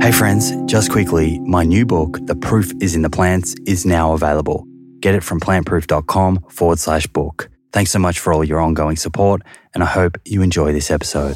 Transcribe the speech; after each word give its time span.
Hey 0.00 0.12
friends, 0.12 0.52
just 0.64 0.90
quickly, 0.90 1.38
my 1.40 1.62
new 1.62 1.84
book, 1.84 2.18
The 2.22 2.34
Proof 2.34 2.72
is 2.80 2.94
in 2.94 3.02
the 3.02 3.10
Plants, 3.10 3.54
is 3.66 3.84
now 3.84 4.14
available. 4.14 4.66
Get 5.00 5.14
it 5.14 5.22
from 5.22 5.40
plantproof.com 5.40 6.46
forward 6.48 6.78
slash 6.78 7.06
book. 7.06 7.50
Thanks 7.74 7.90
so 7.90 7.98
much 7.98 8.18
for 8.18 8.32
all 8.32 8.42
your 8.42 8.60
ongoing 8.60 8.96
support, 8.96 9.42
and 9.74 9.82
I 9.82 9.86
hope 9.86 10.16
you 10.24 10.40
enjoy 10.40 10.72
this 10.72 10.90
episode. 10.90 11.34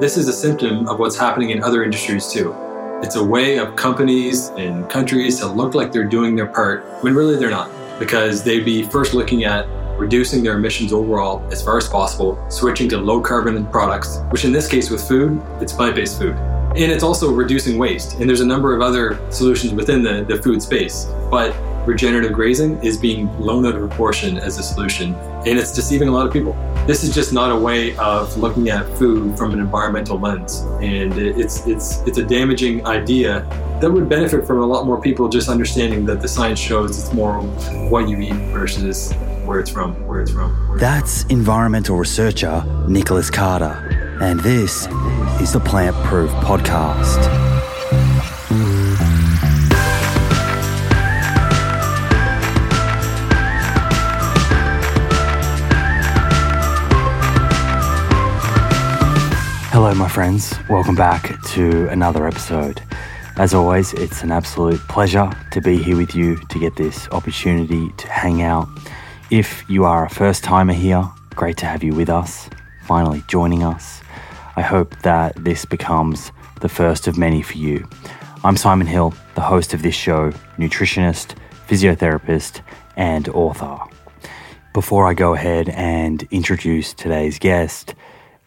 This 0.00 0.16
is 0.16 0.26
a 0.26 0.32
symptom 0.32 0.88
of 0.88 0.98
what's 0.98 1.16
happening 1.16 1.50
in 1.50 1.62
other 1.62 1.84
industries 1.84 2.26
too. 2.26 2.52
It's 3.00 3.14
a 3.14 3.24
way 3.24 3.58
of 3.58 3.76
companies 3.76 4.48
and 4.56 4.90
countries 4.90 5.38
to 5.38 5.46
look 5.46 5.76
like 5.76 5.92
they're 5.92 6.02
doing 6.02 6.34
their 6.34 6.48
part 6.48 6.84
when 7.04 7.14
really 7.14 7.36
they're 7.36 7.48
not, 7.48 7.70
because 8.00 8.42
they'd 8.42 8.64
be 8.64 8.82
first 8.82 9.14
looking 9.14 9.44
at 9.44 9.68
reducing 9.96 10.42
their 10.42 10.56
emissions 10.56 10.92
overall 10.92 11.46
as 11.52 11.62
far 11.62 11.76
as 11.76 11.88
possible, 11.88 12.38
switching 12.50 12.88
to 12.90 12.98
low 12.98 13.20
carbon 13.20 13.64
products, 13.66 14.18
which 14.30 14.44
in 14.44 14.52
this 14.52 14.68
case 14.68 14.90
with 14.90 15.06
food, 15.06 15.40
it's 15.60 15.72
plant 15.72 15.94
based 15.94 16.18
food. 16.18 16.36
And 16.76 16.90
it's 16.90 17.04
also 17.04 17.32
reducing 17.32 17.78
waste. 17.78 18.14
And 18.14 18.28
there's 18.28 18.40
a 18.40 18.46
number 18.46 18.74
of 18.74 18.82
other 18.82 19.20
solutions 19.30 19.72
within 19.72 20.02
the, 20.02 20.24
the 20.24 20.42
food 20.42 20.60
space. 20.60 21.04
But 21.30 21.54
regenerative 21.86 22.32
grazing 22.32 22.82
is 22.82 22.96
being 22.96 23.28
blown 23.36 23.64
out 23.64 23.76
of 23.76 23.88
proportion 23.88 24.38
as 24.38 24.58
a 24.58 24.62
solution. 24.62 25.14
And 25.46 25.56
it's 25.58 25.72
deceiving 25.72 26.08
a 26.08 26.10
lot 26.10 26.26
of 26.26 26.32
people. 26.32 26.54
This 26.84 27.04
is 27.04 27.14
just 27.14 27.32
not 27.32 27.52
a 27.52 27.56
way 27.56 27.96
of 27.96 28.36
looking 28.38 28.70
at 28.70 28.88
food 28.98 29.38
from 29.38 29.52
an 29.52 29.60
environmental 29.60 30.18
lens. 30.18 30.62
And 30.80 31.16
it's, 31.16 31.64
it's, 31.66 32.00
it's 32.08 32.18
a 32.18 32.24
damaging 32.24 32.84
idea 32.86 33.46
that 33.80 33.90
would 33.90 34.08
benefit 34.08 34.44
from 34.44 34.58
a 34.60 34.66
lot 34.66 34.84
more 34.84 35.00
people 35.00 35.28
just 35.28 35.48
understanding 35.48 36.04
that 36.06 36.20
the 36.20 36.28
science 36.28 36.58
shows 36.58 36.98
it's 36.98 37.12
more 37.12 37.40
what 37.90 38.08
you 38.08 38.18
eat 38.18 38.34
versus 38.52 39.12
where 39.44 39.60
it's 39.60 39.70
from, 39.70 39.94
where 40.06 40.20
it's 40.20 40.30
from. 40.30 40.50
Where 40.68 40.78
That's 40.78 41.22
from. 41.22 41.30
environmental 41.32 41.96
researcher 41.96 42.64
Nicholas 42.88 43.30
Carter, 43.30 44.18
and 44.20 44.40
this 44.40 44.86
is 45.40 45.52
the 45.52 45.60
Plant 45.60 45.94
Proof 46.06 46.30
Podcast. 46.30 47.20
Hello, 59.70 59.92
my 59.94 60.08
friends. 60.08 60.54
Welcome 60.70 60.94
back 60.94 61.42
to 61.48 61.88
another 61.88 62.26
episode. 62.26 62.80
As 63.36 63.52
always, 63.52 63.92
it's 63.94 64.22
an 64.22 64.30
absolute 64.30 64.78
pleasure 64.88 65.28
to 65.50 65.60
be 65.60 65.76
here 65.76 65.96
with 65.96 66.14
you 66.14 66.36
to 66.36 66.58
get 66.60 66.76
this 66.76 67.08
opportunity 67.10 67.90
to 67.96 68.08
hang 68.08 68.42
out. 68.42 68.68
If 69.34 69.68
you 69.68 69.84
are 69.84 70.06
a 70.06 70.08
first 70.08 70.44
timer 70.44 70.74
here, 70.74 71.10
great 71.30 71.56
to 71.56 71.66
have 71.66 71.82
you 71.82 71.92
with 71.92 72.08
us, 72.08 72.48
finally 72.84 73.24
joining 73.26 73.64
us. 73.64 74.00
I 74.54 74.62
hope 74.62 74.94
that 75.00 75.34
this 75.42 75.64
becomes 75.64 76.30
the 76.60 76.68
first 76.68 77.08
of 77.08 77.18
many 77.18 77.42
for 77.42 77.58
you. 77.58 77.84
I'm 78.44 78.56
Simon 78.56 78.86
Hill, 78.86 79.12
the 79.34 79.40
host 79.40 79.74
of 79.74 79.82
this 79.82 79.96
show, 79.96 80.30
nutritionist, 80.56 81.34
physiotherapist, 81.66 82.60
and 82.94 83.28
author. 83.30 83.76
Before 84.72 85.08
I 85.08 85.14
go 85.14 85.34
ahead 85.34 85.68
and 85.70 86.22
introduce 86.30 86.94
today's 86.94 87.40
guest, 87.40 87.96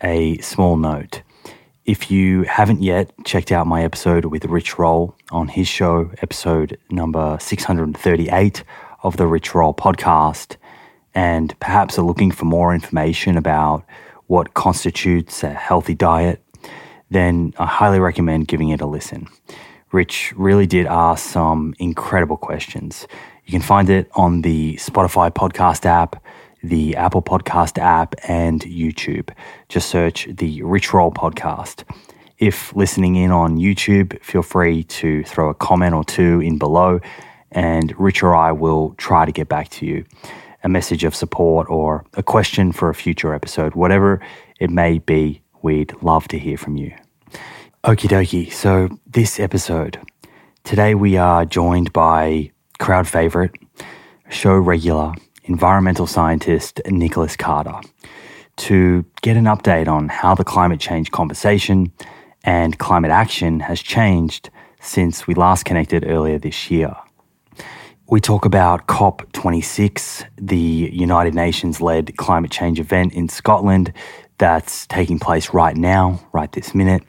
a 0.01 0.37
small 0.37 0.77
note. 0.77 1.21
If 1.83 2.09
you 2.09 2.43
haven't 2.43 2.81
yet 2.81 3.11
checked 3.25 3.51
out 3.51 3.67
my 3.67 3.83
episode 3.83 4.23
with 4.23 4.45
Rich 4.45 4.79
Roll 4.79 5.17
on 5.31 5.49
his 5.49 5.67
show, 5.67 6.11
episode 6.21 6.77
number 6.89 7.37
638 7.41 8.63
of 9.03 9.17
the 9.17 9.27
Rich 9.27 9.53
Roll 9.53 9.73
podcast, 9.73 10.55
and 11.17 11.59
perhaps 11.59 11.97
are 11.97 12.03
looking 12.03 12.29
for 12.29 12.45
more 12.45 12.75
information 12.75 13.37
about 13.37 13.83
what 14.27 14.53
constitutes 14.53 15.43
a 15.43 15.49
healthy 15.51 15.95
diet, 15.95 16.43
then 17.09 17.55
I 17.57 17.65
highly 17.65 17.99
recommend 17.99 18.47
giving 18.47 18.69
it 18.69 18.81
a 18.81 18.85
listen. 18.85 19.27
Rich 19.91 20.31
really 20.37 20.67
did 20.67 20.85
ask 20.85 21.27
some 21.27 21.73
incredible 21.79 22.37
questions. 22.37 23.07
You 23.45 23.51
can 23.51 23.63
find 23.63 23.89
it 23.89 24.11
on 24.13 24.43
the 24.43 24.75
Spotify 24.75 25.31
podcast 25.31 25.87
app, 25.87 26.23
the 26.61 26.95
Apple 26.95 27.23
Podcast 27.23 27.79
app, 27.79 28.13
and 28.27 28.61
YouTube. 28.61 29.31
Just 29.69 29.89
search 29.89 30.27
the 30.29 30.61
Rich 30.61 30.93
Roll 30.93 31.11
Podcast. 31.11 31.83
If 32.37 32.75
listening 32.75 33.15
in 33.15 33.31
on 33.31 33.57
YouTube, 33.57 34.21
feel 34.21 34.43
free 34.43 34.83
to 34.83 35.23
throw 35.23 35.49
a 35.49 35.55
comment 35.55 35.95
or 35.95 36.03
two 36.03 36.41
in 36.41 36.59
below, 36.59 36.99
and 37.51 37.99
Rich 37.99 38.21
or 38.21 38.35
I 38.35 38.51
will 38.51 38.93
try 38.99 39.25
to 39.25 39.31
get 39.31 39.49
back 39.49 39.69
to 39.69 39.85
you. 39.87 40.05
A 40.67 40.69
message 40.69 41.05
of 41.05 41.15
support 41.15 41.69
or 41.69 42.03
a 42.15 42.21
question 42.21 42.73
for 42.73 42.89
a 42.89 42.93
future 42.93 43.33
episode, 43.33 43.73
whatever 43.73 44.19
it 44.59 44.69
may 44.69 44.99
be, 44.99 45.41
we'd 45.61 45.93
love 46.03 46.27
to 46.27 46.37
hear 46.37 46.57
from 46.57 46.75
you. 46.75 46.93
Okie 47.85 48.09
dokie, 48.09 48.51
so 48.51 48.89
this 49.07 49.39
episode, 49.39 49.97
today 50.65 50.93
we 50.93 51.15
are 51.15 51.45
joined 51.45 51.93
by 51.93 52.51
crowd 52.79 53.07
favorite, 53.07 53.55
show 54.29 54.55
regular, 54.55 55.13
environmental 55.45 56.05
scientist 56.05 56.81
Nicholas 56.85 57.37
Carter 57.37 57.79
to 58.57 59.05
get 59.21 59.37
an 59.37 59.45
update 59.45 59.87
on 59.87 60.09
how 60.09 60.35
the 60.35 60.43
climate 60.43 60.81
change 60.81 61.11
conversation 61.11 61.93
and 62.43 62.77
climate 62.77 63.11
action 63.11 63.61
has 63.61 63.81
changed 63.81 64.49
since 64.81 65.27
we 65.27 65.33
last 65.33 65.63
connected 65.63 66.03
earlier 66.05 66.37
this 66.37 66.69
year. 66.69 66.93
We 68.09 68.21
talk 68.21 68.45
about 68.45 68.87
COP26, 68.87 70.27
the 70.37 70.57
United 70.57 71.35
Nations 71.35 71.81
led 71.81 72.15
climate 72.15 72.51
change 72.51 72.79
event 72.79 73.11
in 73.11 73.27
Scotland 73.27 73.91
that's 74.37 74.87
taking 74.87 75.19
place 75.19 75.53
right 75.53 75.75
now, 75.75 76.25
right 76.31 76.49
this 76.49 76.73
minute, 76.73 77.03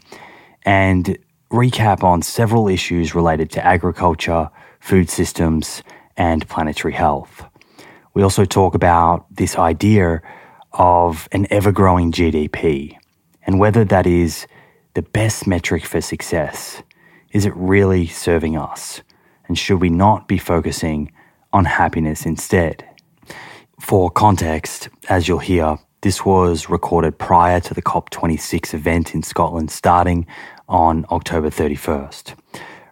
and 0.64 1.16
recap 1.52 2.02
on 2.02 2.22
several 2.22 2.66
issues 2.66 3.14
related 3.14 3.48
to 3.52 3.64
agriculture, 3.64 4.50
food 4.80 5.08
systems, 5.08 5.84
and 6.16 6.48
planetary 6.48 6.94
health. 6.94 7.44
We 8.14 8.24
also 8.24 8.44
talk 8.44 8.74
about 8.74 9.24
this 9.32 9.54
idea 9.54 10.20
of 10.72 11.28
an 11.30 11.46
ever 11.48 11.70
growing 11.70 12.10
GDP 12.10 12.96
and 13.46 13.60
whether 13.60 13.84
that 13.84 14.08
is 14.08 14.48
the 14.94 15.02
best 15.02 15.46
metric 15.46 15.84
for 15.86 16.00
success. 16.00 16.82
Is 17.30 17.46
it 17.46 17.54
really 17.54 18.08
serving 18.08 18.56
us? 18.56 19.02
And 19.48 19.58
should 19.58 19.80
we 19.80 19.90
not 19.90 20.28
be 20.28 20.38
focusing 20.38 21.10
on 21.52 21.64
happiness 21.64 22.24
instead? 22.26 22.84
For 23.80 24.10
context, 24.10 24.88
as 25.08 25.26
you'll 25.26 25.38
hear, 25.38 25.78
this 26.02 26.24
was 26.24 26.68
recorded 26.68 27.18
prior 27.18 27.58
to 27.60 27.74
the 27.74 27.82
COP26 27.82 28.74
event 28.74 29.14
in 29.14 29.22
Scotland 29.22 29.70
starting 29.70 30.26
on 30.68 31.06
October 31.10 31.50
31st. 31.50 32.34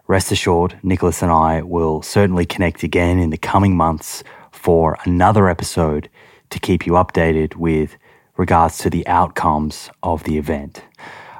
Rest 0.07 0.31
assured, 0.31 0.79
Nicholas 0.83 1.21
and 1.21 1.31
I 1.31 1.61
will 1.61 2.01
certainly 2.01 2.45
connect 2.45 2.83
again 2.83 3.19
in 3.19 3.29
the 3.29 3.37
coming 3.37 3.75
months 3.77 4.23
for 4.51 4.97
another 5.05 5.49
episode 5.49 6.09
to 6.49 6.59
keep 6.59 6.87
you 6.87 6.93
updated 6.93 7.55
with 7.55 7.97
regards 8.37 8.77
to 8.79 8.89
the 8.89 9.05
outcomes 9.07 9.89
of 10.01 10.23
the 10.23 10.37
event. 10.37 10.83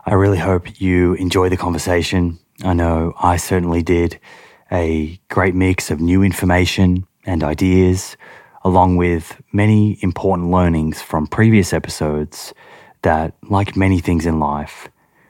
I 0.06 0.13
really 0.13 0.38
hope 0.38 0.79
you 0.79 1.13
enjoy 1.13 1.50
the 1.50 1.57
conversation. 1.57 2.39
I 2.63 2.73
know 2.73 3.13
I 3.19 3.38
certainly 3.38 3.83
did. 3.83 4.19
A 4.72 5.17
great 5.29 5.55
mix 5.55 5.89
of 5.89 6.01
new 6.01 6.23
information 6.23 7.07
and 7.25 7.41
ideas, 7.44 8.17
along 8.66 8.97
with 8.97 9.41
many 9.53 9.97
important 10.01 10.51
learnings 10.51 11.01
from 11.01 11.25
previous 11.25 11.72
episodes 11.72 12.53
that, 13.01 13.33
like 13.44 13.77
many 13.77 14.00
things 14.00 14.25
in 14.25 14.39
life, 14.39 14.89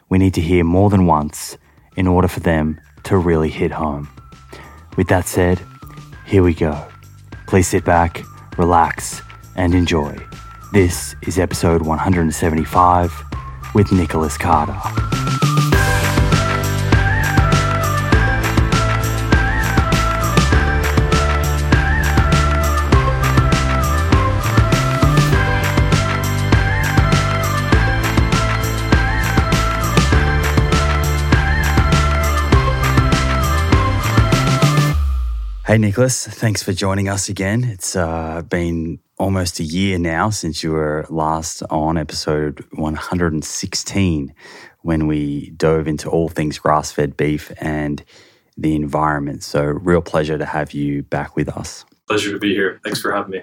we 0.09 0.17
need 0.17 0.33
to 0.33 0.41
hear 0.41 0.63
more 0.63 0.89
than 0.89 1.05
once 1.05 1.57
in 1.95 2.07
order 2.07 2.27
for 2.27 2.39
them 2.39 2.79
to 3.03 3.17
really 3.17 3.49
hit 3.49 3.71
home. 3.71 4.09
With 4.95 5.07
that 5.09 5.27
said, 5.27 5.61
here 6.25 6.41
we 6.41 6.55
go. 6.55 6.87
Please 7.45 7.67
sit 7.67 7.85
back, 7.85 8.23
relax, 8.57 9.21
and 9.55 9.75
enjoy. 9.75 10.17
This 10.73 11.15
is 11.21 11.37
episode 11.37 11.83
175 11.83 13.13
with 13.75 13.91
Nicholas 13.91 14.37
Carter. 14.37 15.26
Hey, 35.67 35.77
Nicholas, 35.77 36.25
thanks 36.25 36.63
for 36.63 36.71
joining 36.71 37.09
us 37.09 37.27
again. 37.27 37.65
It's 37.65 37.93
uh, 37.93 38.41
been 38.43 38.99
almost 39.17 39.59
a 39.59 39.65
year 39.65 39.99
now 39.99 40.29
since 40.29 40.63
you 40.63 40.71
were 40.71 41.05
last 41.09 41.61
on 41.69 41.97
episode 41.97 42.65
116 42.71 44.33
when 44.83 45.07
we 45.07 45.49
dove 45.57 45.89
into 45.89 46.09
all 46.09 46.29
things 46.29 46.57
grass 46.57 46.93
fed 46.93 47.17
beef 47.17 47.51
and 47.57 48.01
the 48.55 48.75
environment. 48.75 49.43
So, 49.43 49.61
real 49.65 50.01
pleasure 50.01 50.37
to 50.37 50.45
have 50.45 50.71
you 50.71 51.03
back 51.03 51.35
with 51.35 51.49
us. 51.49 51.83
Pleasure 52.07 52.31
to 52.31 52.39
be 52.39 52.53
here. 52.53 52.79
Thanks 52.85 53.01
for 53.01 53.11
having 53.11 53.31
me. 53.31 53.41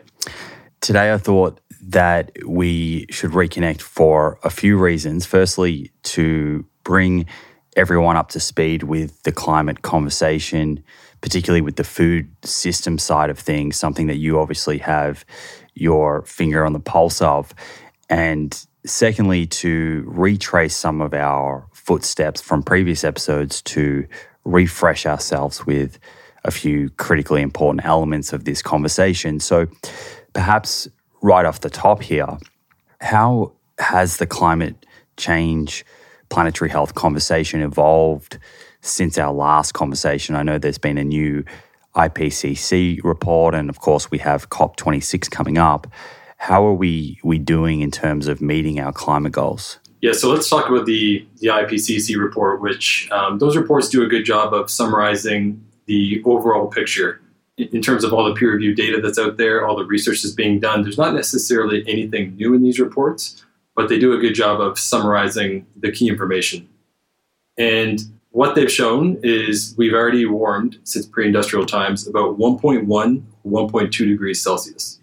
Today, 0.81 1.13
I 1.13 1.19
thought 1.19 1.61
that 1.83 2.33
we 2.47 3.05
should 3.11 3.33
reconnect 3.33 3.83
for 3.83 4.39
a 4.43 4.49
few 4.49 4.79
reasons. 4.79 5.27
Firstly, 5.27 5.93
to 6.05 6.65
bring 6.85 7.27
everyone 7.77 8.17
up 8.17 8.31
to 8.31 8.41
speed 8.41 8.85
with 8.85 9.25
the 9.25 9.33
climate 9.33 9.83
conversation, 9.83 10.83
particularly 11.25 11.63
with 11.63 11.77
the 11.77 11.85
food 11.85 12.29
system 12.45 12.99
side 12.99 13.31
of 13.31 13.39
things, 13.39 13.79
something 13.79 14.09
that 14.09 14.17
you 14.17 14.39
obviously 14.39 14.77
have 14.77 15.25
your 15.73 16.21
finger 16.27 16.67
on 16.67 16.75
the 16.75 16.79
pulse 16.79 17.23
of. 17.23 17.55
And 18.11 18.55
secondly, 18.85 19.47
to 19.47 20.05
retrace 20.07 20.77
some 20.77 21.01
of 21.01 21.15
our 21.15 21.67
footsteps 21.73 22.43
from 22.43 22.63
previous 22.63 23.05
episodes 23.05 23.63
to 23.63 24.07
refresh 24.45 25.07
ourselves 25.07 25.65
with 25.65 25.99
a 26.45 26.51
few 26.51 26.91
critically 26.91 27.41
important 27.41 27.87
elements 27.87 28.35
of 28.35 28.45
this 28.45 28.61
conversation. 28.61 29.41
So, 29.41 29.67
perhaps 30.35 30.89
right 31.23 31.47
off 31.47 31.61
the 31.61 31.71
top 31.71 32.03
here, 32.03 32.37
how 33.01 33.55
has 33.79 34.19
the 34.19 34.27
climate 34.27 34.85
change, 35.17 35.87
planetary 36.29 36.69
health 36.69 36.95
conversation 36.95 37.63
evolved 37.63 38.39
since 38.85 39.19
our 39.19 39.33
last 39.33 39.73
conversation? 39.73 40.37
I 40.37 40.43
know 40.43 40.59
there's 40.59 40.79
been 40.79 40.99
a 40.99 41.05
new 41.05 41.45
IPCC 41.97 43.03
report, 43.05 43.55
and 43.55 43.69
of 43.71 43.81
course, 43.81 44.11
we 44.11 44.19
have 44.19 44.51
COP26 44.51 45.31
coming 45.31 45.59
up. 45.59 45.87
How 46.37 46.65
are 46.67 46.75
we, 46.75 47.19
we 47.25 47.39
doing 47.39 47.81
in 47.81 47.91
terms 47.91 48.27
of 48.27 48.41
meeting 48.41 48.81
our 48.81 48.93
climate 48.93 49.33
goals? 49.33 49.79
Yeah, 50.01 50.13
so 50.13 50.31
let's 50.31 50.51
talk 50.51 50.69
about 50.69 50.85
the, 50.85 51.27
the 51.39 51.49
IPCC 51.49 52.19
report, 52.19 52.61
which 52.61 53.09
um, 53.11 53.39
those 53.39 53.57
reports 53.57 53.89
do 53.89 54.03
a 54.03 54.07
good 54.07 54.25
job 54.25 54.53
of 54.53 54.71
summarizing 54.71 55.65
the 55.87 56.23
overall 56.27 56.67
picture 56.67 57.21
in 57.57 57.81
terms 57.81 58.05
of 58.05 58.13
all 58.13 58.25
the 58.25 58.35
peer 58.35 58.53
reviewed 58.53 58.77
data 58.77 59.01
that's 59.01 59.19
out 59.19 59.37
there, 59.37 59.67
all 59.67 59.77
the 59.77 59.85
research 59.85 60.23
that's 60.23 60.35
being 60.35 60.59
done. 60.59 60.83
There's 60.83 60.99
not 60.99 61.15
necessarily 61.15 61.85
anything 61.87 62.37
new 62.37 62.53
in 62.53 62.63
these 62.63 62.81
reports, 62.81 63.45
but 63.77 63.89
they 63.89 63.99
do 63.99 64.13
a 64.13 64.19
good 64.19 64.35
job 64.35 64.61
of 64.61 64.79
summarizing 64.79 65.67
the 65.77 65.93
key 65.93 66.09
information. 66.09 66.69
And 67.57 68.01
what 68.35 68.57
they've 68.57 68.71
shown 68.71 69.17
is 69.23 69.77
we've 69.79 69.95
already 69.95 70.27
warmed 70.27 70.79
since 70.83 71.07
pre 71.07 71.25
industrial 71.25 71.65
times 71.65 72.09
about 72.09 72.37
1.1, 72.37 72.85
1.2 72.85 73.93
degrees 73.93 74.43
Celsius. 74.43 74.99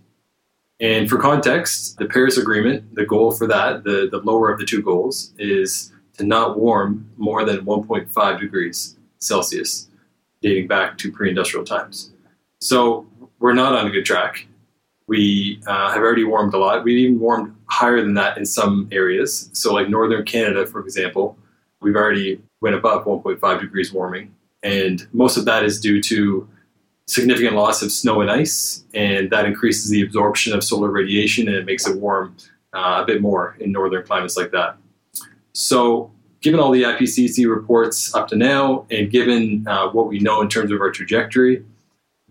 And 0.82 1.10
for 1.10 1.18
context, 1.18 1.98
the 1.98 2.08
Paris 2.08 2.38
Agreement, 2.38 2.94
the 2.94 3.06
goal 3.06 3.32
for 3.32 3.48
that, 3.48 3.86
the, 3.86 4.10
the 4.12 4.18
lower 4.18 4.52
of 4.52 4.60
the 4.60 4.66
two 4.66 4.82
goals, 4.82 5.32
is 5.38 5.94
to 6.18 6.26
not 6.26 6.60
warm 6.60 7.10
more 7.16 7.46
than 7.46 7.66
1.5 7.66 8.40
degrees 8.42 8.98
Celsius, 9.20 9.88
dating 10.42 10.68
back 10.68 10.98
to 10.98 11.10
pre 11.10 11.30
industrial 11.30 11.64
times. 11.64 12.12
So 12.60 13.08
we're 13.40 13.54
not 13.54 13.74
on 13.74 13.88
a 13.88 13.92
good 13.92 14.04
track. 14.04 14.46
We 15.08 15.62
uh, 15.68 15.92
have 15.92 16.02
already 16.02 16.26
warmed 16.26 16.54
a 16.54 16.58
lot. 16.58 16.84
We've 16.84 16.98
even 16.98 17.18
warmed 17.18 17.56
higher 17.68 18.02
than 18.02 18.14
that 18.16 18.38
in 18.38 18.46
some 18.46 18.90
areas. 18.92 19.50
So, 19.54 19.74
like 19.74 19.88
northern 19.88 20.26
Canada, 20.26 20.68
for 20.68 20.82
example, 20.82 21.38
we've 21.80 21.96
already 21.96 22.42
went 22.62 22.76
above 22.76 23.06
1.5 23.06 23.60
degrees 23.60 23.92
warming, 23.92 24.34
and 24.64 25.08
most 25.12 25.38
of 25.38 25.46
that 25.46 25.64
is 25.64 25.80
due 25.80 26.02
to 26.04 26.48
significant 27.08 27.56
loss 27.56 27.82
of 27.82 27.92
snow 27.92 28.22
and 28.22 28.32
ice, 28.32 28.84
and 28.94 29.30
that 29.32 29.46
increases 29.46 29.90
the 29.90 30.02
absorption 30.02 30.54
of 30.54 30.64
solar 30.64 30.90
radiation 30.90 31.48
and 31.48 31.58
it 31.58 31.66
makes 31.66 31.86
it 31.86 31.98
warm 31.98 32.36
uh, 32.74 33.02
a 33.02 33.06
bit 33.06 33.22
more 33.22 33.58
in 33.60 33.72
northern 33.72 34.06
climates 34.06 34.38
like 34.38 34.52
that. 34.52 34.78
So, 35.54 36.12
given 36.42 36.60
all 36.60 36.72
the 36.72 36.84
IPCC 36.84 37.50
reports 37.50 38.16
up 38.16 38.28
to 38.30 38.36
now, 38.36 38.86
and 38.90 39.12
given 39.12 39.68
uh, 39.68 39.90
what 39.90 40.08
we 40.08 40.20
know 40.20 40.42
in 40.42 40.48
terms 40.48 40.72
of 40.72 40.80
our 40.80 40.92
trajectory, 40.92 41.66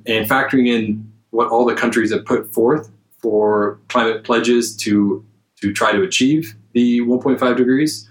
and 0.06 0.28
factoring 0.28 0.66
in 0.66 1.12
what 1.30 1.48
all 1.48 1.64
the 1.66 1.74
countries 1.74 2.10
have 2.12 2.24
put 2.24 2.52
forth 2.52 2.90
for 3.18 3.78
climate 3.88 4.24
pledges 4.24 4.74
to 4.76 5.24
to 5.60 5.74
try 5.74 5.92
to 5.92 6.02
achieve 6.02 6.56
the 6.72 7.00
1.5 7.02 7.56
degrees, 7.56 8.08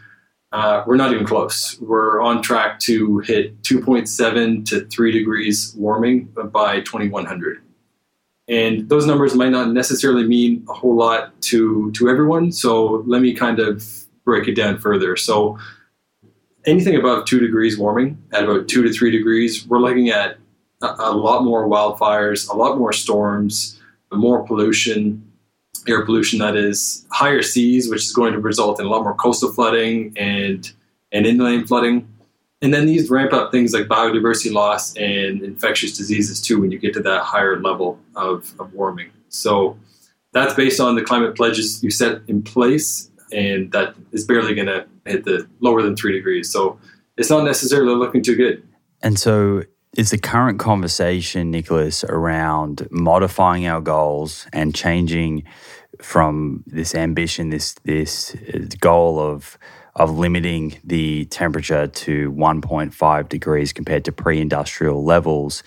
uh, 0.52 0.84
we're 0.88 0.96
not 0.96 1.14
even 1.14 1.26
close. 1.26 1.80
We're 1.80 2.22
on 2.22 2.42
track 2.42 2.80
to 2.82 3.20
hit 3.20 3.62
2.7 3.62 4.66
to 4.70 4.86
3 4.86 5.12
degrees 5.12 5.76
warming 5.78 6.34
by 6.52 6.82
2100. 6.82 7.62
And 8.48 8.90
those 8.90 9.06
numbers 9.06 9.36
might 9.36 9.52
not 9.52 9.72
necessarily 9.72 10.28
mean 10.28 10.66
a 10.68 10.74
whole 10.74 10.96
lot 10.96 11.40
to, 11.44 11.92
to 11.92 12.10
everyone. 12.10 12.52
So 12.52 13.04
let 13.06 13.22
me 13.22 13.34
kind 13.34 13.60
of 13.60 13.86
break 14.26 14.48
it 14.48 14.56
down 14.56 14.80
further. 14.80 15.16
So 15.16 15.60
anything 16.66 16.96
above 16.96 17.26
2 17.26 17.40
degrees 17.40 17.78
warming, 17.78 18.18
at 18.32 18.44
about 18.44 18.68
2 18.68 18.84
to 18.84 18.92
3 18.92 19.12
degrees, 19.12 19.68
we're 19.68 19.80
looking 19.80 20.10
at 20.10 20.38
a, 20.82 20.96
a 20.98 21.16
lot 21.16 21.44
more 21.44 21.68
wildfires, 21.68 22.50
a 22.50 22.56
lot 22.56 22.80
more 22.80 22.92
storms, 22.92 23.80
more 24.12 24.44
pollution, 24.44 25.29
air 25.88 26.06
pollution 26.06 26.40
that 26.40 26.56
is 26.56 27.06
higher 27.12 27.42
seas, 27.42 27.90
which 27.90 28.04
is 28.04 28.14
going 28.14 28.34
to 28.34 28.40
result 28.40 28.80
in 28.80 28.86
a 28.86 28.90
lot 28.90 29.04
more 29.04 29.16
coastal 29.16 29.52
flooding 29.52 30.14
and 30.18 30.72
and 31.12 31.26
inland 31.26 31.68
flooding. 31.68 32.08
And 32.62 32.74
then 32.74 32.86
these 32.86 33.10
ramp 33.10 33.32
up 33.32 33.52
things 33.52 33.74
like 33.74 33.86
biodiversity 33.86 34.52
loss 34.52 34.96
and 34.98 35.42
infectious 35.42 35.98
diseases 35.98 36.42
too 36.42 36.60
when 36.60 36.72
you 36.72 36.78
get 36.78 36.94
to 36.96 37.00
that 37.02 37.22
higher 37.22 37.60
level 37.60 37.98
of, 38.16 38.54
of 38.60 38.74
warming. 38.74 39.12
So 39.30 39.78
that's 40.34 40.54
based 40.54 40.80
on 40.80 40.96
the 40.96 41.02
climate 41.02 41.36
pledges 41.36 41.82
you 41.82 41.90
set 41.90 42.22
in 42.28 42.44
place, 42.44 43.10
and 43.32 43.72
that 43.72 43.96
is 44.12 44.26
barely 44.26 44.54
going 44.54 44.68
to 44.68 44.86
hit 45.06 45.24
the 45.24 45.48
lower 45.62 45.82
than 45.82 45.96
three 45.96 46.12
degrees. 46.12 46.52
So 46.52 46.78
it's 47.18 47.30
not 47.30 47.46
necessarily 47.46 47.96
looking 47.96 48.22
too 48.22 48.36
good. 48.36 48.68
And 49.02 49.18
so 49.18 49.64
is 50.00 50.12
the 50.12 50.18
current 50.18 50.58
conversation, 50.60 51.52
Nicholas, 51.52 52.06
around 52.06 52.88
modifying 52.90 53.68
our 53.68 53.82
goals 53.82 54.48
and 54.54 54.74
changing 54.74 55.44
from 56.02 56.64
this 56.66 56.96
ambition, 56.96 57.50
this 57.50 57.74
this 57.84 58.34
uh, 58.34 58.60
goal 58.80 59.20
of 59.20 59.58
of 59.96 60.18
limiting 60.18 60.80
the 60.86 61.26
temperature 61.26 61.86
to 61.88 62.32
1.5 62.32 63.28
degrees 63.28 63.74
compared 63.74 64.06
to 64.06 64.14
pre-industrial 64.14 65.04
levels. 65.04 65.64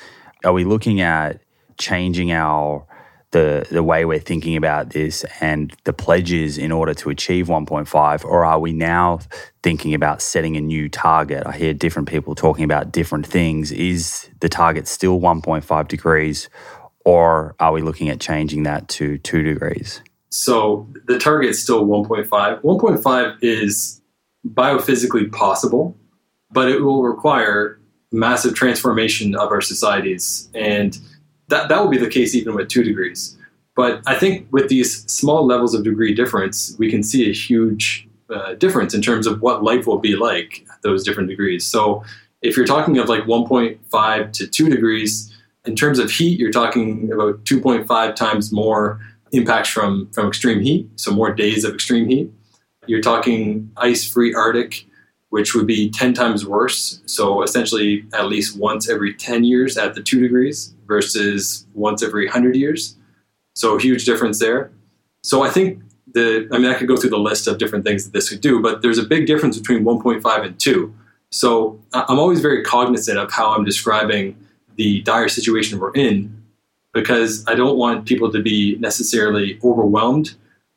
Are 0.47 0.55
we 0.55 0.65
looking 0.65 1.03
at 1.03 1.43
changing 1.77 2.33
our 2.33 2.87
the 3.33 3.67
the 3.71 3.83
way 3.83 4.05
we're 4.05 4.19
thinking 4.19 4.57
about 4.57 4.91
this 4.91 5.25
and 5.41 5.75
the 5.85 5.93
pledges 5.93 6.57
in 6.57 6.71
order 6.71 6.95
to 6.95 7.11
achieve 7.11 7.49
1.5 7.49 8.25
or 8.25 8.45
are 8.45 8.61
we 8.61 8.73
now 8.73 9.19
thinking 9.63 9.95
about 9.95 10.23
setting 10.23 10.57
a 10.57 10.61
new 10.61 10.89
target? 10.89 11.47
I 11.47 11.53
hear 11.53 11.75
different 11.75 12.09
people 12.09 12.35
talking 12.35 12.65
about 12.65 12.93
different 12.93 13.27
things. 13.27 13.73
Is 13.73 14.29
the 14.41 14.49
target 14.49 14.87
still 14.87 15.19
1.5 15.21 15.89
degrees 15.89 16.49
or 17.05 17.55
are 17.59 17.73
we 17.73 17.83
looking 17.83 18.09
at 18.09 18.21
changing 18.21 18.63
that 18.63 18.89
to 18.89 19.19
2 19.19 19.43
degrees? 19.43 20.03
So 20.29 20.89
the 21.07 21.19
target 21.19 21.51
is 21.51 21.63
still 21.63 21.87
1.5 21.87 22.29
1.5 22.63 23.39
is 23.43 24.01
biophysically 24.47 25.31
possible 25.33 25.97
but 26.53 26.69
it 26.69 26.81
will 26.81 27.03
require 27.03 27.81
massive 28.13 28.55
transformation 28.55 29.35
of 29.35 29.51
our 29.51 29.61
societies. 29.61 30.49
And 30.55 30.99
that, 31.53 31.69
that 31.69 31.81
will 31.81 31.91
be 31.91 31.99
the 31.99 32.09
case 32.09 32.35
even 32.35 32.55
with 32.55 32.69
two 32.69 32.83
degrees. 32.83 33.37
But 33.77 34.03
I 34.07 34.15
think 34.15 34.49
with 34.51 34.69
these 34.69 35.05
small 35.11 35.47
levels 35.47 35.75
of 35.75 35.85
degree 35.85 36.15
difference, 36.15 36.75
we 36.79 36.91
can 36.91 37.03
see 37.03 37.29
a 37.29 37.33
huge 37.33 38.09
uh, 38.29 38.55
difference 38.55 38.95
in 38.95 39.03
terms 39.03 39.27
of 39.27 39.41
what 39.43 39.63
life 39.63 39.87
will 39.87 39.99
be 39.99 40.17
like 40.17 40.65
at 40.73 40.83
those 40.83 41.05
different 41.05 41.29
degrees. 41.29 41.67
So 41.67 42.03
if 42.41 42.57
you're 42.57 42.67
talking 42.67 42.99
of 42.99 43.09
like 43.09 43.25
1.5 43.25 44.33
to 44.33 44.47
2 44.47 44.69
degrees, 44.69 45.29
in 45.65 45.77
terms 45.77 45.99
of 45.99 46.11
heat, 46.11 46.41
you're 46.41 46.51
talking 46.51 47.13
about 47.13 47.45
2.5 47.45 48.15
times 48.17 48.51
more 48.51 49.01
impacts 49.33 49.69
from, 49.69 50.09
from 50.13 50.29
extreme 50.29 50.61
heat, 50.61 50.89
so 50.97 51.13
more 51.13 51.33
days 51.33 51.65
of 51.65 51.75
extreme 51.75 52.09
heat. 52.09 52.31
You're 52.87 53.01
talking 53.01 53.71
ice 53.77 54.11
free 54.11 54.35
Arctic, 54.35 54.87
which 55.33 55.55
would 55.55 55.67
be 55.67 55.89
10 55.89 56.13
times 56.13 56.45
worse. 56.45 57.01
So 57.07 57.43
essentially, 57.43 58.05
at 58.13 58.27
least 58.27 58.59
once 58.59 58.91
every 58.91 59.15
10 59.15 59.45
years 59.45 59.79
at 59.79 59.95
the 59.95 60.03
2 60.03 60.21
degrees 60.21 60.75
versus 60.87 61.67
once 61.73 62.03
every 62.03 62.27
100 62.27 62.55
years. 62.55 62.99
So 63.55 63.79
huge 63.79 64.05
difference 64.05 64.41
there. 64.41 64.71
So 65.23 65.43
I 65.43 65.49
think 65.49 65.83
the, 66.13 66.47
I 66.53 66.59
mean, 66.59 66.71
I 66.71 66.75
could 66.75 66.87
go 66.87 66.99
through 66.99 67.09
the 67.17 67.19
list 67.19 67.47
of 67.47 67.57
different 67.57 67.87
things 67.87 68.05
that 68.05 68.13
this 68.13 68.29
could 68.29 68.43
do, 68.43 68.61
but 68.61 68.83
there's 68.83 68.99
a 68.99 69.05
big 69.05 69.27
difference 69.27 69.57
between 69.57 69.85
1.5 69.85 70.45
and 70.45 70.61
2. 70.61 70.95
So 71.31 71.81
I'm 71.95 72.19
always 72.19 72.41
very 72.41 72.63
cognizant 72.63 73.19
of 73.19 73.33
how 73.33 73.55
I'm 73.55 73.65
describing 73.65 74.37
the 74.77 75.01
dire 75.01 75.31
situation 75.31 75.79
we're 75.79 75.95
in 75.95 76.43
because 76.93 77.43
I 77.49 77.55
don't 77.55 77.79
want 77.79 78.05
people 78.05 78.31
to 78.33 78.43
be 78.43 78.77
necessarily 78.81 79.59
overwhelmed 79.65 80.35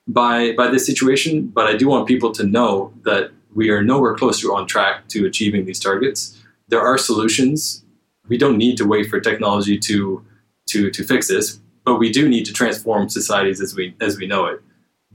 by 0.07 0.53
by 0.53 0.69
this 0.69 0.85
situation, 0.85 1.47
but 1.47 1.65
I 1.67 1.75
do 1.75 1.89
want 1.89 2.07
people 2.07 2.31
to 2.31 2.45
know 2.45 2.93
that 3.03 3.31
we 3.55 3.69
are 3.69 3.83
nowhere 3.83 4.13
close 4.13 4.41
closer 4.41 4.53
on 4.53 4.67
track 4.67 5.07
to 5.07 5.25
achieving 5.25 5.65
these 5.65 5.79
targets. 5.79 6.39
There 6.67 6.81
are 6.81 6.97
solutions. 6.97 7.83
We 8.27 8.38
don't 8.38 8.57
need 8.57 8.77
to 8.77 8.85
wait 8.85 9.09
for 9.09 9.19
technology 9.19 9.79
to 9.79 10.24
to 10.67 10.91
to 10.91 11.03
fix 11.03 11.27
this, 11.27 11.59
but 11.83 11.95
we 11.95 12.12
do 12.12 12.29
need 12.29 12.45
to 12.45 12.53
transform 12.53 13.09
societies 13.09 13.62
as 13.62 13.74
we 13.74 13.95
as 14.01 14.17
we 14.17 14.27
know 14.27 14.45
it. 14.45 14.62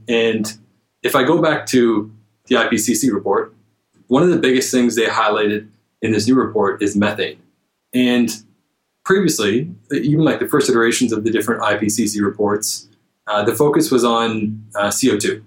And 0.09 0.51
if 1.03 1.15
I 1.15 1.23
go 1.23 1.41
back 1.41 1.67
to 1.67 2.11
the 2.47 2.55
IPCC 2.55 3.13
report, 3.13 3.53
one 4.07 4.23
of 4.23 4.29
the 4.29 4.37
biggest 4.37 4.71
things 4.71 4.95
they 4.95 5.05
highlighted 5.05 5.69
in 6.01 6.11
this 6.11 6.27
new 6.27 6.35
report 6.35 6.81
is 6.81 6.95
methane. 6.95 7.39
And 7.93 8.29
previously, 9.05 9.69
even 9.91 10.23
like 10.23 10.39
the 10.39 10.47
first 10.47 10.69
iterations 10.69 11.11
of 11.11 11.23
the 11.23 11.31
different 11.31 11.61
IPCC 11.61 12.21
reports, 12.21 12.87
uh, 13.27 13.43
the 13.43 13.53
focus 13.53 13.91
was 13.91 14.03
on 14.03 14.65
uh, 14.75 14.87
CO2. 14.87 15.43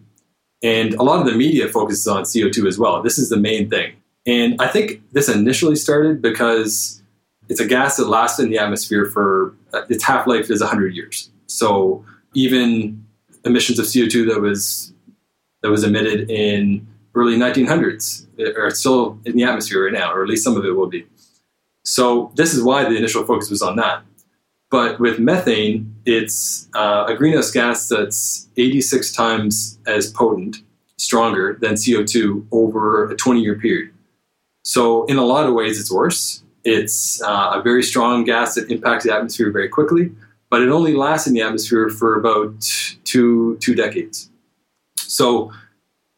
And 0.64 0.94
a 0.94 1.02
lot 1.02 1.20
of 1.20 1.26
the 1.26 1.36
media 1.36 1.68
focuses 1.68 2.08
on 2.08 2.22
CO2 2.22 2.66
as 2.66 2.78
well. 2.78 3.02
This 3.02 3.18
is 3.18 3.28
the 3.28 3.36
main 3.36 3.68
thing. 3.68 3.92
And 4.26 4.60
I 4.60 4.66
think 4.66 5.02
this 5.12 5.28
initially 5.28 5.76
started 5.76 6.22
because 6.22 7.02
it's 7.50 7.60
a 7.60 7.66
gas 7.66 7.98
that 7.98 8.08
lasts 8.08 8.40
in 8.40 8.48
the 8.48 8.58
atmosphere 8.58 9.04
for 9.04 9.54
uh, 9.74 9.82
its 9.90 10.02
half 10.02 10.26
life 10.26 10.50
is 10.50 10.60
100 10.60 10.96
years. 10.96 11.30
So 11.46 12.04
even 12.32 13.04
emissions 13.44 13.78
of 13.78 13.84
CO2 13.84 14.26
that 14.32 14.40
was 14.40 14.92
that 15.60 15.70
was 15.70 15.84
emitted 15.84 16.30
in 16.30 16.86
early 17.14 17.36
1900s 17.36 18.26
are 18.56 18.70
still 18.70 19.18
in 19.26 19.36
the 19.36 19.44
atmosphere 19.44 19.84
right 19.84 19.92
now, 19.92 20.12
or 20.12 20.22
at 20.22 20.28
least 20.28 20.44
some 20.44 20.56
of 20.56 20.64
it 20.64 20.72
will 20.72 20.88
be. 20.88 21.06
So 21.84 22.32
this 22.36 22.54
is 22.54 22.62
why 22.62 22.84
the 22.84 22.96
initial 22.96 23.24
focus 23.24 23.50
was 23.50 23.60
on 23.60 23.76
that. 23.76 24.02
But 24.74 24.98
with 24.98 25.20
methane, 25.20 25.94
it's 26.04 26.68
uh, 26.74 27.04
a 27.06 27.14
greenhouse 27.14 27.52
gas 27.52 27.88
that's 27.88 28.48
86 28.56 29.12
times 29.12 29.78
as 29.86 30.10
potent, 30.10 30.64
stronger 30.98 31.56
than 31.60 31.74
CO2 31.74 32.44
over 32.50 33.08
a 33.08 33.14
20 33.14 33.40
year 33.40 33.54
period. 33.56 33.92
So, 34.64 35.04
in 35.04 35.16
a 35.16 35.24
lot 35.24 35.46
of 35.46 35.54
ways, 35.54 35.78
it's 35.78 35.92
worse. 35.92 36.42
It's 36.64 37.22
uh, 37.22 37.52
a 37.54 37.62
very 37.62 37.84
strong 37.84 38.24
gas 38.24 38.56
that 38.56 38.68
impacts 38.68 39.04
the 39.04 39.14
atmosphere 39.14 39.52
very 39.52 39.68
quickly, 39.68 40.10
but 40.50 40.60
it 40.60 40.70
only 40.70 40.94
lasts 40.94 41.28
in 41.28 41.34
the 41.34 41.42
atmosphere 41.42 41.88
for 41.88 42.18
about 42.18 42.60
two, 43.04 43.56
two 43.60 43.76
decades. 43.76 44.28
So, 44.98 45.52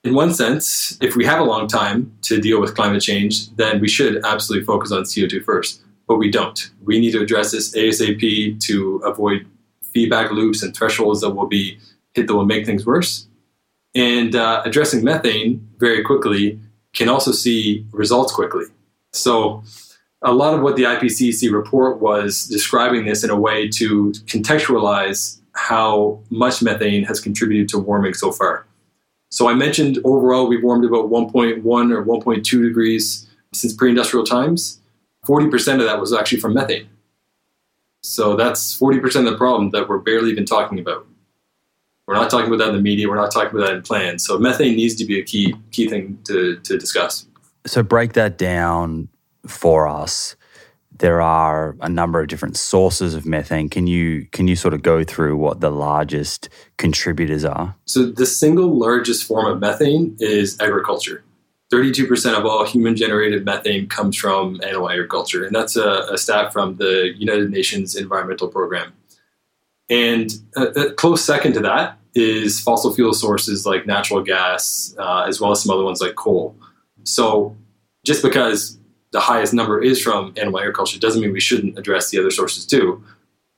in 0.03 0.15
one 0.15 0.33
sense, 0.33 0.97
if 1.03 1.15
we 1.15 1.27
have 1.27 1.41
a 1.41 1.45
long 1.45 1.69
time 1.69 2.17
to 2.23 2.41
deal 2.41 2.59
with 2.63 2.75
climate 2.75 3.03
change, 3.03 3.55
then 3.57 3.83
we 3.83 3.89
should 3.89 4.25
absolutely 4.25 4.65
focus 4.65 4.93
on 4.93 5.03
CO2 5.03 5.45
first. 5.45 5.83
But 6.07 6.17
we 6.17 6.31
don't. 6.31 6.71
We 6.85 7.01
need 7.01 7.13
to 7.13 7.21
address 7.21 7.51
this 7.51 7.75
ASAP 7.75 8.61
to 8.61 8.97
avoid 8.99 9.47
feedback 9.93 10.31
loops 10.31 10.63
and 10.63 10.77
thresholds 10.77 11.21
that 11.23 11.31
will 11.31 11.47
be 11.47 11.79
hit 12.15 12.27
that 12.27 12.35
will 12.35 12.47
make 12.47 12.67
things 12.67 12.87
worse. 12.87 13.27
And 13.95 14.37
uh, 14.37 14.63
addressing 14.65 15.03
methane 15.03 15.67
very 15.79 16.05
quickly 16.05 16.61
can 16.95 17.09
also 17.09 17.33
see 17.33 17.87
results 17.93 18.33
quickly. 18.33 18.67
So, 19.13 19.63
a 20.23 20.33
lot 20.33 20.55
of 20.55 20.63
what 20.63 20.77
the 20.77 20.85
IPCC 20.85 21.53
report 21.53 22.01
was 22.01 22.47
describing 22.47 23.05
this 23.05 23.23
in 23.23 23.31
a 23.31 23.39
way 23.39 23.69
to 23.69 24.13
contextualize 24.27 25.41
how 25.53 26.21
much 26.31 26.63
methane 26.63 27.05
has 27.05 27.21
contributed 27.21 27.69
to 27.71 27.79
warming 27.79 28.15
so 28.15 28.33
far. 28.33 28.67
So 29.31 29.49
I 29.49 29.55
mentioned 29.55 29.99
overall 30.05 30.47
we've 30.47 30.63
warmed 30.63 30.85
about 30.85 31.11
1.1 31.11 31.65
or 31.65 32.05
1.2 32.05 32.63
degrees 32.63 33.27
since 33.53 33.73
pre-industrial 33.73 34.25
times. 34.25 34.81
40% 35.27 35.81
of 35.81 35.87
that 35.87 36.01
was 36.01 36.13
actually 36.13 36.41
from 36.41 36.55
methane. 36.55 36.89
So 38.03 38.37
that's 38.37 38.79
40% 38.79 39.05
of 39.05 39.25
the 39.25 39.37
problem 39.37 39.71
that 39.71 39.89
we're 39.89 39.99
barely 39.99 40.31
even 40.31 40.45
talking 40.45 40.79
about. 40.79 41.07
We're 42.07 42.15
not 42.15 42.31
talking 42.31 42.47
about 42.47 42.59
that 42.59 42.69
in 42.69 42.77
the 42.77 42.83
media. 42.83 43.09
We're 43.09 43.17
not 43.17 43.33
talking 43.33 43.51
about 43.51 43.67
that 43.67 43.77
in 43.77 43.83
plans. 43.83 44.25
So 44.25 44.39
methane 44.39 44.77
needs 44.77 44.95
to 44.97 45.05
be 45.05 45.19
a 45.19 45.25
key 45.25 45.57
key 45.73 45.89
thing 45.89 46.19
to, 46.25 46.57
to 46.61 46.79
discuss. 46.79 47.27
So 47.67 47.83
break 47.83 48.13
that 48.13 48.39
down 48.39 49.09
for 49.45 49.89
us 49.89 50.37
there 50.99 51.21
are 51.21 51.77
a 51.81 51.89
number 51.89 52.21
of 52.21 52.29
different 52.29 52.57
sources 52.57 53.15
of 53.15 53.27
methane. 53.27 53.69
Can 53.69 53.87
you 53.87 54.27
can 54.33 54.49
you 54.49 54.57
sort 54.57 54.75
of 54.75 54.83
go 54.83 55.05
through 55.05 55.37
what 55.37 55.61
the 55.61 55.71
largest 55.71 56.49
contributors 56.79 57.45
are? 57.45 57.75
So 57.85 58.07
the 58.07 58.27
single 58.27 58.79
largest 58.79 59.25
form 59.25 59.47
of 59.47 59.61
methane 59.61 60.17
is 60.19 60.59
agriculture. 60.61 61.23
32% 61.73 62.39
of 62.39 62.47
all 62.47 62.65
human 62.65 62.95
generated 62.95 63.45
methane 63.45 63.89
comes 63.89 64.17
from 64.17 64.61
animal 64.63 64.89
agriculture. 64.89 65.45
And 65.45 65.55
that's 65.55 65.77
a, 65.77 66.07
a 66.13 66.19
stat 66.19 66.53
from 66.53 66.77
the 66.77 67.13
United 67.17 67.51
Nations 67.51 67.97
Environmental 67.97 68.49
Program. 68.49 68.93
And 69.89 70.33
a, 70.57 70.91
close 70.93 71.25
second 71.25 71.55
to 71.55 71.61
that 71.61 71.99
is 72.15 72.61
fossil 72.61 72.95
fuel 72.95 73.13
sources 73.13 73.67
like 73.67 73.87
natural 73.87 74.23
gas, 74.23 74.95
uh, 74.99 75.25
as 75.29 75.41
well 75.41 75.51
as 75.51 75.63
some 75.63 75.75
other 75.75 75.85
ones 75.85 76.01
like 76.01 76.15
coal. 76.15 76.57
So 77.03 77.57
just 78.05 78.23
because 78.23 78.79
the 79.13 79.21
highest 79.21 79.53
number 79.53 79.83
is 79.83 80.01
from 80.01 80.33
animal 80.37 80.61
agriculture 80.61 80.99
doesn't 80.99 81.21
mean 81.21 81.33
we 81.33 81.41
shouldn't 81.41 81.79
address 81.79 82.11
the 82.11 82.19
other 82.19 82.31
sources 82.31 82.65
too. 82.65 83.03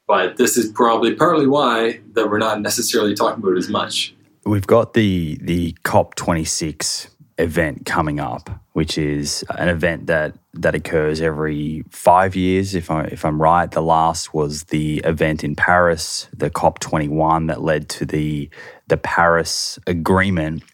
But 0.06 0.38
this 0.38 0.56
is 0.56 0.72
probably 0.72 1.14
partly 1.14 1.46
why 1.46 2.00
that 2.14 2.30
we're 2.30 2.38
not 2.38 2.62
necessarily 2.62 3.14
talking 3.14 3.42
about 3.42 3.52
it 3.52 3.58
as 3.58 3.68
much. 3.68 4.14
We've 4.44 4.66
got 4.66 4.94
the 4.94 5.38
the 5.42 5.74
COP26 5.84 7.08
event 7.38 7.86
coming 7.86 8.18
up, 8.20 8.50
which 8.72 8.98
is 8.98 9.44
an 9.50 9.68
event 9.68 10.06
that 10.06 10.34
that 10.54 10.74
occurs 10.74 11.20
every 11.20 11.84
five 11.88 12.34
years, 12.34 12.74
if 12.74 12.90
I 12.90 13.04
if 13.04 13.24
I'm 13.24 13.40
right. 13.40 13.70
The 13.70 13.82
last 13.82 14.34
was 14.34 14.64
the 14.64 14.98
event 15.04 15.44
in 15.44 15.54
Paris, 15.54 16.28
the 16.36 16.50
COP21 16.50 17.48
that 17.48 17.62
led 17.62 17.88
to 17.90 18.04
the 18.04 18.50
the 18.88 18.96
Paris 18.96 19.78
Agreement, 19.86 20.64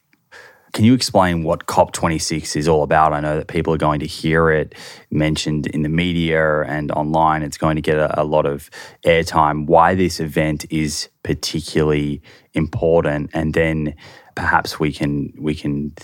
can 0.74 0.84
you 0.84 0.92
explain 0.92 1.44
what 1.44 1.66
COP26 1.66 2.56
is 2.56 2.66
all 2.66 2.82
about? 2.82 3.12
I 3.12 3.20
know 3.20 3.36
that 3.36 3.46
people 3.46 3.72
are 3.72 3.78
going 3.78 4.00
to 4.00 4.06
hear 4.06 4.50
it 4.50 4.74
mentioned 5.08 5.68
in 5.68 5.82
the 5.82 5.88
media 5.88 6.62
and 6.62 6.90
online. 6.90 7.42
It's 7.44 7.56
going 7.56 7.76
to 7.76 7.80
get 7.80 7.96
a, 7.96 8.22
a 8.22 8.24
lot 8.24 8.44
of 8.44 8.70
airtime. 9.06 9.66
Why 9.66 9.94
this 9.94 10.18
event 10.18 10.66
is 10.70 11.08
particularly 11.22 12.22
important, 12.54 13.30
and 13.34 13.54
then 13.54 13.94
perhaps 14.34 14.80
we 14.80 14.92
can 14.92 15.32
we 15.38 15.54
can 15.54 15.94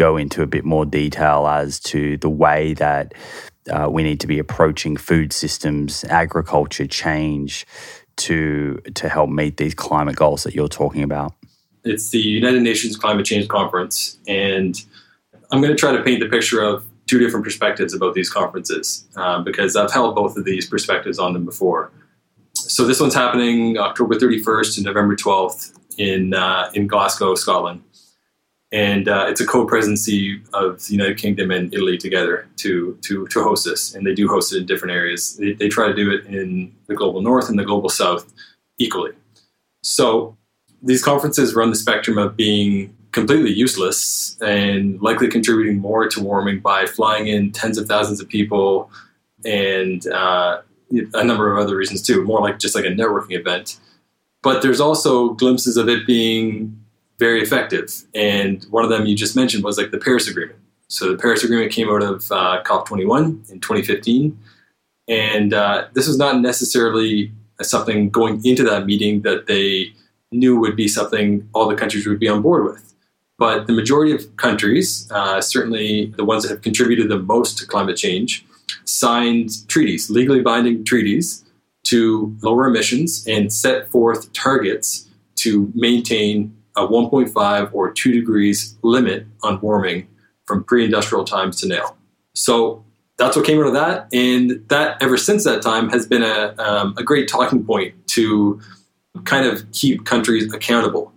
go 0.00 0.16
into 0.16 0.42
a 0.42 0.46
bit 0.46 0.64
more 0.64 0.86
detail 0.86 1.46
as 1.46 1.78
to 1.78 2.16
the 2.16 2.30
way 2.30 2.72
that 2.72 3.12
uh, 3.70 3.86
we 3.90 4.02
need 4.02 4.18
to 4.18 4.26
be 4.26 4.38
approaching 4.38 4.96
food 4.96 5.30
systems, 5.30 6.04
agriculture 6.04 6.86
change 6.86 7.66
to 8.16 8.80
to 8.94 9.10
help 9.10 9.28
meet 9.28 9.58
these 9.58 9.74
climate 9.74 10.16
goals 10.16 10.42
that 10.44 10.54
you're 10.54 10.68
talking 10.68 11.02
about. 11.02 11.34
It's 11.84 12.08
the 12.10 12.18
United 12.18 12.62
Nations 12.62 12.96
Climate 12.96 13.26
Change 13.26 13.48
Conference, 13.48 14.18
and 14.26 14.74
I'm 15.50 15.60
going 15.60 15.72
to 15.72 15.78
try 15.78 15.92
to 15.92 16.02
paint 16.02 16.20
the 16.20 16.28
picture 16.28 16.62
of 16.62 16.82
two 17.06 17.18
different 17.18 17.44
perspectives 17.44 17.92
about 17.92 18.14
these 18.14 18.30
conferences 18.30 19.06
uh, 19.16 19.42
because 19.42 19.76
I've 19.76 19.92
held 19.92 20.14
both 20.14 20.36
of 20.38 20.44
these 20.46 20.66
perspectives 20.66 21.18
on 21.18 21.34
them 21.34 21.44
before. 21.44 21.92
So 22.54 22.86
this 22.86 23.00
one's 23.00 23.14
happening 23.14 23.76
October 23.76 24.14
31st 24.14 24.76
to 24.76 24.82
November 24.82 25.14
12th 25.14 25.78
in 25.98 26.32
uh, 26.32 26.70
in 26.74 26.86
Glasgow, 26.86 27.34
Scotland, 27.34 27.82
and 28.72 29.08
uh, 29.08 29.26
it's 29.28 29.40
a 29.40 29.46
co-presidency 29.46 30.40
of 30.52 30.86
the 30.86 30.92
United 30.92 31.18
Kingdom 31.18 31.50
and 31.50 31.72
Italy 31.74 31.98
together 31.98 32.46
to 32.58 32.96
to 33.02 33.26
to 33.28 33.42
host 33.42 33.64
this, 33.64 33.94
and 33.94 34.06
they 34.06 34.14
do 34.14 34.28
host 34.28 34.52
it 34.52 34.58
in 34.58 34.66
different 34.66 34.94
areas. 34.94 35.36
They, 35.36 35.52
they 35.52 35.68
try 35.68 35.88
to 35.88 35.94
do 35.94 36.10
it 36.10 36.26
in 36.26 36.72
the 36.86 36.94
global 36.94 37.20
north 37.20 37.48
and 37.48 37.58
the 37.58 37.64
global 37.64 37.88
south 37.88 38.32
equally. 38.78 39.12
So 39.82 40.36
these 40.82 41.02
conferences 41.02 41.54
run 41.54 41.70
the 41.70 41.76
spectrum 41.76 42.16
of 42.18 42.36
being 42.36 42.96
completely 43.12 43.50
useless 43.50 44.38
and 44.40 45.00
likely 45.02 45.28
contributing 45.28 45.78
more 45.78 46.08
to 46.08 46.20
warming 46.20 46.60
by 46.60 46.86
flying 46.86 47.26
in 47.26 47.50
tens 47.50 47.76
of 47.76 47.88
thousands 47.88 48.20
of 48.20 48.28
people 48.28 48.90
and 49.44 50.06
uh, 50.08 50.60
a 51.14 51.24
number 51.24 51.52
of 51.52 51.58
other 51.58 51.76
reasons 51.76 52.02
too, 52.02 52.22
more 52.24 52.40
like 52.40 52.58
just 52.58 52.74
like 52.74 52.84
a 52.84 52.88
networking 52.88 53.38
event. 53.38 53.78
But 54.42 54.62
there's 54.62 54.80
also 54.80 55.30
glimpses 55.30 55.76
of 55.76 55.88
it 55.88 56.06
being 56.06 56.79
very 57.20 57.40
effective. 57.42 58.04
And 58.14 58.64
one 58.70 58.82
of 58.82 58.90
them 58.90 59.06
you 59.06 59.14
just 59.14 59.36
mentioned 59.36 59.62
was 59.62 59.78
like 59.78 59.92
the 59.92 59.98
Paris 59.98 60.26
Agreement. 60.26 60.58
So 60.88 61.12
the 61.12 61.18
Paris 61.18 61.44
Agreement 61.44 61.70
came 61.70 61.88
out 61.88 62.02
of 62.02 62.32
uh, 62.32 62.62
COP21 62.64 63.50
in 63.50 63.60
2015. 63.60 64.36
And 65.06 65.54
uh, 65.54 65.86
this 65.92 66.08
was 66.08 66.18
not 66.18 66.40
necessarily 66.40 67.30
something 67.62 68.10
going 68.10 68.44
into 68.44 68.64
that 68.64 68.86
meeting 68.86 69.22
that 69.22 69.46
they 69.46 69.92
knew 70.32 70.58
would 70.58 70.74
be 70.74 70.88
something 70.88 71.48
all 71.52 71.68
the 71.68 71.76
countries 71.76 72.06
would 72.06 72.18
be 72.18 72.28
on 72.28 72.42
board 72.42 72.64
with. 72.64 72.94
But 73.38 73.66
the 73.66 73.72
majority 73.72 74.12
of 74.12 74.36
countries, 74.36 75.08
uh, 75.10 75.40
certainly 75.40 76.12
the 76.16 76.24
ones 76.24 76.42
that 76.42 76.50
have 76.50 76.62
contributed 76.62 77.08
the 77.08 77.18
most 77.18 77.58
to 77.58 77.66
climate 77.66 77.96
change, 77.96 78.44
signed 78.84 79.66
treaties, 79.68 80.10
legally 80.10 80.40
binding 80.40 80.84
treaties, 80.84 81.44
to 81.84 82.36
lower 82.42 82.66
emissions 82.66 83.26
and 83.26 83.52
set 83.52 83.90
forth 83.90 84.32
targets 84.32 85.08
to 85.36 85.72
maintain 85.74 86.54
a 86.80 86.88
1.5 86.88 87.70
or 87.72 87.92
2 87.92 88.12
degrees 88.12 88.76
limit 88.82 89.26
on 89.42 89.60
warming 89.60 90.08
from 90.46 90.64
pre 90.64 90.84
industrial 90.84 91.24
times 91.24 91.60
to 91.60 91.68
now. 91.68 91.96
So 92.34 92.84
that's 93.18 93.36
what 93.36 93.44
came 93.44 93.58
out 93.60 93.66
of 93.66 93.74
that. 93.74 94.08
And 94.12 94.66
that, 94.68 95.00
ever 95.02 95.16
since 95.16 95.44
that 95.44 95.62
time, 95.62 95.90
has 95.90 96.06
been 96.06 96.22
a, 96.22 96.54
um, 96.58 96.94
a 96.96 97.02
great 97.02 97.28
talking 97.28 97.64
point 97.64 97.94
to 98.08 98.60
kind 99.24 99.46
of 99.46 99.70
keep 99.72 100.04
countries 100.04 100.52
accountable 100.52 101.12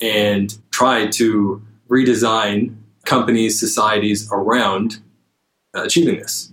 and 0.00 0.56
try 0.72 1.06
to 1.06 1.62
redesign 1.88 2.76
companies, 3.04 3.58
societies 3.58 4.28
around 4.32 5.00
achieving 5.74 6.16
this. 6.18 6.52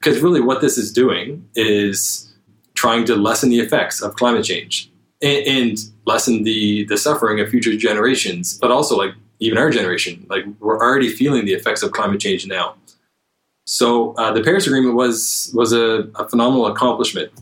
Because 0.00 0.20
really, 0.20 0.40
what 0.40 0.60
this 0.60 0.78
is 0.78 0.92
doing 0.92 1.46
is 1.54 2.32
trying 2.74 3.04
to 3.04 3.16
lessen 3.16 3.50
the 3.50 3.58
effects 3.58 4.00
of 4.00 4.14
climate 4.14 4.44
change 4.44 4.90
and, 5.22 5.46
and 5.46 5.78
lessen 6.04 6.44
the, 6.44 6.84
the 6.84 6.96
suffering 6.96 7.40
of 7.40 7.48
future 7.48 7.76
generations, 7.76 8.58
but 8.58 8.70
also 8.70 8.96
like 8.96 9.14
even 9.40 9.58
our 9.58 9.70
generation. 9.70 10.26
Like 10.28 10.44
we're 10.60 10.78
already 10.78 11.08
feeling 11.08 11.44
the 11.44 11.52
effects 11.52 11.82
of 11.82 11.92
climate 11.92 12.20
change 12.20 12.46
now. 12.46 12.74
So 13.64 14.14
uh, 14.14 14.32
the 14.32 14.42
Paris 14.42 14.66
Agreement 14.66 14.94
was 14.94 15.50
was 15.54 15.72
a, 15.72 16.08
a 16.14 16.28
phenomenal 16.28 16.66
accomplishment. 16.66 17.32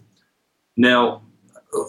Now, 0.77 1.23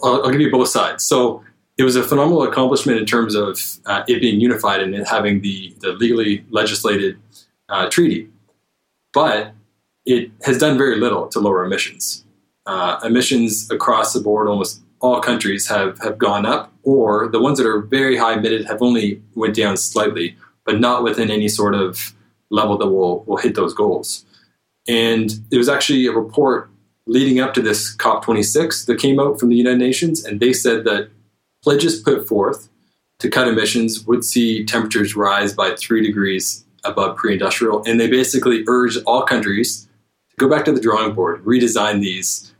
I'll, 0.02 0.24
I'll 0.24 0.30
give 0.30 0.40
you 0.40 0.50
both 0.50 0.68
sides. 0.68 1.04
So 1.04 1.42
it 1.76 1.84
was 1.84 1.96
a 1.96 2.02
phenomenal 2.02 2.42
accomplishment 2.42 2.98
in 2.98 3.06
terms 3.06 3.34
of 3.34 3.60
uh, 3.86 4.02
it 4.08 4.20
being 4.20 4.40
unified 4.40 4.80
and 4.80 4.94
having 5.06 5.40
the, 5.40 5.74
the 5.80 5.92
legally 5.92 6.44
legislated 6.50 7.18
uh, 7.68 7.88
treaty. 7.88 8.28
But 9.12 9.54
it 10.04 10.30
has 10.42 10.58
done 10.58 10.76
very 10.76 10.96
little 10.96 11.28
to 11.28 11.38
lower 11.38 11.64
emissions. 11.64 12.24
Uh, 12.66 12.98
emissions 13.04 13.70
across 13.70 14.12
the 14.12 14.20
board, 14.20 14.48
almost 14.48 14.82
all 15.00 15.20
countries 15.20 15.68
have, 15.68 15.98
have 16.00 16.18
gone 16.18 16.46
up, 16.46 16.72
or 16.82 17.28
the 17.28 17.40
ones 17.40 17.58
that 17.58 17.66
are 17.66 17.80
very 17.80 18.16
high 18.16 18.34
emitted 18.34 18.66
have 18.66 18.82
only 18.82 19.22
went 19.34 19.54
down 19.54 19.76
slightly, 19.76 20.36
but 20.64 20.80
not 20.80 21.02
within 21.02 21.30
any 21.30 21.48
sort 21.48 21.74
of 21.74 22.14
level 22.50 22.78
that 22.78 22.88
will, 22.88 23.24
will 23.24 23.36
hit 23.36 23.54
those 23.54 23.74
goals. 23.74 24.24
And 24.88 25.30
it 25.50 25.58
was 25.58 25.68
actually 25.68 26.06
a 26.06 26.12
report 26.12 26.70
leading 27.06 27.40
up 27.40 27.54
to 27.54 27.62
this 27.62 27.96
COP26 27.96 28.86
that 28.86 28.98
came 28.98 29.20
out 29.20 29.38
from 29.38 29.50
the 29.50 29.56
United 29.56 29.78
Nations, 29.78 30.24
and 30.24 30.40
they 30.40 30.52
said 30.52 30.84
that 30.84 31.10
pledges 31.62 32.00
put 32.00 32.26
forth 32.26 32.68
to 33.18 33.28
cut 33.28 33.48
emissions 33.48 34.06
would 34.06 34.24
see 34.24 34.64
temperatures 34.64 35.16
rise 35.16 35.52
by 35.52 35.74
three 35.74 36.04
degrees 36.04 36.64
above 36.84 37.16
pre 37.16 37.32
industrial. 37.32 37.82
And 37.84 37.98
they 37.98 38.08
basically 38.08 38.64
urged 38.68 38.98
all 39.06 39.22
countries 39.22 39.88
to 40.30 40.36
go 40.36 40.48
back 40.48 40.64
to 40.66 40.72
the 40.72 40.80
drawing 40.80 41.14
board, 41.14 41.44
redesign 41.44 42.00
these, 42.00 42.54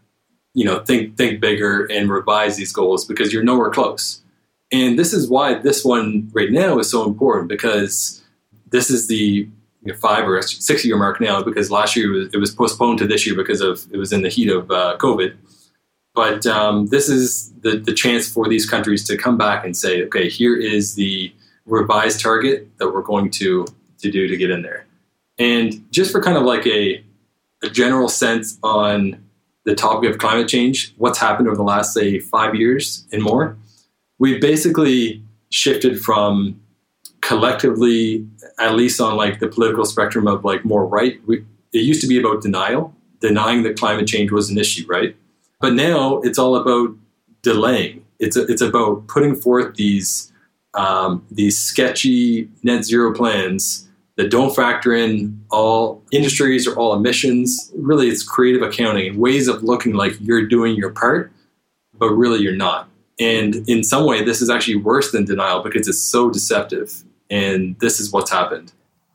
you 0.55 0.65
know, 0.65 0.81
think, 0.81 1.17
think 1.17 1.41
bigger 1.41 1.87
and 1.87 2.11
revise 2.11 2.57
these 2.57 2.73
goals 2.73 3.05
because 3.05 3.33
you're 3.33 3.43
nowhere 3.43 3.71
close. 3.71 4.23
And 4.71 4.99
this 4.99 5.13
is 5.13 5.29
why 5.29 5.55
this 5.55 5.85
one 5.85 6.31
right 6.33 6.51
now 6.51 6.79
is 6.79 6.91
so 6.91 7.05
important 7.05 7.49
because 7.49 8.23
this 8.71 8.91
is 8.91 9.07
the 9.07 9.49
you 9.83 9.93
know, 9.93 9.95
five 9.95 10.29
or 10.29 10.43
six 10.43 10.85
year 10.85 10.97
mark 10.97 11.21
now 11.21 11.43
because 11.43 11.71
last 11.71 11.97
year 11.97 12.13
it 12.13 12.19
was, 12.19 12.35
it 12.35 12.37
was, 12.39 12.55
postponed 12.55 12.99
to 12.99 13.07
this 13.07 13.27
year 13.27 13.37
because 13.37 13.61
of 13.61 13.87
it 13.93 13.97
was 13.97 14.13
in 14.13 14.23
the 14.23 14.29
heat 14.29 14.51
of 14.51 14.71
uh, 14.71 14.97
COVID. 14.99 15.37
But 16.15 16.47
um, 16.47 16.87
this 16.87 17.09
is 17.09 17.53
the, 17.61 17.79
the 17.79 17.95
chance 17.95 18.29
for 18.29 18.49
these 18.49 18.69
countries 18.69 19.05
to 19.05 19.17
come 19.17 19.39
back 19.39 19.65
and 19.65 19.77
say, 19.77 20.03
okay, 20.05 20.29
here 20.29 20.57
is 20.57 20.95
the 20.95 21.33
revised 21.65 22.21
target 22.21 22.69
that 22.79 22.93
we're 22.93 23.03
going 23.03 23.31
to, 23.31 23.67
to 23.99 24.11
do 24.11 24.27
to 24.27 24.37
get 24.37 24.51
in 24.51 24.63
there. 24.63 24.87
And 25.39 25.87
just 25.93 26.11
for 26.11 26.21
kind 26.21 26.37
of 26.37 26.43
like 26.43 26.67
a, 26.67 27.05
a 27.63 27.71
general 27.71 28.09
sense 28.09 28.59
on 28.65 29.23
the 29.69 29.75
topic 29.75 30.09
of 30.09 30.17
climate 30.17 30.49
change, 30.49 30.95
what's 30.97 31.19
happened 31.19 31.47
over 31.47 31.55
the 31.55 31.63
last, 31.63 31.93
say, 31.93 32.19
five 32.19 32.55
years 32.55 33.07
and 33.13 33.23
more, 33.23 33.55
we've 34.19 34.41
basically 34.41 35.23
shifted 35.51 36.01
from 36.01 36.59
collectively, 37.21 38.27
at 38.59 38.75
least 38.75 38.99
on 38.99 39.15
like 39.15 39.41
the 39.41 39.47
political 39.47 39.85
spectrum 39.85 40.27
of 40.27 40.43
like 40.43 40.65
more 40.65 40.87
right, 40.87 41.21
we, 41.27 41.45
it 41.75 41.81
used 41.81 42.01
to 42.01 42.07
be 42.07 42.19
about 42.19 42.41
denial, 42.41 42.95
denying 43.21 43.63
that 43.63 43.79
climate 43.79 44.07
change 44.07 44.31
was 44.31 44.49
an 44.49 44.57
issue, 44.57 44.87
right? 44.87 45.15
But 45.61 45.75
now 45.75 46.23
it's 46.23 46.39
all 46.39 46.57
about 46.57 46.97
delaying. 47.43 48.07
It's 48.19 48.39
a, 48.39 48.47
it's 48.47 48.63
about 48.63 49.07
putting 49.07 49.37
forth 49.37 49.75
these 49.75 50.33
um, 50.75 51.27
these 51.31 51.59
sketchy 51.59 52.49
net 52.63 52.85
zero 52.85 53.13
plans 53.13 53.88
that 54.19 54.31
don't 54.31 54.55
factor 54.55 54.93
in 54.93 55.43
all 55.51 56.03
industries 56.13 56.67
or 56.67 56.77
all 56.77 56.93
emissions. 56.93 57.73
Really, 57.75 58.09
it's 58.09 58.23
creative 58.23 58.63
accounting 58.63 59.17
ways 59.17 59.49
of 59.49 59.63
looking 59.63 59.95
like 59.95 60.21
you're 60.21 60.47
doing 60.47 60.75
your 60.75 60.91
part, 60.91 61.33
but 61.97 62.11
really 62.11 62.41
you're 62.41 62.57
not. 62.57 62.91
And 63.21 63.69
in 63.69 63.83
some 63.83 64.05
way, 64.05 64.23
this 64.23 64.43
is 64.43 64.51
actually 64.51 64.77
worse 64.77 65.13
than 65.13 65.25
denial 65.25 65.63
because 65.63 65.89
it's 65.89 66.03
so 66.03 66.31
deceptive. 66.31 67.05
And 67.31 67.79
this 67.79 68.01
is 68.01 68.13
what's 68.13 68.31
happened. 68.31 68.73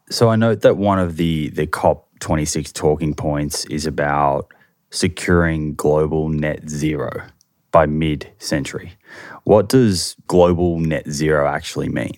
So 0.09 0.29
I 0.29 0.37
note 0.37 0.61
that 0.61 0.77
one 0.77 0.99
of 0.99 1.17
the 1.17 1.49
the 1.49 1.67
COP 1.67 2.07
26 2.19 2.71
talking 2.71 3.13
points 3.13 3.65
is 3.65 3.85
about 3.85 4.53
securing 4.89 5.75
global 5.75 6.29
net 6.29 6.69
zero 6.69 7.23
by 7.71 7.85
mid 7.87 8.29
century. 8.39 8.93
What 9.43 9.67
does 9.67 10.15
global 10.27 10.79
net 10.79 11.09
zero 11.09 11.47
actually 11.47 11.89
mean? 11.89 12.15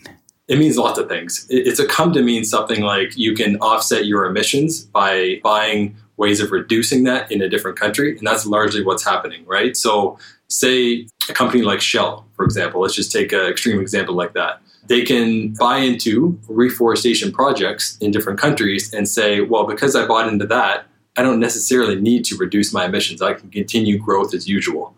It 0.47 0.59
means 0.59 0.77
lots 0.77 0.99
of 0.99 1.09
things. 1.09 1.47
It's 1.49 1.79
a 1.79 1.87
come 1.87 2.13
to 2.13 2.21
mean 2.21 2.43
something 2.43 2.81
like 2.81 3.17
you 3.17 3.33
can 3.33 3.57
offset 3.57 4.05
your 4.05 4.25
emissions 4.25 4.81
by 4.81 5.39
buying 5.43 5.95
ways 6.17 6.39
of 6.39 6.51
reducing 6.51 7.03
that 7.05 7.31
in 7.31 7.41
a 7.41 7.49
different 7.49 7.79
country. 7.79 8.17
And 8.17 8.25
that's 8.25 8.45
largely 8.45 8.83
what's 8.83 9.03
happening, 9.03 9.43
right? 9.45 9.75
So, 9.75 10.17
say 10.47 11.07
a 11.29 11.33
company 11.33 11.63
like 11.63 11.81
Shell, 11.81 12.25
for 12.35 12.45
example, 12.45 12.81
let's 12.81 12.93
just 12.93 13.11
take 13.11 13.33
an 13.33 13.47
extreme 13.47 13.79
example 13.79 14.13
like 14.15 14.33
that. 14.33 14.61
They 14.87 15.03
can 15.03 15.53
buy 15.55 15.79
into 15.79 16.39
reforestation 16.47 17.31
projects 17.31 17.97
in 17.99 18.11
different 18.11 18.39
countries 18.39 18.93
and 18.93 19.09
say, 19.09 19.41
well, 19.41 19.65
because 19.65 19.95
I 19.95 20.05
bought 20.05 20.27
into 20.27 20.45
that, 20.47 20.85
I 21.17 21.23
don't 21.23 21.39
necessarily 21.39 21.99
need 21.99 22.25
to 22.25 22.37
reduce 22.37 22.71
my 22.71 22.85
emissions. 22.85 23.21
I 23.21 23.33
can 23.33 23.49
continue 23.49 23.97
growth 23.97 24.33
as 24.35 24.47
usual. 24.47 24.95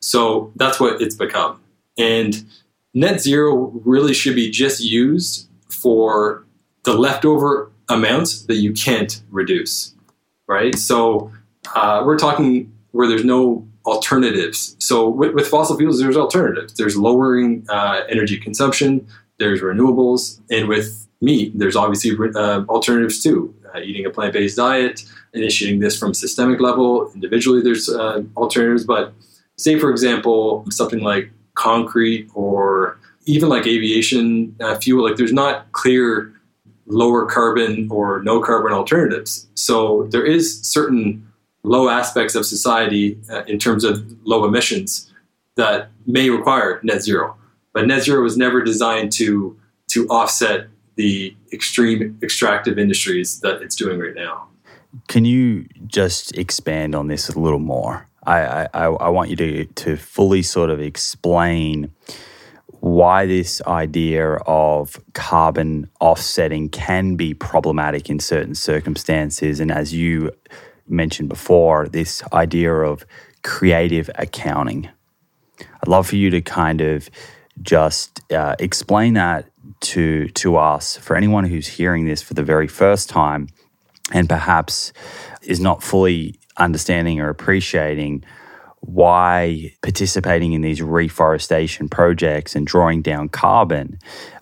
So 0.00 0.52
that's 0.56 0.80
what 0.80 1.02
it's 1.02 1.14
become. 1.14 1.60
And 1.98 2.44
net 2.96 3.20
zero 3.20 3.70
really 3.84 4.14
should 4.14 4.34
be 4.34 4.50
just 4.50 4.82
used 4.82 5.48
for 5.68 6.44
the 6.84 6.94
leftover 6.94 7.70
amounts 7.90 8.46
that 8.46 8.56
you 8.56 8.72
can't 8.72 9.22
reduce, 9.30 9.94
right? 10.48 10.76
So 10.76 11.30
uh, 11.74 12.02
we're 12.06 12.18
talking 12.18 12.72
where 12.92 13.06
there's 13.06 13.24
no 13.24 13.68
alternatives. 13.84 14.76
So 14.78 15.08
with, 15.08 15.34
with, 15.34 15.46
fossil 15.46 15.76
fuels, 15.76 16.00
there's 16.00 16.16
alternatives. 16.16 16.72
There's 16.74 16.96
lowering 16.96 17.66
uh, 17.68 18.00
energy 18.08 18.38
consumption. 18.38 19.06
There's 19.38 19.60
renewables, 19.60 20.40
and 20.50 20.66
with 20.66 21.06
meat, 21.20 21.52
there's 21.54 21.76
obviously 21.76 22.16
uh, 22.34 22.64
alternatives 22.68 23.22
too. 23.22 23.54
Uh, 23.74 23.80
eating 23.80 24.06
a 24.06 24.10
plant-based 24.10 24.56
diet, 24.56 25.04
initiating 25.34 25.80
this 25.80 25.98
from 25.98 26.14
systemic 26.14 26.60
level. 26.60 27.12
Individually, 27.14 27.60
there's 27.60 27.90
uh, 27.90 28.22
alternatives, 28.36 28.84
but 28.84 29.12
say, 29.58 29.78
for 29.78 29.90
example, 29.90 30.64
something 30.70 31.00
like 31.00 31.30
concrete 31.56 32.30
or 32.34 32.75
even 33.26 33.48
like 33.48 33.66
aviation 33.66 34.56
uh, 34.60 34.78
fuel, 34.78 35.04
like 35.04 35.16
there's 35.16 35.32
not 35.32 35.70
clear 35.72 36.32
lower 36.86 37.26
carbon 37.26 37.88
or 37.90 38.22
no 38.22 38.40
carbon 38.40 38.72
alternatives. 38.72 39.48
So 39.54 40.04
there 40.10 40.24
is 40.24 40.60
certain 40.62 41.26
low 41.64 41.88
aspects 41.88 42.36
of 42.36 42.46
society 42.46 43.18
uh, 43.30 43.42
in 43.46 43.58
terms 43.58 43.82
of 43.84 44.04
low 44.24 44.44
emissions 44.44 45.12
that 45.56 45.90
may 46.06 46.30
require 46.30 46.80
net 46.82 47.02
zero. 47.02 47.36
But 47.72 47.86
net 47.86 48.04
zero 48.04 48.22
was 48.22 48.36
never 48.36 48.62
designed 48.62 49.12
to 49.12 49.58
to 49.88 50.06
offset 50.08 50.68
the 50.96 51.36
extreme 51.52 52.18
extractive 52.22 52.78
industries 52.78 53.40
that 53.40 53.62
it's 53.62 53.76
doing 53.76 53.98
right 53.98 54.14
now. 54.14 54.48
Can 55.08 55.24
you 55.24 55.66
just 55.86 56.36
expand 56.38 56.94
on 56.94 57.08
this 57.08 57.28
a 57.28 57.38
little 57.38 57.58
more? 57.58 58.08
I, 58.24 58.68
I, 58.74 58.86
I 58.86 59.08
want 59.10 59.30
you 59.30 59.36
to, 59.36 59.66
to 59.66 59.96
fully 59.96 60.42
sort 60.42 60.70
of 60.70 60.80
explain 60.80 61.92
why 62.86 63.26
this 63.26 63.60
idea 63.62 64.34
of 64.46 65.00
carbon 65.12 65.90
offsetting 66.00 66.68
can 66.68 67.16
be 67.16 67.34
problematic 67.34 68.08
in 68.08 68.20
certain 68.20 68.54
circumstances. 68.54 69.58
And 69.58 69.72
as 69.72 69.92
you 69.92 70.30
mentioned 70.86 71.28
before, 71.28 71.88
this 71.88 72.22
idea 72.32 72.72
of 72.72 73.04
creative 73.42 74.08
accounting. 74.14 74.88
I'd 75.60 75.88
love 75.88 76.06
for 76.06 76.14
you 76.14 76.30
to 76.30 76.40
kind 76.40 76.80
of 76.80 77.10
just 77.60 78.20
uh, 78.32 78.54
explain 78.60 79.14
that 79.14 79.46
to 79.80 80.28
to 80.28 80.56
us 80.56 80.96
for 80.96 81.16
anyone 81.16 81.42
who's 81.42 81.66
hearing 81.66 82.04
this 82.04 82.22
for 82.22 82.34
the 82.34 82.44
very 82.44 82.68
first 82.68 83.08
time 83.08 83.48
and 84.12 84.28
perhaps 84.28 84.92
is 85.42 85.58
not 85.58 85.82
fully 85.82 86.38
understanding 86.56 87.18
or 87.18 87.30
appreciating 87.30 88.22
why 88.86 89.72
participating 89.82 90.52
in 90.52 90.62
these 90.62 90.80
reforestation 90.80 91.88
projects 91.88 92.54
and 92.54 92.66
drawing 92.66 93.02
down 93.02 93.28
carbon 93.28 93.98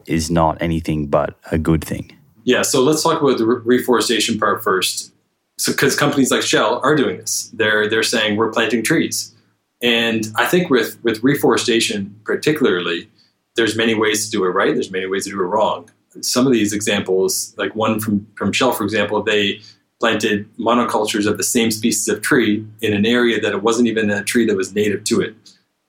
is 0.07 0.31
not 0.31 0.61
anything 0.61 1.07
but 1.07 1.39
a 1.51 1.59
good 1.59 1.83
thing. 1.83 2.17
Yeah, 2.45 2.63
so 2.63 2.83
let's 2.83 3.03
talk 3.03 3.23
about 3.23 3.39
the 3.39 3.47
reforestation 3.47 4.39
part 4.39 4.63
first. 4.63 5.13
So, 5.57 5.73
because 5.73 5.97
companies 5.97 6.31
like 6.31 6.43
Shell 6.43 6.81
are 6.83 6.95
doing 6.95 7.17
this, 7.17 7.51
they're 7.55 7.89
they're 7.89 8.03
saying 8.03 8.37
we're 8.37 8.51
planting 8.51 8.83
trees, 8.83 9.35
and 9.81 10.27
I 10.37 10.47
think 10.47 10.69
with 10.69 11.03
with 11.03 11.23
reforestation 11.23 12.15
particularly, 12.25 13.09
there's 13.55 13.77
many 13.77 13.95
ways 13.95 14.27
to 14.27 14.31
do 14.31 14.45
it 14.45 14.49
right. 14.49 14.75
There's 14.75 14.91
many 14.91 15.07
ways 15.07 15.25
to 15.25 15.31
do 15.31 15.41
it 15.41 15.45
wrong. 15.45 15.89
Some 16.21 16.47
of 16.47 16.53
these 16.53 16.73
examples, 16.73 17.55
like 17.57 17.75
one 17.75 17.99
from 17.99 18.27
from 18.35 18.53
Shell, 18.53 18.73
for 18.73 18.85
example, 18.85 19.23
they 19.23 19.61
planted 20.01 20.49
monocultures 20.59 21.27
of 21.27 21.37
the 21.37 21.43
same 21.45 21.71
species 21.71 22.09
of 22.09 22.21
tree 22.21 22.67
in 22.81 22.93
an 22.93 23.07
area 23.07 23.41
that 23.41 23.53
it 23.53 23.63
wasn't 23.63 23.89
even 23.89 24.11
a 24.11 24.23
tree 24.25 24.47
that 24.47 24.57
was 24.57 24.75
native 24.75 25.05
to 25.05 25.21
it. 25.21 25.35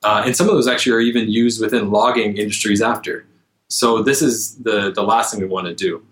Uh, 0.04 0.22
and 0.26 0.36
some 0.36 0.48
of 0.48 0.54
those 0.54 0.68
actually 0.68 0.92
are 0.92 1.02
even 1.02 1.30
used 1.30 1.60
within 1.60 1.90
logging 1.90 2.38
industries 2.38 2.82
after. 2.82 3.26
So 3.70 4.04
this 4.04 4.22
is 4.22 4.56
the 4.58 4.92
the 4.92 5.04
last 5.04 5.32
thing 5.32 5.42
we 5.42 5.48
want 5.48 5.68
to 5.68 5.74
do. 5.74 6.04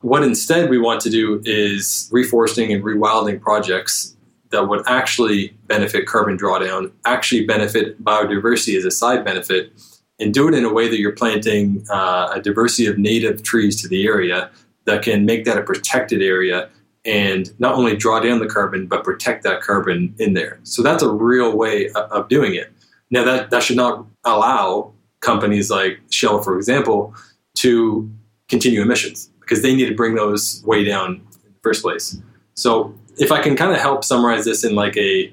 What 0.00 0.22
instead 0.22 0.70
we 0.70 0.78
want 0.78 1.00
to 1.02 1.10
do 1.10 1.40
is 1.44 2.10
reforesting 2.12 2.74
and 2.74 2.82
rewilding 2.82 3.40
projects 3.40 4.16
that 4.50 4.68
would 4.68 4.82
actually 4.86 5.56
benefit 5.66 6.06
carbon 6.06 6.38
drawdown, 6.38 6.90
actually 7.04 7.44
benefit 7.44 8.02
biodiversity 8.02 8.76
as 8.76 8.84
a 8.84 8.90
side 8.90 9.24
benefit, 9.24 9.72
and 10.18 10.32
do 10.32 10.48
it 10.48 10.54
in 10.54 10.64
a 10.64 10.72
way 10.72 10.88
that 10.88 10.98
you're 10.98 11.12
planting 11.12 11.84
uh, 11.90 12.30
a 12.34 12.40
diversity 12.40 12.86
of 12.86 12.98
native 12.98 13.42
trees 13.42 13.80
to 13.82 13.88
the 13.88 14.06
area 14.06 14.50
that 14.84 15.02
can 15.02 15.24
make 15.24 15.44
that 15.44 15.58
a 15.58 15.62
protected 15.62 16.22
area 16.22 16.68
and 17.04 17.58
not 17.58 17.74
only 17.74 17.96
draw 17.96 18.20
down 18.20 18.38
the 18.38 18.46
carbon 18.46 18.86
but 18.86 19.04
protect 19.04 19.42
that 19.44 19.60
carbon 19.60 20.14
in 20.18 20.34
there. 20.34 20.58
So 20.62 20.82
that's 20.82 21.02
a 21.02 21.10
real 21.10 21.56
way 21.56 21.90
of 21.90 22.28
doing 22.28 22.54
it. 22.54 22.72
Now 23.10 23.24
that 23.24 23.50
that 23.50 23.62
should 23.62 23.76
not 23.76 24.06
allow 24.24 24.92
companies 25.20 25.70
like 25.70 26.00
Shell, 26.10 26.42
for 26.42 26.56
example, 26.56 27.14
to 27.56 28.10
continue 28.48 28.82
emissions 28.82 29.30
because 29.40 29.62
they 29.62 29.74
need 29.74 29.88
to 29.88 29.94
bring 29.94 30.14
those 30.14 30.62
way 30.64 30.84
down 30.84 31.14
in 31.44 31.52
the 31.52 31.60
first 31.62 31.82
place. 31.82 32.16
So, 32.54 32.94
if 33.18 33.32
I 33.32 33.42
can 33.42 33.56
kind 33.56 33.72
of 33.72 33.78
help 33.78 34.04
summarize 34.04 34.44
this 34.44 34.62
in 34.62 34.76
like 34.76 34.96
a, 34.96 35.32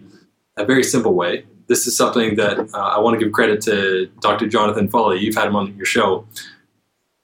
a 0.57 0.65
very 0.65 0.83
simple 0.83 1.13
way, 1.13 1.45
this 1.67 1.85
is 1.85 1.95
something 1.95 2.35
that 2.35 2.57
uh, 2.73 2.77
I 2.77 2.99
want 2.99 3.19
to 3.19 3.23
give 3.23 3.31
credit 3.31 3.61
to 3.61 4.07
Dr. 4.21 4.47
Jonathan 4.47 4.87
Foley. 4.89 5.19
You've 5.19 5.35
had 5.35 5.47
him 5.47 5.55
on 5.55 5.75
your 5.75 5.85
show. 5.85 6.25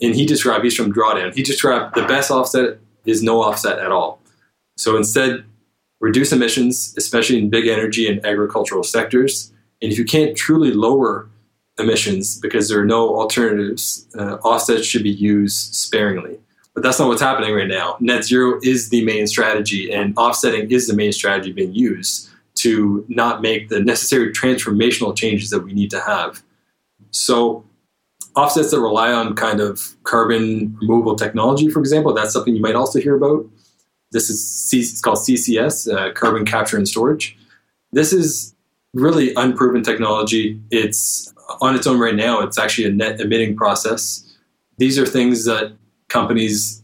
And 0.01 0.15
he 0.15 0.25
described, 0.25 0.63
he's 0.63 0.75
from 0.75 0.93
Drawdown. 0.93 1.33
He 1.33 1.43
described 1.43 1.95
the 1.95 2.03
best 2.03 2.29
offset 2.31 2.77
is 3.05 3.23
no 3.23 3.41
offset 3.41 3.79
at 3.79 3.91
all. 3.91 4.20
So 4.77 4.97
instead, 4.97 5.43
reduce 5.99 6.31
emissions, 6.31 6.93
especially 6.97 7.37
in 7.37 7.49
big 7.49 7.67
energy 7.67 8.07
and 8.07 8.25
agricultural 8.25 8.83
sectors. 8.83 9.51
And 9.81 9.91
if 9.91 9.97
you 9.97 10.05
can't 10.05 10.35
truly 10.35 10.73
lower 10.73 11.29
emissions 11.79 12.39
because 12.39 12.69
there 12.69 12.79
are 12.79 12.85
no 12.85 13.15
alternatives, 13.15 14.07
uh, 14.17 14.35
offsets 14.43 14.85
should 14.85 15.03
be 15.03 15.11
used 15.11 15.73
sparingly. 15.73 16.39
But 16.73 16.83
that's 16.83 16.99
not 16.99 17.09
what's 17.09 17.21
happening 17.21 17.53
right 17.53 17.67
now. 17.67 17.97
Net 17.99 18.23
zero 18.23 18.59
is 18.63 18.89
the 18.89 19.03
main 19.03 19.27
strategy, 19.27 19.91
and 19.91 20.17
offsetting 20.17 20.71
is 20.71 20.87
the 20.87 20.95
main 20.95 21.11
strategy 21.11 21.51
being 21.51 21.73
used 21.73 22.29
to 22.55 23.05
not 23.09 23.41
make 23.41 23.69
the 23.69 23.79
necessary 23.81 24.31
transformational 24.31 25.15
changes 25.15 25.49
that 25.49 25.59
we 25.59 25.73
need 25.73 25.89
to 25.91 25.99
have. 25.99 26.41
So, 27.11 27.65
offsets 28.35 28.71
that 28.71 28.79
rely 28.79 29.11
on 29.11 29.35
kind 29.35 29.59
of 29.59 29.95
carbon 30.03 30.77
removal 30.79 31.15
technology, 31.15 31.69
for 31.69 31.79
example, 31.79 32.13
that's 32.13 32.31
something 32.31 32.55
you 32.55 32.61
might 32.61 32.75
also 32.75 32.99
hear 32.99 33.15
about. 33.15 33.45
This 34.11 34.29
is 34.29 34.45
C- 34.45 34.79
it's 34.79 35.01
called 35.01 35.17
CCS, 35.17 35.91
uh, 35.91 36.13
carbon 36.13 36.45
capture 36.45 36.77
and 36.77 36.87
storage. 36.87 37.37
This 37.91 38.13
is 38.13 38.55
really 38.93 39.33
unproven 39.35 39.83
technology. 39.83 40.59
It's 40.69 41.33
on 41.61 41.75
its 41.75 41.87
own 41.87 41.99
right 41.99 42.15
now. 42.15 42.41
It's 42.41 42.57
actually 42.57 42.87
a 42.87 42.91
net 42.91 43.19
emitting 43.19 43.55
process. 43.55 44.27
These 44.77 44.97
are 44.97 45.05
things 45.05 45.45
that 45.45 45.73
companies 46.09 46.81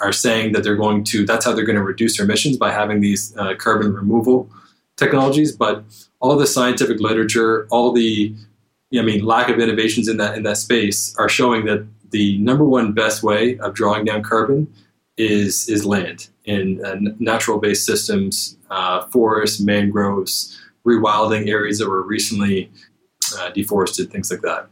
are 0.00 0.12
saying 0.12 0.52
that 0.52 0.64
they're 0.64 0.76
going 0.76 1.04
to. 1.04 1.24
That's 1.24 1.44
how 1.44 1.52
they're 1.52 1.64
going 1.64 1.76
to 1.76 1.82
reduce 1.82 2.16
their 2.16 2.24
emissions 2.24 2.56
by 2.56 2.72
having 2.72 3.00
these 3.00 3.36
uh, 3.36 3.54
carbon 3.56 3.92
removal 3.92 4.50
technologies. 4.96 5.52
But 5.52 5.84
all 6.20 6.36
the 6.36 6.46
scientific 6.46 7.00
literature, 7.00 7.66
all 7.70 7.92
the 7.92 8.34
I 8.98 9.02
mean, 9.02 9.24
lack 9.24 9.48
of 9.48 9.58
innovations 9.58 10.08
in 10.08 10.18
that 10.18 10.36
in 10.36 10.42
that 10.42 10.58
space 10.58 11.14
are 11.16 11.28
showing 11.28 11.64
that 11.66 11.86
the 12.10 12.36
number 12.38 12.64
one 12.64 12.92
best 12.92 13.22
way 13.22 13.58
of 13.58 13.74
drawing 13.74 14.04
down 14.04 14.22
carbon 14.22 14.72
is 15.16 15.68
is 15.68 15.84
land 15.84 16.28
in 16.44 16.84
uh, 16.84 16.96
natural 17.18 17.58
based 17.58 17.84
systems, 17.84 18.56
uh, 18.70 19.06
forests, 19.06 19.60
mangroves, 19.60 20.60
rewilding 20.86 21.48
areas 21.48 21.78
that 21.78 21.88
were 21.88 22.02
recently 22.02 22.70
uh, 23.38 23.50
deforested, 23.50 24.10
things 24.10 24.30
like 24.30 24.42
that. 24.42 24.68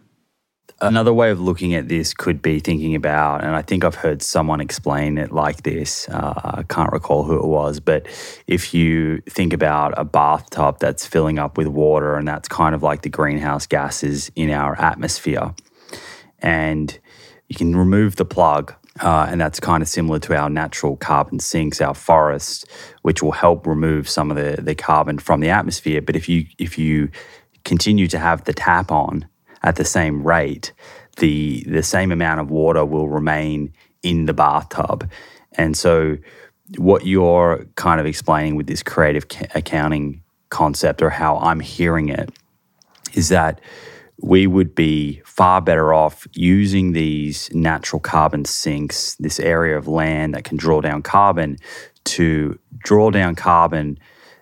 Another 0.82 1.12
way 1.12 1.30
of 1.30 1.38
looking 1.38 1.74
at 1.74 1.88
this 1.88 2.14
could 2.14 2.40
be 2.40 2.58
thinking 2.58 2.94
about, 2.94 3.44
and 3.44 3.54
I 3.54 3.60
think 3.60 3.84
I've 3.84 3.96
heard 3.96 4.22
someone 4.22 4.62
explain 4.62 5.18
it 5.18 5.30
like 5.30 5.62
this. 5.62 6.08
Uh, 6.08 6.32
I 6.42 6.62
can't 6.62 6.90
recall 6.90 7.22
who 7.22 7.36
it 7.36 7.44
was, 7.44 7.80
but 7.80 8.06
if 8.46 8.72
you 8.72 9.20
think 9.28 9.52
about 9.52 9.92
a 9.98 10.04
bathtub 10.04 10.78
that's 10.78 11.06
filling 11.06 11.38
up 11.38 11.58
with 11.58 11.66
water, 11.66 12.16
and 12.16 12.26
that's 12.26 12.48
kind 12.48 12.74
of 12.74 12.82
like 12.82 13.02
the 13.02 13.10
greenhouse 13.10 13.66
gases 13.66 14.30
in 14.36 14.48
our 14.50 14.74
atmosphere, 14.80 15.54
and 16.38 16.98
you 17.48 17.56
can 17.56 17.76
remove 17.76 18.16
the 18.16 18.24
plug, 18.24 18.72
uh, 19.00 19.26
and 19.28 19.40
that's 19.40 19.60
kind 19.60 19.82
of 19.82 19.88
similar 19.88 20.18
to 20.20 20.36
our 20.36 20.50
natural 20.50 20.96
carbon 20.96 21.38
sinks, 21.38 21.80
our 21.80 21.94
forests, 21.94 22.64
which 23.02 23.22
will 23.22 23.32
help 23.32 23.66
remove 23.66 24.08
some 24.08 24.30
of 24.30 24.36
the, 24.36 24.60
the 24.62 24.74
carbon 24.74 25.18
from 25.18 25.40
the 25.40 25.48
atmosphere. 25.48 26.02
But 26.02 26.16
if 26.16 26.28
you 26.28 26.46
if 26.58 26.78
you 26.78 27.10
continue 27.64 28.06
to 28.08 28.18
have 28.18 28.44
the 28.44 28.52
tap 28.52 28.90
on 28.90 29.26
at 29.62 29.76
the 29.76 29.84
same 29.84 30.22
rate, 30.22 30.72
the 31.16 31.64
the 31.66 31.82
same 31.82 32.12
amount 32.12 32.40
of 32.40 32.50
water 32.50 32.84
will 32.84 33.08
remain 33.08 33.72
in 34.02 34.26
the 34.26 34.34
bathtub. 34.34 35.10
And 35.54 35.76
so 35.76 36.16
what 36.76 37.04
you're 37.06 37.66
kind 37.74 38.00
of 38.00 38.06
explaining 38.06 38.56
with 38.56 38.66
this 38.66 38.82
creative 38.82 39.28
ca- 39.28 39.46
accounting 39.54 40.22
concept 40.50 41.02
or 41.02 41.10
how 41.10 41.38
I'm 41.38 41.60
hearing 41.60 42.08
it 42.08 42.30
is 43.14 43.28
that 43.28 43.60
we 44.22 44.46
would 44.46 44.74
be 44.74 45.22
far 45.24 45.60
better 45.60 45.94
off 45.94 46.26
using 46.34 46.92
these 46.92 47.52
natural 47.54 48.00
carbon 48.00 48.44
sinks, 48.44 49.14
this 49.16 49.40
area 49.40 49.76
of 49.76 49.88
land 49.88 50.34
that 50.34 50.44
can 50.44 50.56
draw 50.56 50.80
down 50.80 51.02
carbon, 51.02 51.56
to 52.04 52.58
draw 52.78 53.10
down 53.10 53.34
carbon 53.34 53.98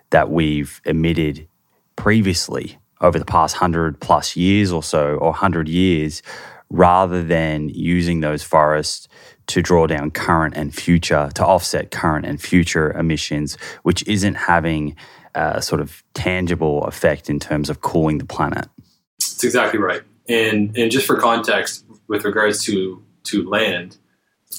that 0.09 0.29
we've 0.29 0.81
emitted 0.85 1.47
previously 1.95 2.77
over 3.01 3.17
the 3.17 3.25
past 3.25 3.55
100 3.55 3.99
plus 3.99 4.35
years 4.35 4.71
or 4.71 4.83
so, 4.83 5.15
or 5.15 5.29
100 5.29 5.69
years, 5.69 6.21
rather 6.69 7.23
than 7.23 7.69
using 7.69 8.19
those 8.19 8.43
forests 8.43 9.07
to 9.47 9.61
draw 9.61 9.87
down 9.87 10.11
current 10.11 10.55
and 10.55 10.75
future, 10.75 11.29
to 11.33 11.45
offset 11.45 11.89
current 11.89 12.25
and 12.25 12.41
future 12.41 12.91
emissions, 12.91 13.55
which 13.83 14.05
isn't 14.07 14.35
having 14.35 14.95
a 15.35 15.61
sort 15.61 15.79
of 15.81 16.03
tangible 16.13 16.83
effect 16.83 17.29
in 17.29 17.39
terms 17.39 17.69
of 17.69 17.81
cooling 17.81 18.17
the 18.17 18.25
planet. 18.25 18.67
That's 19.39 19.45
exactly 19.45 19.79
right. 19.79 20.01
And, 20.27 20.77
and 20.77 20.91
just 20.91 21.07
for 21.07 21.15
context, 21.15 21.85
with 22.09 22.25
regards 22.25 22.61
to, 22.65 23.01
to 23.23 23.47
land, 23.47 23.97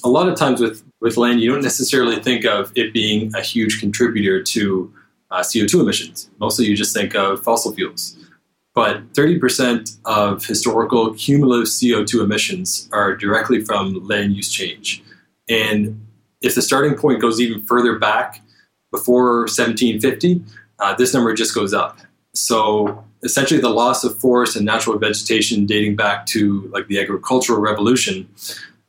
a 0.03 0.09
lot 0.09 0.27
of 0.29 0.39
times 0.39 0.61
with, 0.61 0.83
with 1.01 1.19
land, 1.19 1.41
you 1.41 1.53
don't 1.53 1.63
necessarily 1.63 2.17
think 2.17 2.47
of 2.47 2.73
it 2.75 2.95
being 2.95 3.35
a 3.35 3.43
huge 3.43 3.79
contributor 3.79 4.43
to 4.43 4.93
uh, 5.31 5.41
CO2 5.41 5.81
emissions. 5.81 6.31
Mostly 6.39 6.65
you 6.65 6.75
just 6.75 6.95
think 6.95 7.15
of 7.15 7.45
fossil 7.45 7.75
fuels 7.75 8.17
but 8.75 9.13
30% 9.13 9.99
of 10.05 10.45
historical 10.45 11.13
cumulative 11.15 11.67
CO2 11.67 12.23
emissions 12.23 12.89
are 12.93 13.17
directly 13.17 13.65
from 13.65 14.07
land 14.07 14.35
use 14.35 14.51
change. 14.51 15.03
And 15.49 16.07
if 16.41 16.55
the 16.55 16.63
starting 16.63 16.97
point 16.97 17.21
goes 17.21 17.41
even 17.41 17.63
further 17.63 17.99
back, 17.99 18.41
before 18.91 19.41
1750, 19.41 20.45
uh, 20.79 20.95
this 20.95 21.13
number 21.13 21.35
just 21.35 21.55
goes 21.55 21.75
up. 21.75 21.99
So 22.33 23.05
essentially, 23.23 23.61
the 23.61 23.71
loss 23.71 24.05
of 24.05 24.19
forest 24.19 24.57
and 24.57 24.65
natural 24.65 24.99
vegetation 24.99 25.67
dating 25.67 25.97
back 25.97 26.27
to 26.27 26.69
like 26.73 26.87
the 26.89 27.01
agricultural 27.01 27.61
revolution, 27.61 28.29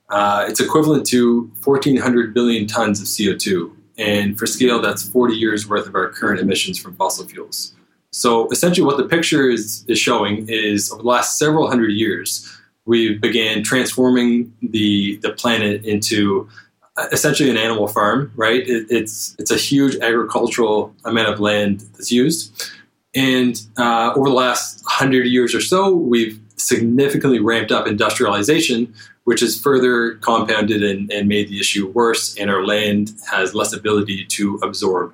uh, 0.10 0.46
it's 0.48 0.60
equivalent 0.60 1.06
to 1.08 1.52
1,400 1.63 2.34
billion 2.34 2.67
tons 2.67 3.00
of 3.02 3.08
CO2. 3.08 3.74
And 3.98 4.38
for 4.38 4.46
scale, 4.46 4.82
that's 4.82 5.08
40 5.08 5.36
years 5.36 5.67
worth 5.67 5.88
of 5.88 5.96
our 5.96 6.10
current 6.10 6.39
emissions 6.39 6.80
from 6.80 6.96
fossil 6.96 7.26
fuels. 7.26 7.74
So 8.12 8.50
essentially, 8.50 8.86
what 8.86 8.98
the 8.98 9.06
picture 9.06 9.50
is, 9.50 9.86
is 9.88 10.00
showing 10.00 10.48
is 10.50 10.91
over 10.91 11.02
the 11.02 11.08
last 11.08 11.38
several 11.38 11.67
hundred 11.67 11.91
years, 11.91 12.48
we 12.86 13.17
began 13.17 13.63
transforming 13.63 14.54
the 14.62 15.17
the 15.17 15.32
planet 15.32 15.86
into 15.86 16.50
uh, 16.98 17.08
essentially 17.12 17.50
an 17.50 17.58
animal 17.58 17.88
farm. 17.88 18.32
Right? 18.36 18.67
It, 18.67 18.88
it's 18.89 19.36
it's 19.39 19.52
a 19.52 19.56
huge 19.56 19.96
agricultural 19.98 20.94
amount 21.06 21.30
of 21.30 21.39
land 21.39 21.82
that's 21.94 22.12
used, 22.12 22.70
and 23.15 23.62
uh, 23.78 24.13
over 24.15 24.30
the 24.30 24.36
last 24.36 24.84
hundred 24.86 25.26
years 25.28 25.54
or 25.54 25.62
so, 25.62 25.93
we've 25.93 26.39
significantly 26.56 27.39
ramped 27.39 27.71
up 27.71 27.88
industrialization, 27.88 28.93
which 29.26 29.41
has 29.41 29.60
further 29.60 30.15
compounded 30.15 30.84
and, 30.84 31.12
and 31.12 31.28
made 31.28 31.50
the 31.50 31.60
issue 31.60 31.89
worse. 31.89 32.38
And 32.38 32.50
our 32.50 32.65
land 32.65 33.13
has 33.30 33.54
less 33.54 33.74
ability 33.74 34.26
to 34.26 34.60
absorb 34.63 35.13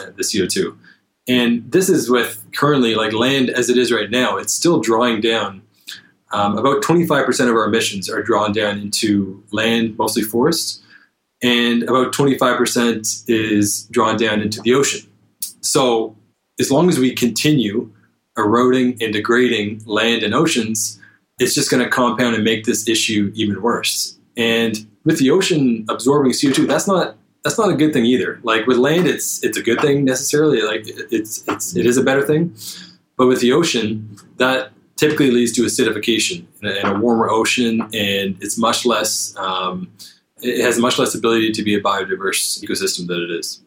uh, 0.00 0.06
the 0.16 0.24
CO 0.24 0.46
two. 0.46 0.78
And 1.28 1.70
this 1.70 1.88
is 1.88 2.08
with 2.08 2.42
currently 2.54 2.94
like 2.94 3.12
land 3.12 3.50
as 3.50 3.68
it 3.68 3.76
is 3.76 3.92
right 3.92 4.10
now, 4.10 4.36
it's 4.36 4.52
still 4.52 4.80
drawing 4.80 5.20
down. 5.20 5.62
Um, 6.32 6.58
about 6.58 6.82
25% 6.82 7.48
of 7.48 7.54
our 7.54 7.66
emissions 7.66 8.10
are 8.10 8.22
drawn 8.22 8.52
down 8.52 8.78
into 8.78 9.42
land, 9.52 9.96
mostly 9.96 10.22
forests, 10.22 10.82
and 11.42 11.82
about 11.84 12.12
25% 12.12 13.24
is 13.28 13.82
drawn 13.90 14.16
down 14.16 14.40
into 14.40 14.60
the 14.62 14.74
ocean. 14.74 15.08
So, 15.60 16.15
as 16.58 16.70
long 16.70 16.88
as 16.88 16.98
we 16.98 17.14
continue 17.14 17.90
eroding 18.36 18.96
and 19.02 19.12
degrading 19.12 19.82
land 19.86 20.22
and 20.22 20.34
oceans, 20.34 21.00
it's 21.38 21.54
just 21.54 21.70
going 21.70 21.82
to 21.82 21.88
compound 21.88 22.34
and 22.34 22.44
make 22.44 22.64
this 22.64 22.88
issue 22.88 23.30
even 23.34 23.60
worse. 23.62 24.18
And 24.36 24.86
with 25.04 25.18
the 25.18 25.30
ocean 25.30 25.84
absorbing 25.88 26.32
CO2, 26.32 26.66
that's 26.66 26.86
not 26.86 27.16
that's 27.44 27.58
not 27.58 27.70
a 27.70 27.74
good 27.74 27.92
thing 27.92 28.04
either. 28.04 28.40
Like 28.42 28.66
with 28.66 28.76
land, 28.76 29.06
it's 29.06 29.42
it's 29.44 29.56
a 29.56 29.62
good 29.62 29.80
thing 29.80 30.04
necessarily. 30.04 30.62
Like 30.62 30.82
it's 31.12 31.44
it's 31.46 31.76
it 31.76 31.86
is 31.86 31.96
a 31.96 32.02
better 32.02 32.26
thing, 32.26 32.54
but 33.16 33.28
with 33.28 33.40
the 33.40 33.52
ocean, 33.52 34.16
that 34.38 34.72
typically 34.96 35.30
leads 35.30 35.52
to 35.52 35.62
acidification 35.62 36.46
and 36.62 36.96
a, 36.96 36.98
warmer 36.98 37.30
ocean, 37.30 37.82
and 37.94 38.36
it's 38.40 38.58
much 38.58 38.84
less. 38.84 39.34
Um, 39.36 39.90
it 40.42 40.62
has 40.62 40.78
much 40.78 40.98
less 40.98 41.14
ability 41.14 41.52
to 41.52 41.62
be 41.62 41.74
a 41.74 41.80
biodiverse 41.80 42.62
ecosystem 42.62 43.06
than 43.06 43.22
it 43.22 43.30
is. 43.30 43.62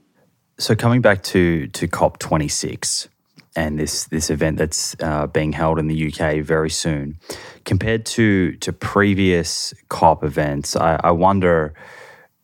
So 0.60 0.76
coming 0.76 1.00
back 1.00 1.24
to 1.24 1.68
to 1.68 1.88
COP 1.88 2.20
twenty 2.20 2.50
six 2.50 3.08
and 3.56 3.80
this 3.80 4.04
this 4.06 4.30
event 4.30 4.58
that's 4.58 4.94
uh, 5.02 5.28
being 5.28 5.54
held 5.54 5.80
in 5.80 5.88
the 5.88 6.12
UK 6.12 6.44
very 6.44 6.70
soon, 6.70 7.18
compared 7.64 8.06
to 8.08 8.52
to 8.58 8.74
previous 8.74 9.74
COP 9.88 10.22
events, 10.22 10.76
I, 10.76 11.00
I 11.02 11.12
wonder 11.12 11.74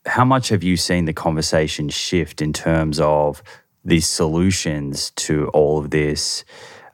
how 0.05 0.23
much 0.23 0.47
have 0.47 0.63
you 0.63 0.77
seen 0.77 1.03
the 1.05 1.13
conversation 1.13 1.89
shift 1.89 2.41
in 2.41 2.53
terms 2.53 3.01
of 3.01 3.43
these 3.83 4.07
solutions 4.07 5.11
to 5.17 5.49
all 5.49 5.79
of 5.79 5.89
this 5.89 6.45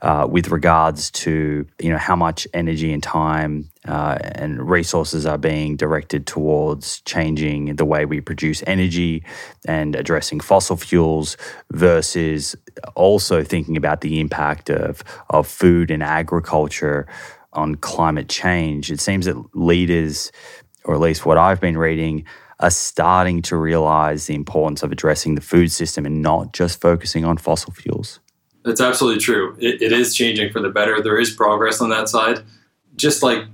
uh, 0.02 0.26
with 0.28 0.50
regards 0.50 1.12
to 1.12 1.68
you 1.80 1.90
know 1.92 2.00
how 2.00 2.16
much 2.16 2.48
energy 2.52 2.92
and 2.92 3.04
time 3.04 3.70
uh, 3.88 4.18
and 4.22 4.70
resources 4.70 5.26
are 5.26 5.38
being 5.38 5.76
directed 5.76 6.28
towards 6.28 7.02
changing 7.02 7.76
the 7.78 7.86
way 7.86 8.06
we 8.06 8.22
produce 8.22 8.64
energy 8.68 9.24
and 9.66 9.96
addressing 9.96 10.40
fossil 10.40 10.78
fuels 10.78 11.36
versus 11.72 12.56
also 12.96 13.44
thinking 13.44 13.76
about 13.76 14.02
the 14.02 14.20
impact 14.20 14.70
of, 14.70 15.04
of 15.30 15.48
food 15.48 15.90
and 15.90 16.04
agriculture 16.04 17.08
on 17.54 17.76
climate 17.76 18.30
change. 18.30 18.92
It 18.92 19.00
seems 19.00 19.26
that 19.26 19.36
leaders, 19.56 20.32
or 20.86 20.94
at 20.94 21.02
least 21.02 21.26
what 21.26 21.38
I've 21.38 21.60
been 21.60 21.78
reading, 21.78 22.26
are 22.60 22.70
starting 22.70 23.42
to 23.42 23.58
realize 23.58 24.28
the 24.28 24.36
importance 24.36 24.84
of 24.84 24.92
addressing 24.92 25.34
the 25.34 25.42
food 25.42 25.72
system 25.72 26.06
and 26.06 26.22
not 26.22 26.54
just 26.54 26.80
focusing 26.80 27.26
on 27.26 27.38
fossil 27.38 27.74
fuels. 27.74 28.20
That's 28.64 28.80
absolutely 28.80 29.22
true. 29.22 29.58
it, 29.60 29.82
it 29.82 29.92
is 29.92 30.16
changing 30.16 30.52
for 30.52 30.62
the 30.62 30.70
better. 30.70 31.02
There 31.02 31.20
is 31.20 31.32
progress 31.32 31.82
on 31.82 31.90
that 31.90 32.08
side. 32.08 32.44
Just 32.96 33.24
like 33.24 33.46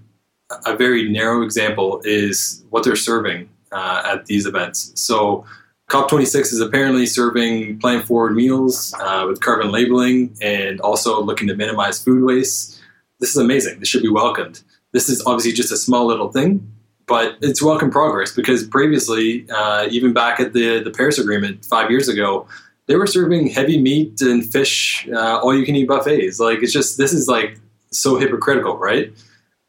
a 0.66 0.76
very 0.76 1.10
narrow 1.10 1.42
example 1.42 2.02
is 2.04 2.64
what 2.70 2.84
they're 2.84 2.96
serving 2.96 3.50
uh, 3.72 4.04
at 4.06 4.26
these 4.26 4.46
events. 4.46 4.92
So, 4.96 5.46
COP26 5.90 6.52
is 6.52 6.60
apparently 6.60 7.06
serving 7.06 7.80
plant 7.80 8.06
forward 8.06 8.36
meals 8.36 8.94
uh, 9.00 9.26
with 9.26 9.40
carbon 9.40 9.72
labeling 9.72 10.36
and 10.42 10.82
also 10.82 11.22
looking 11.22 11.48
to 11.48 11.56
minimize 11.56 12.04
food 12.04 12.26
waste. 12.26 12.78
This 13.20 13.30
is 13.30 13.38
amazing. 13.38 13.80
This 13.80 13.88
should 13.88 14.04
be 14.04 14.10
welcomed. 14.10 14.62
This 14.92 15.08
is 15.08 15.26
obviously 15.26 15.54
just 15.54 15.72
a 15.72 15.78
small 15.78 16.06
little 16.06 16.30
thing, 16.30 16.70
but 17.06 17.38
it's 17.42 17.64
welcome 17.64 17.90
progress 17.90 18.34
because 18.34 18.68
previously, 18.68 19.50
uh, 19.50 19.88
even 19.90 20.12
back 20.12 20.42
at 20.42 20.52
the, 20.52 20.84
the 20.84 20.92
Paris 20.92 21.18
Agreement 21.20 21.64
five 21.64 21.90
years 21.90 22.10
ago, 22.10 22.48
they 22.88 22.96
were 22.96 23.08
serving 23.08 23.48
heavy 23.48 23.82
meat 23.82 24.20
and 24.20 24.46
fish, 24.46 25.08
uh, 25.14 25.40
all 25.40 25.56
you 25.56 25.66
can 25.66 25.76
eat 25.76 25.88
buffets. 25.88 26.38
Like, 26.40 26.64
it's 26.64 26.74
just, 26.74 26.98
this 26.98 27.14
is 27.14 27.30
like 27.30 27.60
so 27.92 28.18
hypocritical, 28.18 28.78
right? 28.78 29.14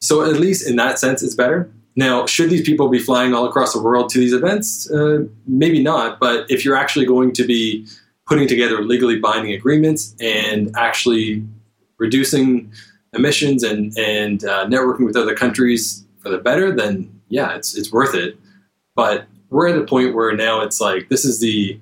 So 0.01 0.23
at 0.23 0.39
least 0.39 0.67
in 0.67 0.75
that 0.77 0.99
sense, 0.99 1.21
it's 1.23 1.35
better. 1.35 1.69
Now, 1.95 2.25
should 2.25 2.49
these 2.49 2.61
people 2.61 2.87
be 2.87 2.99
flying 2.99 3.33
all 3.33 3.45
across 3.45 3.73
the 3.73 3.81
world 3.81 4.09
to 4.09 4.19
these 4.19 4.33
events? 4.33 4.89
Uh, 4.89 5.25
maybe 5.45 5.81
not. 5.83 6.19
But 6.19 6.49
if 6.49 6.63
you're 6.63 6.77
actually 6.77 7.05
going 7.05 7.33
to 7.33 7.43
be 7.43 7.85
putting 8.25 8.47
together 8.47 8.81
legally 8.83 9.19
binding 9.19 9.51
agreements 9.53 10.15
and 10.21 10.71
actually 10.77 11.43
reducing 11.97 12.71
emissions 13.13 13.63
and 13.63 13.97
and 13.97 14.45
uh, 14.45 14.65
networking 14.67 15.05
with 15.05 15.17
other 15.17 15.35
countries 15.35 16.05
for 16.19 16.29
the 16.29 16.37
better, 16.37 16.73
then 16.73 17.11
yeah, 17.27 17.55
it's 17.55 17.75
it's 17.75 17.91
worth 17.91 18.15
it. 18.15 18.37
But 18.95 19.25
we're 19.49 19.67
at 19.67 19.77
a 19.77 19.83
point 19.83 20.15
where 20.15 20.35
now 20.35 20.61
it's 20.61 20.79
like 20.79 21.09
this 21.09 21.25
is 21.25 21.39
the 21.39 21.79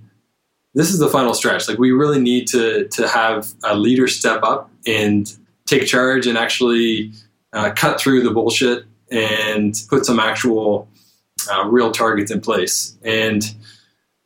this 0.74 0.90
is 0.90 1.00
the 1.00 1.10
final 1.10 1.34
stretch. 1.34 1.68
Like 1.68 1.78
we 1.78 1.92
really 1.92 2.20
need 2.20 2.48
to 2.48 2.88
to 2.88 3.08
have 3.08 3.54
a 3.64 3.76
leader 3.76 4.08
step 4.08 4.42
up 4.44 4.72
and 4.88 5.32
take 5.66 5.86
charge 5.86 6.26
and 6.26 6.38
actually 6.38 7.12
uh, 7.54 7.72
cut 7.72 8.00
through 8.00 8.24
the 8.24 8.32
bullshit 8.32 8.86
and 9.12 9.76
put 9.90 10.06
some 10.06 10.20
actual 10.20 10.88
uh, 11.52 11.66
real 11.66 11.92
targets 11.92 12.32
in 12.32 12.42
place. 12.42 12.98
And 13.04 13.44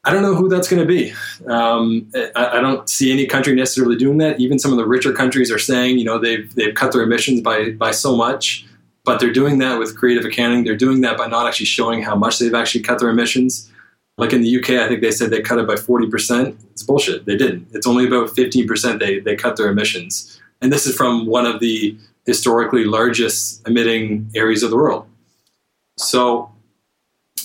I 0.04 0.12
don't 0.12 0.24
know 0.24 0.34
who 0.34 0.50
that's 0.50 0.68
going 0.68 0.82
to 0.82 0.88
be. 0.88 1.14
Um, 1.48 2.10
I, 2.36 2.58
I, 2.58 2.62
don't 2.62 2.90
see 2.90 3.12
any 3.12 3.28
country 3.28 3.54
necessarily 3.54 3.96
doing 3.96 4.18
that. 4.18 4.40
Even 4.40 4.58
some 4.58 4.72
of 4.72 4.78
the 4.78 4.86
richer 4.86 5.14
countries 5.14 5.52
are 5.52 5.60
saying, 5.60 6.00
you 6.00 6.06
know, 6.06 6.18
they've 6.18 6.54
they've 6.56 6.74
cut 6.74 6.92
their 6.92 7.04
emissions 7.04 7.42
by 7.42 7.72
by 7.72 7.92
so 7.92 8.16
much, 8.16 8.66
but 9.06 9.20
they're 9.20 9.34
doing 9.34 9.60
that 9.60 9.78
with 9.78 9.96
creative 9.96 10.26
accounting. 10.26 10.64
They're 10.64 10.76
doing 10.76 11.02
that 11.02 11.18
by 11.18 11.28
not 11.28 11.48
actually 11.48 11.68
showing 11.68 12.02
how 12.02 12.16
much 12.16 12.40
they've 12.40 12.54
actually 12.54 12.82
cut 12.82 13.00
their 13.00 13.10
emissions. 13.10 13.72
Like 14.18 14.34
in 14.34 14.42
the 14.42 14.58
UK, 14.58 14.72
I 14.72 14.88
think 14.88 15.02
they 15.02 15.12
said 15.12 15.30
they 15.30 15.42
cut 15.42 15.60
it 15.60 15.68
by 15.68 15.76
forty 15.76 16.10
percent. 16.10 16.58
It's 16.72 16.84
bullshit. 16.84 17.26
They 17.26 17.38
didn't. 17.38 17.68
It's 17.72 17.86
only 17.86 18.08
about 18.08 18.32
fifteen 18.32 18.68
percent 18.68 19.00
they 19.00 19.20
they 19.20 19.36
cut 19.36 19.56
their 19.56 19.70
emissions. 19.70 20.42
And 20.62 20.74
this 20.74 20.88
is 20.88 20.96
from 20.96 21.28
one 21.28 21.46
of 21.46 21.60
the 21.60 21.96
historically 22.26 22.84
largest 22.84 23.68
emitting 23.68 24.30
areas 24.36 24.64
of 24.64 24.70
the 24.70 24.76
world. 24.76 25.08
So, 25.98 26.52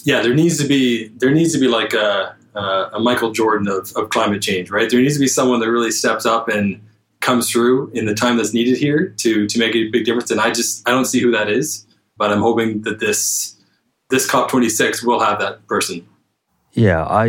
yeah, 0.05 0.23
there 0.23 0.35
needs 0.35 0.59
to 0.59 0.69
be 0.69 1.09
there 1.09 1.31
needs 1.31 1.53
to 1.53 1.59
be 1.59 1.69
like 1.69 1.93
a, 1.93 2.37
a 2.55 3.01
Michael 3.01 3.33
Jordan 3.33 3.69
of, 3.69 3.93
of 3.97 4.11
climate 4.11 4.43
change, 4.43 4.71
right? 4.71 4.89
There 4.89 5.01
needs 5.01 5.15
to 5.15 5.21
be 5.21 5.29
someone 5.29 5.61
that 5.61 5.71
really 5.71 5.91
steps 5.91 6.25
up 6.27 6.49
and 6.49 6.81
comes 7.21 7.51
through 7.51 7.91
in 7.91 8.07
the 8.07 8.15
time 8.15 8.37
that's 8.37 8.53
needed 8.53 8.79
here 8.79 9.09
to 9.09 9.47
to 9.47 9.59
make 9.59 9.75
a 9.75 9.89
big 9.91 10.05
difference. 10.05 10.31
And 10.31 10.41
I 10.41 10.51
just 10.53 10.87
I 10.89 10.93
don't 10.93 11.07
see 11.07 11.21
who 11.21 11.31
that 11.33 11.51
is, 11.51 11.87
but 12.17 12.33
I'm 12.33 12.41
hoping 12.41 12.83
that 12.83 13.01
this 13.01 13.57
this 14.11 14.31
COP26 14.31 15.05
will 15.05 15.21
have 15.21 15.41
that 15.41 15.67
person. 15.67 16.07
Yeah, 16.73 17.05
I 17.05 17.25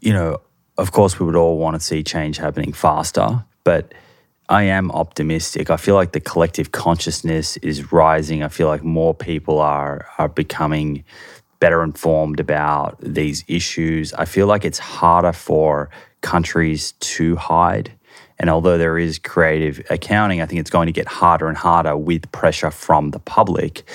you 0.00 0.12
know, 0.12 0.40
of 0.78 0.92
course 0.92 1.18
we 1.18 1.26
would 1.26 1.36
all 1.36 1.58
want 1.58 1.74
to 1.74 1.80
see 1.80 2.02
change 2.02 2.38
happening 2.38 2.72
faster, 2.72 3.44
but 3.64 3.92
I 4.48 4.64
am 4.64 4.90
optimistic. 4.92 5.70
I 5.70 5.76
feel 5.76 5.96
like 5.96 6.12
the 6.12 6.20
collective 6.20 6.70
consciousness 6.70 7.56
is 7.58 7.90
rising. 7.92 8.42
I 8.42 8.48
feel 8.48 8.68
like 8.68 8.84
more 8.84 9.14
people 9.14 9.58
are 9.58 10.06
are 10.18 10.28
becoming 10.28 11.04
better 11.58 11.82
informed 11.82 12.38
about 12.38 12.96
these 13.00 13.44
issues. 13.48 14.12
I 14.12 14.24
feel 14.24 14.46
like 14.46 14.64
it's 14.64 14.78
harder 14.78 15.32
for 15.32 15.90
countries 16.20 16.92
to 16.92 17.36
hide. 17.36 17.92
And 18.38 18.50
although 18.50 18.78
there 18.78 18.98
is 18.98 19.18
creative 19.18 19.84
accounting, 19.90 20.40
I 20.40 20.46
think 20.46 20.60
it's 20.60 20.70
going 20.70 20.86
to 20.86 20.92
get 20.92 21.08
harder 21.08 21.48
and 21.48 21.56
harder 21.56 21.96
with 21.96 22.30
pressure 22.30 22.70
from 22.70 23.10
the 23.10 23.18
public. 23.18 23.88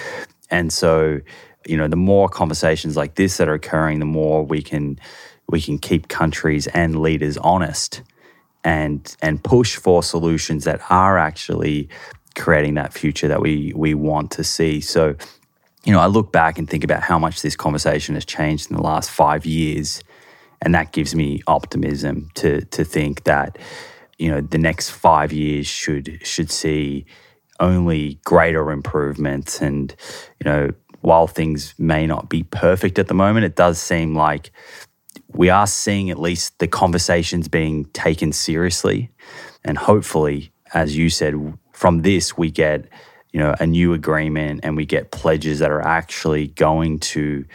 And 0.49 0.73
so, 0.73 1.21
you 1.65 1.77
know, 1.77 1.87
the 1.87 1.95
more 1.95 2.27
conversations 2.27 2.97
like 2.97 3.15
this 3.15 3.37
that 3.37 3.47
are 3.47 3.53
occurring, 3.53 3.99
the 3.99 4.05
more 4.05 4.43
we 4.43 4.61
can 4.61 4.99
we 5.47 5.61
can 5.61 5.77
keep 5.77 6.07
countries 6.07 6.67
and 6.67 7.01
leaders 7.01 7.37
honest 7.37 8.01
and 8.63 9.15
and 9.21 9.43
push 9.43 9.75
for 9.75 10.03
solutions 10.03 10.63
that 10.65 10.81
are 10.89 11.17
actually 11.17 11.89
creating 12.35 12.75
that 12.75 12.93
future 12.93 13.27
that 13.27 13.41
we 13.41 13.73
we 13.75 13.93
want 13.93 14.31
to 14.31 14.43
see. 14.43 14.81
So, 14.81 15.15
you 15.83 15.91
know, 15.93 15.99
I 15.99 16.07
look 16.07 16.31
back 16.31 16.57
and 16.57 16.69
think 16.69 16.83
about 16.83 17.03
how 17.03 17.19
much 17.19 17.41
this 17.41 17.55
conversation 17.55 18.15
has 18.15 18.25
changed 18.25 18.69
in 18.69 18.77
the 18.77 18.83
last 18.83 19.09
five 19.09 19.45
years, 19.45 20.03
and 20.61 20.73
that 20.75 20.91
gives 20.91 21.15
me 21.15 21.41
optimism 21.47 22.29
to 22.35 22.61
to 22.65 22.83
think 22.83 23.23
that 23.23 23.57
you 24.17 24.29
know 24.29 24.41
the 24.41 24.57
next 24.57 24.91
five 24.91 25.33
years 25.33 25.67
should 25.67 26.19
should 26.23 26.51
see 26.51 27.05
only 27.59 28.19
greater 28.25 28.71
improvements 28.71 29.61
and 29.61 29.95
you 30.39 30.45
know 30.45 30.69
while 31.01 31.25
things 31.25 31.73
may 31.79 32.05
not 32.05 32.29
be 32.29 32.43
perfect 32.43 32.99
at 32.99 33.07
the 33.07 33.13
moment 33.13 33.45
it 33.45 33.55
does 33.55 33.79
seem 33.79 34.15
like 34.15 34.51
we 35.33 35.49
are 35.49 35.67
seeing 35.67 36.09
at 36.09 36.19
least 36.19 36.59
the 36.59 36.67
conversations 36.67 37.47
being 37.47 37.85
taken 37.85 38.31
seriously. 38.31 39.11
And 39.63 39.77
hopefully, 39.77 40.51
as 40.73 40.97
you 40.97 41.09
said, 41.09 41.35
from 41.73 42.01
this, 42.01 42.37
we 42.37 42.51
get 42.51 42.87
you 43.31 43.39
know 43.39 43.55
a 43.59 43.65
new 43.65 43.93
agreement 43.93 44.61
and 44.63 44.75
we 44.75 44.85
get 44.85 45.11
pledges 45.11 45.59
that 45.59 45.71
are 45.71 45.81
actually 45.81 46.47
going 46.47 46.99
to 46.99 47.45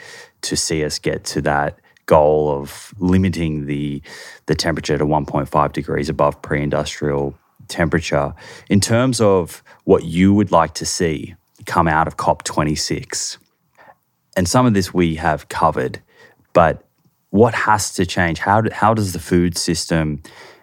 to 0.42 0.56
see 0.56 0.84
us 0.84 0.98
get 0.98 1.24
to 1.24 1.42
that 1.42 1.78
goal 2.06 2.50
of 2.50 2.94
limiting 2.98 3.66
the 3.66 4.00
the 4.46 4.54
temperature 4.54 4.96
to 4.96 5.04
1.5 5.04 5.72
degrees 5.72 6.08
above 6.08 6.40
pre-industrial 6.40 7.36
temperature 7.68 8.32
in 8.70 8.80
terms 8.80 9.20
of 9.20 9.62
what 9.84 10.04
you 10.04 10.32
would 10.32 10.52
like 10.52 10.72
to 10.74 10.86
see 10.86 11.34
come 11.66 11.88
out 11.88 12.06
of 12.06 12.16
COP26 12.16 13.38
and 14.36 14.48
some 14.48 14.66
of 14.66 14.72
this 14.72 14.94
we 14.94 15.16
have 15.16 15.48
covered 15.48 16.00
but 16.52 16.85
what 17.30 17.54
has 17.54 17.92
to 17.94 18.06
change? 18.06 18.38
How, 18.38 18.60
do, 18.60 18.70
how 18.72 18.94
does 18.94 19.12
the 19.12 19.18
food 19.18 19.58
system 19.58 20.22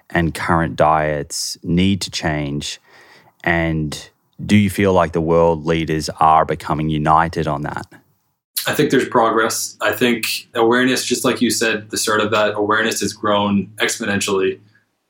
and 0.09 0.33
current 0.33 0.75
diets 0.75 1.57
need 1.63 2.01
to 2.01 2.11
change? 2.11 2.79
And 3.43 4.09
do 4.43 4.55
you 4.55 4.69
feel 4.69 4.93
like 4.93 5.13
the 5.13 5.21
world 5.21 5.65
leaders 5.65 6.09
are 6.19 6.45
becoming 6.45 6.89
united 6.89 7.47
on 7.47 7.63
that? 7.63 7.85
I 8.65 8.73
think 8.73 8.91
there's 8.91 9.07
progress. 9.07 9.77
I 9.81 9.91
think 9.91 10.47
awareness, 10.53 11.03
just 11.03 11.25
like 11.25 11.41
you 11.41 11.49
said, 11.51 11.89
the 11.89 11.97
start 11.97 12.21
of 12.21 12.31
that 12.31 12.55
awareness 12.55 13.01
has 13.01 13.11
grown 13.11 13.67
exponentially. 13.75 14.59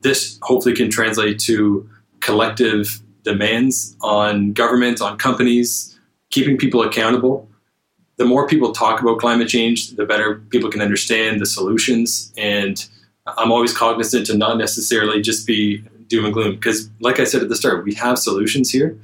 This 0.01 0.39
hopefully 0.41 0.75
can 0.75 0.89
translate 0.89 1.39
to 1.41 1.87
collective 2.19 3.01
demands 3.23 3.95
on 4.01 4.53
governments, 4.53 5.01
on 5.01 5.17
companies, 5.17 5.97
keeping 6.29 6.57
people 6.57 6.81
accountable 6.81 7.47
the 8.17 8.25
more 8.25 8.47
people 8.47 8.71
talk 8.71 9.01
about 9.01 9.19
climate 9.19 9.49
change, 9.49 9.91
the 9.91 10.05
better 10.05 10.35
people 10.49 10.69
can 10.69 10.81
understand 10.81 11.41
the 11.41 11.45
solutions. 11.45 12.31
And 12.37 12.85
I'm 13.25 13.51
always 13.51 13.75
cognizant 13.75 14.27
to 14.27 14.37
not 14.37 14.57
necessarily 14.57 15.21
just 15.21 15.47
be 15.47 15.83
doom 16.07 16.25
and 16.25 16.33
gloom 16.33 16.55
because, 16.55 16.89
like 16.99 17.19
I 17.19 17.23
said 17.23 17.41
at 17.41 17.49
the 17.49 17.55
start, 17.55 17.85
we 17.85 17.93
have 17.95 18.19
solutions 18.19 18.71
here, 18.71 18.97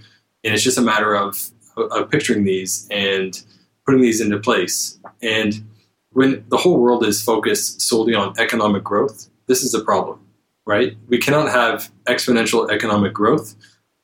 and 0.43 0.53
it's 0.53 0.63
just 0.63 0.77
a 0.77 0.81
matter 0.81 1.15
of, 1.15 1.49
of 1.75 2.09
picturing 2.09 2.43
these 2.43 2.87
and 2.91 3.41
putting 3.85 4.01
these 4.01 4.21
into 4.21 4.37
place. 4.37 4.99
And 5.21 5.63
when 6.11 6.43
the 6.49 6.57
whole 6.57 6.79
world 6.79 7.05
is 7.05 7.23
focused 7.23 7.81
solely 7.81 8.13
on 8.13 8.33
economic 8.37 8.83
growth, 8.83 9.29
this 9.47 9.63
is 9.63 9.73
a 9.73 9.83
problem, 9.83 10.19
right? 10.65 10.95
We 11.07 11.17
cannot 11.17 11.49
have 11.49 11.91
exponential 12.05 12.69
economic 12.69 13.13
growth 13.13 13.55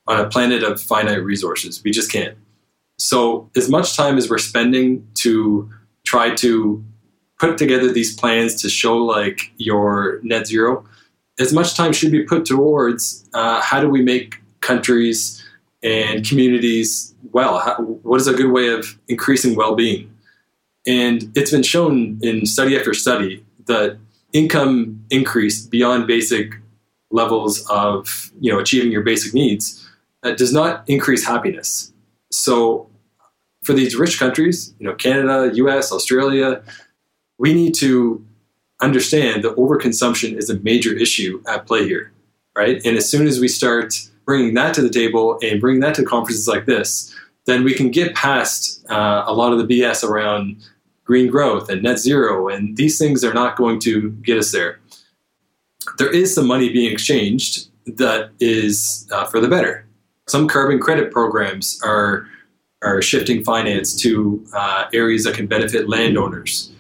on 0.08 0.20
a 0.20 0.30
planet 0.30 0.64
of 0.64 0.82
finite 0.82 1.24
resources. 1.24 1.84
We 1.84 1.92
just 1.92 2.12
can't. 2.12 2.38
So, 2.98 3.50
as 3.56 3.70
much 3.70 3.96
time 3.96 4.18
as 4.18 4.30
we're 4.30 4.38
spending 4.38 5.08
to 5.16 5.70
try 6.06 6.34
to 6.36 6.84
put 7.40 7.58
together 7.58 7.92
these 7.92 8.16
plans 8.16 8.62
to 8.62 8.70
show 8.70 8.98
like 8.98 9.52
your 9.58 10.20
net 10.24 10.48
zero, 10.48 10.86
as 11.40 11.52
much 11.52 11.76
time 11.76 11.92
should 11.92 12.12
be 12.12 12.24
put 12.24 12.46
towards 12.46 13.28
uh, 13.34 13.62
how 13.62 13.82
do 13.82 13.90
we 13.90 14.02
make 14.02 14.42
countries 14.62 15.44
and 15.84 16.28
communities 16.28 17.14
well? 17.32 17.60
How, 17.60 17.76
what 17.82 18.22
is 18.22 18.28
a 18.28 18.34
good 18.34 18.52
way 18.52 18.70
of 18.70 18.98
increasing 19.08 19.56
well 19.56 19.76
being? 19.76 20.12
And 20.88 21.32
it's 21.36 21.52
been 21.52 21.64
shown 21.64 22.20
in 22.22 22.46
study 22.46 22.78
after 22.78 22.94
study 22.94 23.44
that 23.66 23.98
income 24.34 25.04
increase 25.10 25.66
beyond 25.66 26.08
basic 26.08 26.56
levels 27.12 27.66
of 27.70 28.32
you 28.40 28.52
know 28.52 28.60
achieving 28.60 28.92
your 28.92 29.02
basic 29.02 29.34
needs 29.34 29.88
uh, 30.24 30.32
does 30.32 30.54
not 30.54 30.88
increase 30.88 31.26
happiness. 31.26 31.92
So 32.32 32.90
for 33.64 33.74
these 33.74 33.96
rich 33.96 34.20
countries, 34.20 34.74
you 34.80 34.88
know, 34.88 34.94
Canada, 34.94 35.52
US, 35.56 35.92
Australia, 35.92 36.62
we 37.38 37.54
need 37.54 37.74
to 37.76 38.26
understand 38.82 39.44
that 39.44 39.56
overconsumption 39.56 40.38
is 40.38 40.50
a 40.50 40.60
major 40.60 40.94
issue 40.94 41.42
at 41.48 41.66
play 41.66 41.86
here, 41.86 42.12
right? 42.56 42.82
And 42.86 42.98
as 42.98 43.10
soon 43.10 43.28
as 43.28 43.40
we 43.40 43.48
start 43.48 43.96
bringing 44.26 44.54
that 44.56 44.74
to 44.76 44.82
the 44.82 44.90
table 44.90 45.40
and 45.42 45.62
bringing 45.62 45.82
that 45.82 45.96
to 45.96 46.04
conferences 46.04 46.48
like 46.48 46.66
this, 46.66 47.14
then 47.46 47.64
we 47.64 47.74
can 47.74 47.92
get 47.92 48.16
past 48.16 48.86
uh, 48.90 49.24
a 49.26 49.34
lot 49.34 49.54
of 49.54 49.60
the 49.60 49.66
BS 49.66 50.04
around 50.04 50.58
green 51.04 51.30
growth 51.30 51.70
and 51.70 51.84
net 51.84 52.00
zero, 52.00 52.50
and 52.50 52.76
these 52.78 52.98
things 52.98 53.24
are 53.24 53.34
not 53.34 53.56
going 53.56 53.80
to 53.80 54.12
get 54.24 54.38
us 54.38 54.52
there. 54.52 54.80
There 56.00 56.12
is 56.12 56.34
some 56.34 56.48
money 56.48 56.74
being 56.74 56.92
exchanged 56.92 57.70
that 57.86 58.32
is 58.40 59.08
uh, 59.12 59.26
for 59.26 59.40
the 59.40 59.48
better. 59.48 59.85
Some 60.28 60.48
carbon 60.48 60.80
credit 60.80 61.12
programs 61.12 61.80
are 61.84 62.28
are 62.82 63.02
shifting 63.02 63.44
finance 63.44 63.96
to 64.02 64.46
uh, 64.54 64.86
areas 64.94 65.24
that 65.24 65.34
can 65.34 65.48
benefit 65.48 65.90
landowners. 65.90 66.72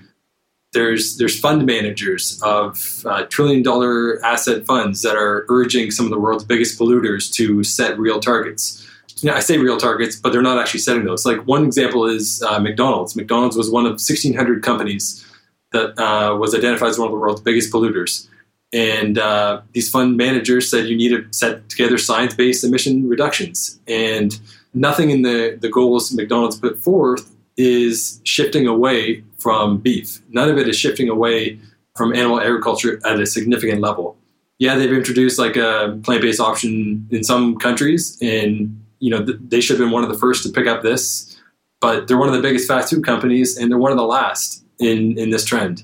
There's 0.74 1.18
there's 1.18 1.40
fund 1.40 1.66
managers 1.66 2.40
of 2.44 3.04
uh, 3.06 3.24
trillion 3.26 3.64
dollar 3.64 4.24
asset 4.26 4.66
funds 4.66 5.02
that 5.04 5.16
are 5.16 5.46
urging 5.50 5.92
some 5.92 6.06
of 6.06 6.12
the 6.12 6.20
world's 6.20 6.44
biggest 6.44 6.80
polluters 6.80 7.32
to 7.34 7.64
set 7.64 7.98
real 7.98 8.20
targets. 8.20 8.86
I 9.30 9.40
say 9.40 9.58
real 9.58 9.78
targets, 9.78 10.18
but 10.18 10.34
they're 10.34 10.42
not 10.42 10.60
actually 10.60 10.82
setting 10.82 11.06
those. 11.06 11.26
Like 11.26 11.48
one 11.48 11.66
example 11.66 12.06
is 12.06 12.44
uh, 12.44 12.60
McDonald's. 12.60 13.16
McDonald's 13.16 13.56
was 13.56 13.72
one 13.72 13.86
of 13.86 13.94
1,600 13.94 14.62
companies 14.62 15.26
that 15.72 15.98
uh, 15.98 16.36
was 16.36 16.54
identified 16.54 16.90
as 16.90 17.00
one 17.00 17.08
of 17.08 17.14
the 17.14 17.18
world's 17.18 17.42
biggest 17.42 17.72
polluters. 17.72 18.28
And 18.76 19.18
uh, 19.18 19.62
these 19.72 19.90
fund 19.90 20.18
managers 20.18 20.70
said 20.70 20.88
you 20.88 20.98
need 20.98 21.10
to 21.10 21.26
set 21.32 21.70
together 21.70 21.98
science 21.98 22.36
based 22.36 22.62
emission 22.62 23.08
reductions. 23.08 23.80
And 23.88 24.38
nothing 24.74 25.12
in 25.12 25.22
the, 25.22 25.58
the 25.60 25.70
goals 25.70 26.14
McDonald's 26.14 26.60
put 26.60 26.78
forth 26.78 27.34
is 27.56 28.20
shifting 28.26 28.68
away 28.68 29.24
from 29.40 29.78
beef. 29.78 30.20
None 30.30 30.50
of 30.50 30.58
it 30.58 30.68
is 30.68 30.78
shifting 30.78 31.08
away 31.08 31.58
from 31.96 32.14
animal 32.14 32.42
agriculture 32.42 33.00
at 33.06 33.18
a 33.18 33.26
significant 33.26 33.80
level. 33.80 34.18
Yeah, 34.60 34.76
they've 34.76 34.92
introduced 34.92 35.40
like 35.40 35.56
a 35.56 35.98
plant 36.04 36.22
based 36.22 36.42
option 36.42 37.08
in 37.12 37.24
some 37.24 37.58
countries, 37.58 38.18
and 38.22 38.84
you 39.00 39.10
know 39.10 39.26
th- 39.26 39.38
they 39.48 39.62
should 39.62 39.80
have 39.80 39.86
been 39.86 39.92
one 39.94 40.04
of 40.04 40.10
the 40.10 40.18
first 40.18 40.44
to 40.44 40.50
pick 40.50 40.68
up 40.68 40.82
this. 40.82 41.38
But 41.80 42.08
they're 42.08 42.18
one 42.18 42.28
of 42.28 42.36
the 42.36 42.42
biggest 42.42 42.68
fast 42.68 42.90
food 42.90 43.06
companies, 43.06 43.58
and 43.58 43.72
they're 43.72 43.78
one 43.78 43.92
of 43.92 43.98
the 43.98 44.06
last 44.06 44.64
in 44.80 45.18
in 45.18 45.30
this 45.30 45.46
trend. 45.46 45.84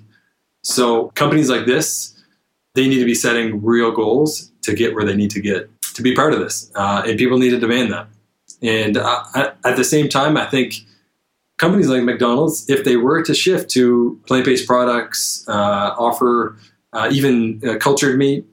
So 0.64 1.10
companies 1.16 1.50
like 1.50 1.66
this 1.66 2.12
they 2.76 2.88
need 2.88 3.00
to 3.00 3.06
be 3.06 3.16
setting 3.16 3.64
real 3.64 3.92
goals 3.92 4.52
to 4.62 4.74
get 4.74 4.94
where 4.96 5.06
they 5.06 5.16
need 5.16 5.32
to 5.32 5.42
get 5.42 5.70
to 5.96 6.02
be 6.02 6.16
part 6.16 6.34
of 6.34 6.40
this. 6.40 6.72
Uh, 6.76 7.04
and 7.06 7.18
people 7.18 7.38
need 7.38 7.50
to 7.50 7.60
demand 7.60 7.92
that. 7.92 8.08
And 8.62 8.98
at 8.98 9.76
the 9.76 9.84
same 9.84 10.08
time, 10.08 10.38
I 10.38 10.46
think 10.46 10.76
companies 11.58 11.90
like 11.90 12.04
McDonald's, 12.04 12.70
if 12.70 12.84
they 12.84 12.96
were 12.96 13.24
to 13.24 13.34
shift 13.34 13.70
to 13.72 14.20
plant 14.28 14.46
based 14.46 14.68
products, 14.68 15.46
uh, 15.48 15.96
offer 15.98 16.58
uh, 16.94 17.10
even 17.12 17.62
uh, 17.68 17.78
cultured 17.78 18.18
meat, 18.18 18.46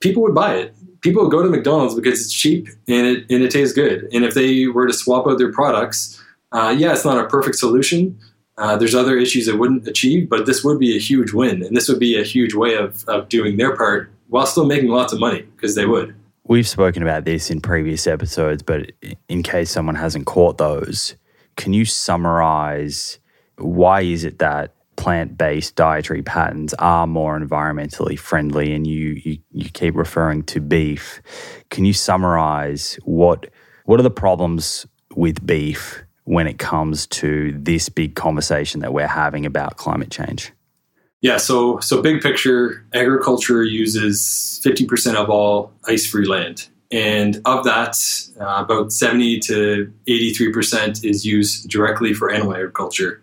people 0.00 0.22
would 0.22 0.34
buy 0.34 0.54
it. 0.56 0.74
People 1.00 1.22
would 1.22 1.30
go 1.30 1.42
to 1.42 1.48
McDonald's 1.48 1.94
because 1.94 2.20
it's 2.20 2.32
cheap 2.32 2.68
and 2.88 3.06
it, 3.06 3.26
and 3.30 3.42
it 3.42 3.50
tastes 3.50 3.74
good. 3.74 4.08
And 4.12 4.24
if 4.24 4.34
they 4.34 4.66
were 4.66 4.86
to 4.86 4.92
swap 4.92 5.26
out 5.26 5.38
their 5.38 5.52
products, 5.52 6.20
uh, 6.52 6.74
yeah, 6.76 6.92
it's 6.92 7.04
not 7.04 7.22
a 7.22 7.28
perfect 7.28 7.56
solution, 7.56 8.18
uh, 8.58 8.76
there's 8.76 8.94
other 8.94 9.18
issues 9.18 9.48
it 9.48 9.58
wouldn't 9.58 9.86
achieve, 9.86 10.28
but 10.28 10.46
this 10.46 10.64
would 10.64 10.78
be 10.78 10.96
a 10.96 11.00
huge 11.00 11.32
win, 11.32 11.62
and 11.62 11.76
this 11.76 11.88
would 11.88 12.00
be 12.00 12.18
a 12.18 12.24
huge 12.24 12.54
way 12.54 12.74
of, 12.74 13.06
of 13.08 13.28
doing 13.28 13.56
their 13.56 13.76
part 13.76 14.10
while 14.28 14.46
still 14.46 14.64
making 14.64 14.88
lots 14.88 15.12
of 15.12 15.20
money 15.20 15.42
because 15.42 15.74
they 15.74 15.86
would. 15.86 16.14
We've 16.44 16.66
spoken 16.66 17.02
about 17.02 17.24
this 17.24 17.50
in 17.50 17.60
previous 17.60 18.06
episodes, 18.06 18.62
but 18.62 18.92
in 19.28 19.42
case 19.42 19.70
someone 19.70 19.96
hasn't 19.96 20.26
caught 20.26 20.58
those, 20.58 21.16
can 21.56 21.72
you 21.72 21.84
summarize 21.84 23.18
why 23.58 24.02
is 24.02 24.24
it 24.24 24.38
that 24.38 24.74
plant-based 24.96 25.74
dietary 25.74 26.22
patterns 26.22 26.72
are 26.74 27.06
more 27.06 27.38
environmentally 27.38 28.18
friendly 28.18 28.72
and 28.72 28.86
you, 28.86 29.20
you, 29.24 29.38
you 29.50 29.68
keep 29.70 29.94
referring 29.94 30.42
to 30.42 30.58
beef 30.58 31.20
can 31.70 31.84
you 31.84 31.92
summarize 31.92 32.98
what 33.04 33.50
what 33.84 34.00
are 34.00 34.02
the 34.02 34.10
problems 34.10 34.86
with 35.14 35.46
beef 35.46 36.02
when 36.26 36.46
it 36.46 36.58
comes 36.58 37.06
to 37.06 37.52
this 37.52 37.88
big 37.88 38.14
conversation 38.14 38.80
that 38.80 38.92
we're 38.92 39.06
having 39.06 39.46
about 39.46 39.76
climate 39.76 40.10
change? 40.10 40.52
Yeah, 41.22 41.38
so 41.38 41.78
so 41.80 42.02
big 42.02 42.20
picture, 42.20 42.84
agriculture 42.92 43.64
uses 43.64 44.60
50% 44.64 45.14
of 45.14 45.30
all 45.30 45.72
ice-free 45.86 46.26
land. 46.26 46.68
And 46.92 47.40
of 47.44 47.64
that, 47.64 47.96
uh, 48.40 48.62
about 48.62 48.92
70 48.92 49.40
to 49.40 49.92
83% 50.08 51.04
is 51.04 51.26
used 51.26 51.68
directly 51.68 52.14
for 52.14 52.30
animal 52.30 52.54
agriculture. 52.54 53.20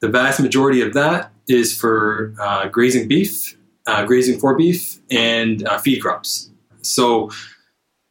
The 0.00 0.08
vast 0.08 0.40
majority 0.40 0.80
of 0.80 0.94
that 0.94 1.30
is 1.48 1.78
for 1.78 2.34
uh, 2.40 2.68
grazing 2.68 3.08
beef, 3.08 3.56
uh, 3.86 4.04
grazing 4.04 4.38
for 4.38 4.56
beef, 4.56 4.98
and 5.10 5.66
uh, 5.66 5.78
feed 5.78 6.00
crops. 6.00 6.50
So 6.82 7.30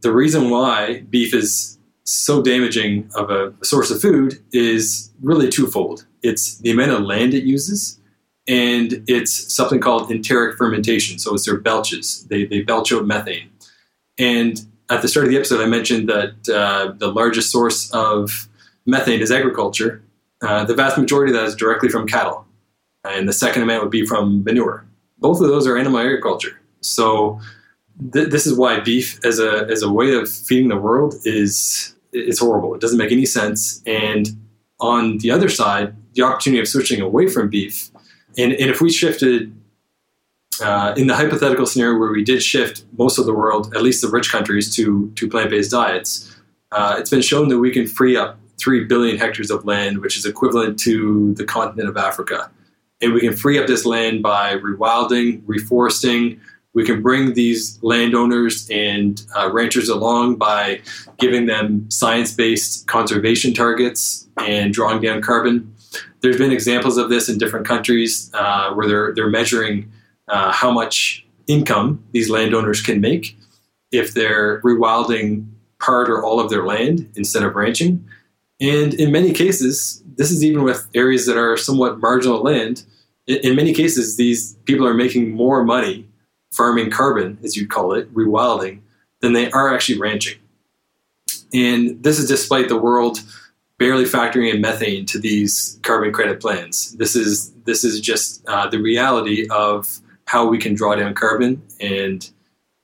the 0.01 0.11
reason 0.11 0.49
why 0.49 1.01
beef 1.09 1.33
is 1.33 1.79
so 2.05 2.41
damaging 2.41 3.09
of 3.15 3.29
a 3.31 3.53
source 3.63 3.89
of 3.91 3.99
food 3.99 4.39
is 4.53 5.11
really 5.21 5.49
twofold. 5.49 6.05
It's 6.21 6.57
the 6.59 6.71
amount 6.71 6.91
of 6.91 7.01
land 7.01 7.33
it 7.33 7.43
uses, 7.43 7.99
and 8.47 9.03
it's 9.07 9.53
something 9.53 9.79
called 9.79 10.11
enteric 10.11 10.57
fermentation. 10.57 11.17
So 11.17 11.33
it's 11.33 11.45
their 11.45 11.57
belches. 11.57 12.25
They, 12.29 12.45
they 12.45 12.61
belch 12.61 12.93
out 12.93 13.07
methane. 13.07 13.49
And 14.19 14.65
at 14.89 15.01
the 15.01 15.07
start 15.07 15.25
of 15.25 15.31
the 15.31 15.37
episode, 15.37 15.61
I 15.61 15.65
mentioned 15.65 16.07
that 16.09 16.49
uh, 16.49 16.93
the 16.95 17.11
largest 17.11 17.51
source 17.51 17.89
of 17.91 18.47
methane 18.85 19.19
is 19.19 19.31
agriculture. 19.31 20.03
Uh, 20.41 20.63
the 20.63 20.75
vast 20.75 20.97
majority 20.97 21.33
of 21.33 21.39
that 21.39 21.47
is 21.47 21.55
directly 21.55 21.89
from 21.89 22.07
cattle. 22.07 22.45
And 23.03 23.27
the 23.27 23.33
second 23.33 23.63
amount 23.63 23.81
would 23.81 23.91
be 23.91 24.05
from 24.05 24.43
manure. 24.43 24.85
Both 25.17 25.41
of 25.41 25.47
those 25.47 25.65
are 25.65 25.75
animal 25.75 25.99
agriculture. 25.99 26.59
So 26.81 27.39
th- 28.13 28.29
this 28.29 28.45
is 28.45 28.55
why 28.57 28.79
beef 28.79 29.19
as 29.25 29.39
a, 29.39 29.65
as 29.69 29.81
a 29.81 29.91
way 29.91 30.13
of 30.13 30.29
feeding 30.29 30.67
the 30.67 30.77
world 30.77 31.15
is 31.23 31.94
it's 32.15 32.39
horrible. 32.39 32.73
It 32.73 32.81
doesn't 32.81 32.97
make 32.97 33.11
any 33.11 33.25
sense. 33.25 33.81
And 33.85 34.29
on 34.79 35.19
the 35.19 35.31
other 35.31 35.49
side, 35.49 35.95
the 36.13 36.23
opportunity 36.23 36.61
of 36.61 36.67
switching 36.67 37.01
away 37.01 37.27
from 37.27 37.49
beef, 37.49 37.89
and, 38.37 38.51
and 38.53 38.69
if 38.69 38.81
we 38.81 38.91
shifted 38.91 39.55
uh, 40.61 40.93
in 40.97 41.07
the 41.07 41.15
hypothetical 41.15 41.65
scenario 41.65 41.99
where 41.99 42.11
we 42.11 42.23
did 42.23 42.41
shift 42.41 42.85
most 42.97 43.17
of 43.17 43.25
the 43.25 43.33
world, 43.33 43.73
at 43.75 43.81
least 43.81 44.01
the 44.01 44.07
rich 44.07 44.31
countries, 44.31 44.73
to 44.75 45.11
to 45.15 45.29
plant 45.29 45.49
based 45.49 45.71
diets, 45.71 46.35
uh, 46.71 46.95
it's 46.97 47.09
been 47.09 47.21
shown 47.21 47.49
that 47.49 47.59
we 47.59 47.71
can 47.71 47.87
free 47.87 48.15
up 48.15 48.39
three 48.57 48.83
billion 48.85 49.17
hectares 49.17 49.51
of 49.51 49.65
land, 49.65 49.99
which 49.99 50.17
is 50.17 50.25
equivalent 50.25 50.79
to 50.79 51.33
the 51.35 51.43
continent 51.43 51.89
of 51.89 51.97
Africa, 51.97 52.49
and 53.01 53.13
we 53.13 53.19
can 53.19 53.35
free 53.35 53.59
up 53.59 53.67
this 53.67 53.85
land 53.85 54.23
by 54.23 54.55
rewilding, 54.57 55.41
reforesting, 55.43 56.39
we 56.75 56.83
can 56.85 57.01
bring 57.01 57.33
these 57.33 57.79
landowners 57.81 58.69
and 58.69 59.25
uh, 59.35 59.49
ranchers 59.51 59.89
along 59.89 60.35
by 60.35 60.81
giving 61.17 61.45
them 61.47 61.89
science 61.89 62.33
based 62.33 62.85
conservation 62.85 63.53
targets 63.53 64.27
and 64.37 64.73
drawing 64.73 65.01
down 65.01 65.21
carbon. 65.21 65.73
There's 66.19 66.37
been 66.37 66.51
examples 66.51 66.97
of 66.97 67.09
this 67.09 67.29
in 67.29 67.37
different 67.37 67.65
countries 67.65 68.29
uh, 68.33 68.73
where 68.73 68.87
they're, 68.87 69.13
they're 69.15 69.29
measuring 69.29 69.89
uh, 70.27 70.51
how 70.51 70.69
much 70.69 71.25
income 71.47 72.03
these 72.11 72.29
landowners 72.29 72.81
can 72.81 72.99
make 72.99 73.37
if 73.91 74.13
they're 74.13 74.61
rewilding 74.61 75.47
part 75.79 76.09
or 76.09 76.23
all 76.23 76.41
of 76.41 76.49
their 76.49 76.65
land 76.65 77.09
instead 77.15 77.43
of 77.43 77.55
ranching. 77.55 78.05
And 78.59 78.93
in 78.95 79.11
many 79.11 79.31
cases, 79.31 80.03
this 80.17 80.29
is 80.29 80.43
even 80.43 80.63
with 80.63 80.89
areas 80.93 81.25
that 81.27 81.37
are 81.37 81.55
somewhat 81.55 81.99
marginal 81.99 82.41
land. 82.41 82.83
In, 83.27 83.37
in 83.37 83.55
many 83.55 83.73
cases, 83.73 84.17
these 84.17 84.55
people 84.65 84.85
are 84.85 84.93
making 84.93 85.31
more 85.31 85.63
money 85.63 86.07
farming 86.55 86.89
carbon, 86.91 87.37
as 87.43 87.57
you'd 87.57 87.69
call 87.69 87.93
it, 87.93 88.13
rewilding, 88.13 88.79
than 89.21 89.33
they 89.33 89.51
are 89.51 89.73
actually 89.73 89.99
ranching. 89.99 90.39
And 91.53 92.01
this 92.03 92.19
is 92.19 92.27
despite 92.27 92.69
the 92.69 92.77
world 92.77 93.19
barely 93.77 94.05
factoring 94.05 94.53
in 94.53 94.61
methane 94.61 95.05
to 95.07 95.19
these 95.19 95.79
carbon 95.83 96.11
credit 96.13 96.39
plans. 96.39 96.95
This 96.97 97.15
is 97.15 97.51
this 97.65 97.83
is 97.83 97.99
just 97.99 98.45
uh, 98.47 98.67
the 98.67 98.79
reality 98.79 99.47
of 99.49 99.99
how 100.25 100.47
we 100.47 100.57
can 100.57 100.73
draw 100.73 100.95
down 100.95 101.13
carbon 101.13 101.61
and 101.79 102.29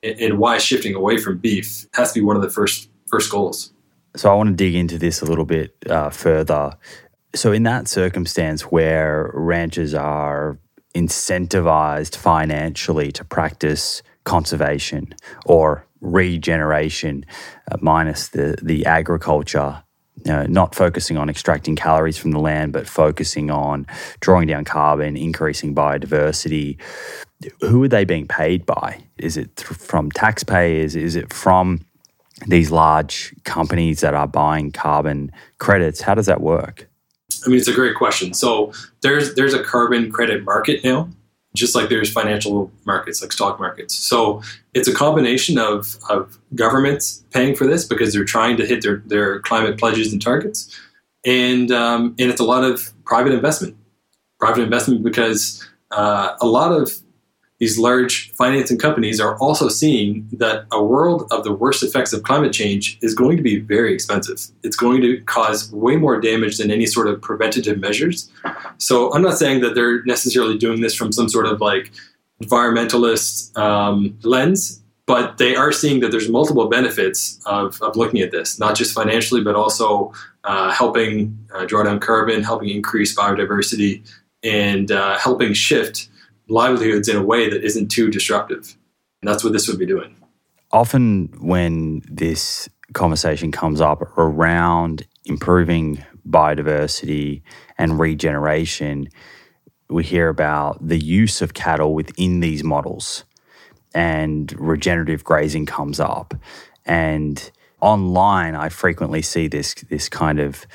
and 0.03 0.39
why 0.39 0.57
shifting 0.57 0.95
away 0.95 1.17
from 1.17 1.37
beef 1.37 1.85
has 1.93 2.11
to 2.11 2.19
be 2.19 2.25
one 2.25 2.35
of 2.35 2.41
the 2.41 2.49
first 2.49 2.89
first 3.07 3.31
goals. 3.31 3.71
So 4.15 4.29
I 4.29 4.35
want 4.35 4.49
to 4.49 4.55
dig 4.55 4.75
into 4.75 4.97
this 4.97 5.21
a 5.21 5.25
little 5.25 5.45
bit 5.45 5.75
uh, 5.89 6.09
further. 6.09 6.77
So 7.33 7.53
in 7.53 7.63
that 7.63 7.87
circumstance 7.87 8.63
where 8.63 9.31
ranchers 9.33 9.93
are 9.93 10.57
incentivized 10.93 12.15
financially 12.15 13.11
to 13.13 13.23
practice 13.23 14.01
conservation 14.23 15.13
or 15.45 15.85
regeneration, 16.01 17.25
uh, 17.71 17.77
minus 17.81 18.29
the, 18.29 18.57
the 18.61 18.85
agriculture 18.85 19.83
uh, 20.29 20.45
not 20.47 20.75
focusing 20.75 21.17
on 21.17 21.29
extracting 21.29 21.75
calories 21.75 22.17
from 22.17 22.31
the 22.31 22.39
land, 22.39 22.73
but 22.73 22.87
focusing 22.87 23.49
on 23.49 23.87
drawing 24.19 24.47
down 24.47 24.65
carbon, 24.65 25.17
increasing 25.17 25.73
biodiversity. 25.73 26.79
Who 27.61 27.83
are 27.83 27.87
they 27.87 28.05
being 28.05 28.27
paid 28.27 28.65
by? 28.65 29.03
Is 29.17 29.37
it 29.37 29.55
th- 29.55 29.67
from 29.67 30.11
taxpayers? 30.11 30.95
Is 30.95 31.15
it 31.15 31.33
from 31.33 31.85
these 32.47 32.71
large 32.71 33.33
companies 33.45 34.01
that 34.01 34.13
are 34.13 34.27
buying 34.27 34.71
carbon 34.71 35.31
credits? 35.57 36.01
How 36.01 36.13
does 36.13 36.27
that 36.27 36.41
work? 36.41 36.90
I 37.45 37.49
mean, 37.49 37.57
it's 37.57 37.67
a 37.67 37.73
great 37.73 37.95
question. 37.95 38.33
So 38.33 38.71
there's 39.01 39.35
there's 39.35 39.53
a 39.53 39.63
carbon 39.63 40.11
credit 40.11 40.43
market 40.43 40.83
now, 40.83 41.09
just 41.55 41.75
like 41.75 41.89
there's 41.89 42.11
financial 42.11 42.71
markets 42.85 43.21
like 43.21 43.31
stock 43.31 43.59
markets. 43.59 43.95
So 43.95 44.41
it's 44.73 44.87
a 44.87 44.93
combination 44.93 45.57
of, 45.57 45.97
of 46.09 46.37
governments 46.55 47.23
paying 47.31 47.55
for 47.55 47.67
this 47.67 47.85
because 47.85 48.13
they're 48.13 48.23
trying 48.25 48.57
to 48.57 48.65
hit 48.65 48.81
their, 48.81 49.03
their 49.05 49.39
climate 49.39 49.77
pledges 49.77 50.13
and 50.13 50.21
targets. 50.21 50.79
And, 51.25 51.71
um, 51.71 52.15
and 52.17 52.31
it's 52.31 52.41
a 52.41 52.45
lot 52.45 52.63
of 52.63 52.93
private 53.05 53.33
investment. 53.33 53.75
Private 54.39 54.63
investment 54.63 55.03
because 55.03 55.67
uh, 55.91 56.35
a 56.39 56.47
lot 56.47 56.71
of 56.71 56.91
these 57.61 57.77
large 57.77 58.31
financing 58.31 58.79
companies 58.79 59.19
are 59.19 59.37
also 59.37 59.69
seeing 59.69 60.27
that 60.31 60.65
a 60.71 60.83
world 60.83 61.27
of 61.29 61.43
the 61.43 61.53
worst 61.53 61.83
effects 61.83 62.11
of 62.11 62.23
climate 62.23 62.51
change 62.51 62.97
is 63.03 63.13
going 63.13 63.37
to 63.37 63.43
be 63.43 63.59
very 63.59 63.93
expensive. 63.93 64.39
It's 64.63 64.75
going 64.75 64.99
to 65.01 65.21
cause 65.25 65.71
way 65.71 65.95
more 65.95 66.19
damage 66.19 66.57
than 66.57 66.71
any 66.71 66.87
sort 66.87 67.07
of 67.07 67.21
preventative 67.21 67.79
measures. 67.79 68.31
So 68.79 69.13
I'm 69.13 69.21
not 69.21 69.37
saying 69.37 69.61
that 69.61 69.75
they're 69.75 70.03
necessarily 70.05 70.57
doing 70.57 70.81
this 70.81 70.95
from 70.95 71.11
some 71.11 71.29
sort 71.29 71.45
of 71.45 71.61
like 71.61 71.91
environmentalist 72.41 73.55
um, 73.55 74.17
lens, 74.23 74.81
but 75.05 75.37
they 75.37 75.55
are 75.55 75.71
seeing 75.71 75.99
that 75.99 76.09
there's 76.09 76.29
multiple 76.29 76.67
benefits 76.67 77.39
of, 77.45 77.79
of 77.83 77.95
looking 77.95 78.21
at 78.21 78.31
this, 78.31 78.57
not 78.57 78.75
just 78.75 78.91
financially, 78.91 79.43
but 79.43 79.53
also 79.53 80.11
uh, 80.45 80.71
helping 80.71 81.37
uh, 81.53 81.65
draw 81.65 81.83
down 81.83 81.99
carbon, 81.99 82.41
helping 82.41 82.69
increase 82.69 83.15
biodiversity, 83.15 84.01
and 84.41 84.91
uh, 84.91 85.15
helping 85.19 85.53
shift 85.53 86.07
livelihoods 86.51 87.07
in 87.07 87.15
a 87.15 87.23
way 87.23 87.49
that 87.49 87.63
isn't 87.63 87.89
too 87.89 88.09
disruptive. 88.09 88.77
And 89.21 89.29
that's 89.29 89.43
what 89.43 89.53
this 89.53 89.67
would 89.67 89.79
be 89.79 89.85
doing. 89.85 90.15
Often, 90.71 91.33
when 91.39 92.01
this 92.09 92.69
conversation 92.93 93.51
comes 93.51 93.81
up 93.81 94.01
around 94.17 95.05
improving 95.25 96.03
biodiversity 96.27 97.41
and 97.77 97.99
regeneration, 97.99 99.07
we 99.89 100.03
hear 100.03 100.29
about 100.29 100.85
the 100.85 100.97
use 100.97 101.41
of 101.41 101.53
cattle 101.53 101.93
within 101.93 102.39
these 102.39 102.63
models, 102.63 103.25
and 103.93 104.53
regenerative 104.57 105.23
grazing 105.23 105.65
comes 105.65 105.99
up. 105.99 106.33
And 106.85 107.51
online, 107.81 108.55
I 108.55 108.69
frequently 108.69 109.21
see 109.21 109.47
this 109.47 109.73
this 109.89 110.07
kind 110.07 110.39
of 110.39 110.65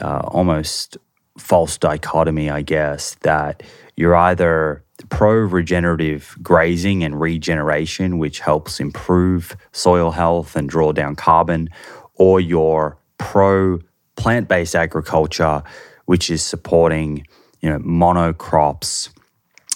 uh, 0.00 0.22
almost 0.24 0.96
false 1.38 1.78
dichotomy, 1.78 2.50
I 2.50 2.62
guess, 2.62 3.14
that 3.22 3.62
you're 3.96 4.16
either 4.16 4.84
pro 5.08 5.32
regenerative 5.32 6.36
grazing 6.42 7.04
and 7.04 7.20
regeneration, 7.20 8.18
which 8.18 8.40
helps 8.40 8.80
improve 8.80 9.56
soil 9.72 10.10
health 10.10 10.56
and 10.56 10.68
draw 10.68 10.92
down 10.92 11.16
carbon, 11.16 11.68
or 12.14 12.40
you're 12.40 12.98
pro 13.18 13.78
plant 14.16 14.48
based 14.48 14.74
agriculture, 14.74 15.62
which 16.06 16.30
is 16.30 16.42
supporting 16.42 17.26
you 17.60 17.70
know 17.70 17.78
monocrops, 17.78 19.10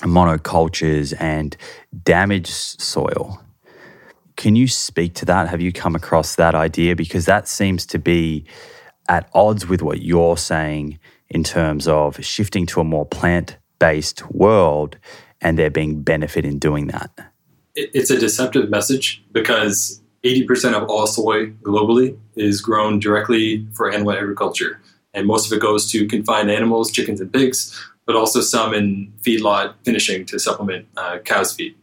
monocultures, 0.00 1.14
and 1.20 1.56
damaged 2.02 2.48
soil. 2.48 3.40
Can 4.36 4.56
you 4.56 4.66
speak 4.66 5.14
to 5.16 5.24
that? 5.26 5.48
Have 5.48 5.60
you 5.60 5.72
come 5.72 5.94
across 5.94 6.36
that 6.36 6.54
idea? 6.54 6.96
Because 6.96 7.26
that 7.26 7.46
seems 7.46 7.86
to 7.86 7.98
be 7.98 8.44
at 9.08 9.28
odds 9.34 9.68
with 9.68 9.82
what 9.82 10.00
you're 10.00 10.36
saying 10.36 10.98
in 11.28 11.44
terms 11.44 11.86
of 11.86 12.22
shifting 12.24 12.66
to 12.66 12.80
a 12.80 12.84
more 12.84 13.06
plant 13.06 13.56
based 13.82 14.22
world 14.30 14.96
and 15.40 15.58
there 15.58 15.68
being 15.68 16.02
benefit 16.02 16.44
in 16.44 16.56
doing 16.56 16.86
that. 16.86 17.10
It's 17.74 18.10
a 18.10 18.18
deceptive 18.18 18.70
message 18.70 19.24
because 19.32 20.00
80% 20.22 20.74
of 20.80 20.88
all 20.88 21.08
soy 21.08 21.50
globally 21.64 22.16
is 22.36 22.60
grown 22.60 23.00
directly 23.00 23.66
for 23.72 23.90
animal 23.90 24.12
agriculture. 24.12 24.80
And 25.14 25.26
most 25.26 25.46
of 25.46 25.56
it 25.56 25.60
goes 25.60 25.90
to 25.90 26.06
confined 26.06 26.48
animals, 26.48 26.92
chickens 26.92 27.20
and 27.20 27.32
pigs, 27.32 27.58
but 28.06 28.14
also 28.14 28.40
some 28.40 28.72
in 28.72 29.12
feedlot 29.20 29.74
finishing 29.84 30.26
to 30.26 30.38
supplement 30.38 30.86
uh, 30.96 31.18
cow's 31.24 31.52
feed. 31.52 31.74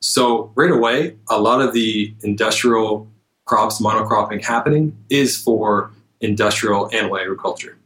So, 0.00 0.50
right 0.54 0.70
away, 0.70 1.16
a 1.28 1.38
lot 1.38 1.60
of 1.60 1.74
the 1.74 2.14
industrial 2.22 3.06
crops 3.44 3.82
monocropping 3.82 4.42
happening 4.42 4.96
is 5.10 5.36
for 5.36 5.90
industrial 6.20 6.90
animal 6.94 7.18
agriculture. 7.18 7.76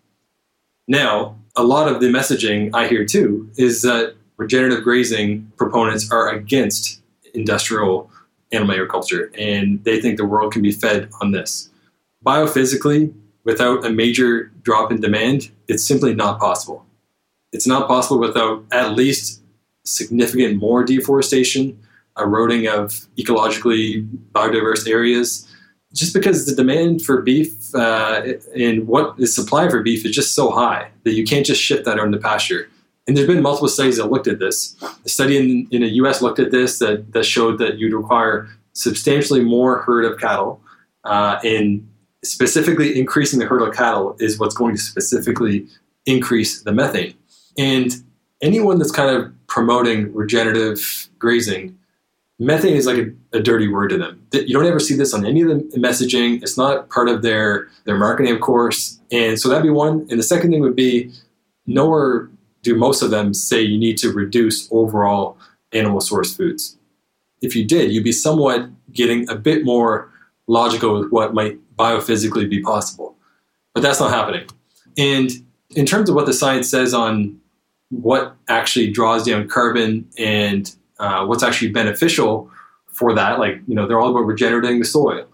Now, 0.86 1.36
a 1.58 1.64
lot 1.64 1.92
of 1.92 2.00
the 2.00 2.06
messaging 2.06 2.70
I 2.72 2.86
hear 2.86 3.04
too 3.04 3.50
is 3.56 3.82
that 3.82 4.14
regenerative 4.36 4.84
grazing 4.84 5.50
proponents 5.56 6.10
are 6.10 6.30
against 6.30 7.02
industrial 7.34 8.10
animal 8.52 8.74
agriculture 8.74 9.32
and 9.36 9.82
they 9.82 10.00
think 10.00 10.16
the 10.16 10.24
world 10.24 10.52
can 10.52 10.62
be 10.62 10.70
fed 10.70 11.10
on 11.20 11.32
this. 11.32 11.68
Biophysically, 12.24 13.12
without 13.42 13.84
a 13.84 13.90
major 13.90 14.52
drop 14.62 14.92
in 14.92 15.00
demand, 15.00 15.50
it's 15.66 15.84
simply 15.84 16.14
not 16.14 16.38
possible. 16.38 16.86
It's 17.52 17.66
not 17.66 17.88
possible 17.88 18.20
without 18.20 18.64
at 18.70 18.92
least 18.92 19.42
significant 19.84 20.58
more 20.58 20.84
deforestation, 20.84 21.76
eroding 22.16 22.68
of 22.68 23.08
ecologically 23.18 24.08
biodiverse 24.32 24.88
areas, 24.88 25.47
just 25.94 26.12
because 26.12 26.46
the 26.46 26.54
demand 26.54 27.02
for 27.02 27.22
beef 27.22 27.74
uh, 27.74 28.22
and 28.54 28.86
what 28.86 29.18
is 29.18 29.34
supply 29.34 29.68
for 29.68 29.82
beef 29.82 30.04
is 30.04 30.14
just 30.14 30.34
so 30.34 30.50
high 30.50 30.90
that 31.04 31.12
you 31.12 31.24
can't 31.24 31.46
just 31.46 31.62
shift 31.62 31.84
that 31.84 31.98
onto 31.98 32.18
pasture. 32.18 32.68
And 33.06 33.16
there's 33.16 33.26
been 33.26 33.40
multiple 33.40 33.68
studies 33.68 33.96
that 33.96 34.10
looked 34.10 34.26
at 34.26 34.38
this. 34.38 34.76
A 35.04 35.08
study 35.08 35.38
in, 35.38 35.66
in 35.70 35.80
the 35.80 35.88
US 36.02 36.20
looked 36.20 36.38
at 36.38 36.50
this 36.50 36.78
that, 36.80 37.12
that 37.12 37.24
showed 37.24 37.58
that 37.58 37.78
you'd 37.78 37.94
require 37.94 38.48
substantially 38.74 39.42
more 39.42 39.82
herd 39.82 40.04
of 40.04 40.18
cattle. 40.18 40.60
Uh, 41.04 41.38
and 41.42 41.88
specifically 42.22 42.98
increasing 42.98 43.38
the 43.38 43.46
herd 43.46 43.62
of 43.62 43.74
cattle 43.74 44.14
is 44.18 44.38
what's 44.38 44.54
going 44.54 44.76
to 44.76 44.82
specifically 44.82 45.66
increase 46.04 46.62
the 46.62 46.72
methane. 46.72 47.14
And 47.56 47.92
anyone 48.42 48.78
that's 48.78 48.90
kind 48.90 49.16
of 49.16 49.32
promoting 49.46 50.12
regenerative 50.12 51.08
grazing 51.18 51.77
methane 52.38 52.76
is 52.76 52.86
like 52.86 52.98
a, 52.98 53.36
a, 53.36 53.40
dirty 53.40 53.68
word 53.68 53.88
to 53.88 53.98
them. 53.98 54.24
You 54.32 54.54
don't 54.54 54.66
ever 54.66 54.78
see 54.78 54.94
this 54.94 55.12
on 55.12 55.26
any 55.26 55.42
of 55.42 55.48
the 55.48 55.78
messaging. 55.78 56.42
It's 56.42 56.56
not 56.56 56.88
part 56.90 57.08
of 57.08 57.22
their 57.22 57.68
their 57.84 57.96
marketing, 57.96 58.34
of 58.34 58.40
course. 58.40 58.98
And 59.10 59.38
so 59.38 59.48
that'd 59.48 59.62
be 59.62 59.70
one. 59.70 60.06
And 60.10 60.18
the 60.18 60.24
second 60.24 60.50
thing 60.50 60.60
would 60.60 60.76
be 60.76 61.12
nowhere 61.66 62.30
do 62.62 62.76
most 62.76 63.02
of 63.02 63.10
them 63.10 63.34
say 63.34 63.60
you 63.60 63.78
need 63.78 63.96
to 63.98 64.12
reduce 64.12 64.68
overall 64.70 65.38
animal 65.72 66.00
source 66.00 66.36
foods. 66.36 66.76
If 67.40 67.54
you 67.54 67.64
did, 67.64 67.92
you'd 67.92 68.04
be 68.04 68.12
somewhat 68.12 68.68
getting 68.92 69.28
a 69.30 69.36
bit 69.36 69.64
more 69.64 70.10
logical 70.46 70.98
with 70.98 71.10
what 71.10 71.34
might 71.34 71.58
biophysically 71.76 72.48
be 72.48 72.60
possible. 72.60 73.16
But 73.74 73.82
that's 73.82 74.00
not 74.00 74.10
happening. 74.10 74.48
And 74.96 75.30
in 75.70 75.86
terms 75.86 76.08
of 76.08 76.16
what 76.16 76.26
the 76.26 76.32
science 76.32 76.68
says 76.68 76.94
on 76.94 77.38
what 77.90 78.34
actually 78.48 78.90
draws 78.90 79.24
down 79.24 79.48
carbon 79.48 80.08
and 80.18 80.74
uh, 80.98 81.24
what's 81.26 81.42
actually 81.42 81.70
beneficial 81.70 82.50
for 82.92 83.14
that. 83.14 83.38
Like, 83.38 83.60
you 83.66 83.74
know, 83.74 83.86
they're 83.86 84.00
all 84.00 84.10
about 84.10 84.26
regenerating 84.26 84.80
the 84.80 84.84
soil. 84.84 85.26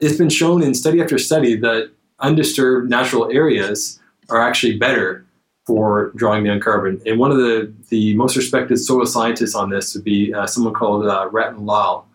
It's 0.00 0.16
been 0.16 0.30
shown 0.30 0.62
in 0.62 0.74
study 0.74 1.00
after 1.00 1.18
study 1.18 1.56
that 1.56 1.90
undisturbed 2.20 2.88
natural 2.90 3.30
areas 3.30 4.00
are 4.30 4.40
actually 4.40 4.78
better 4.78 5.26
for 5.66 6.10
drawing 6.16 6.44
down 6.44 6.60
carbon. 6.60 7.00
And 7.06 7.20
one 7.20 7.30
of 7.30 7.36
the, 7.36 7.72
the 7.90 8.14
most 8.16 8.36
respected 8.36 8.78
soil 8.78 9.06
scientists 9.06 9.54
on 9.54 9.70
this 9.70 9.94
would 9.94 10.02
be 10.02 10.34
uh, 10.34 10.46
someone 10.46 10.74
called 10.74 11.06
uh, 11.06 11.28
Rattan 11.30 11.66
Lal. 11.66 12.08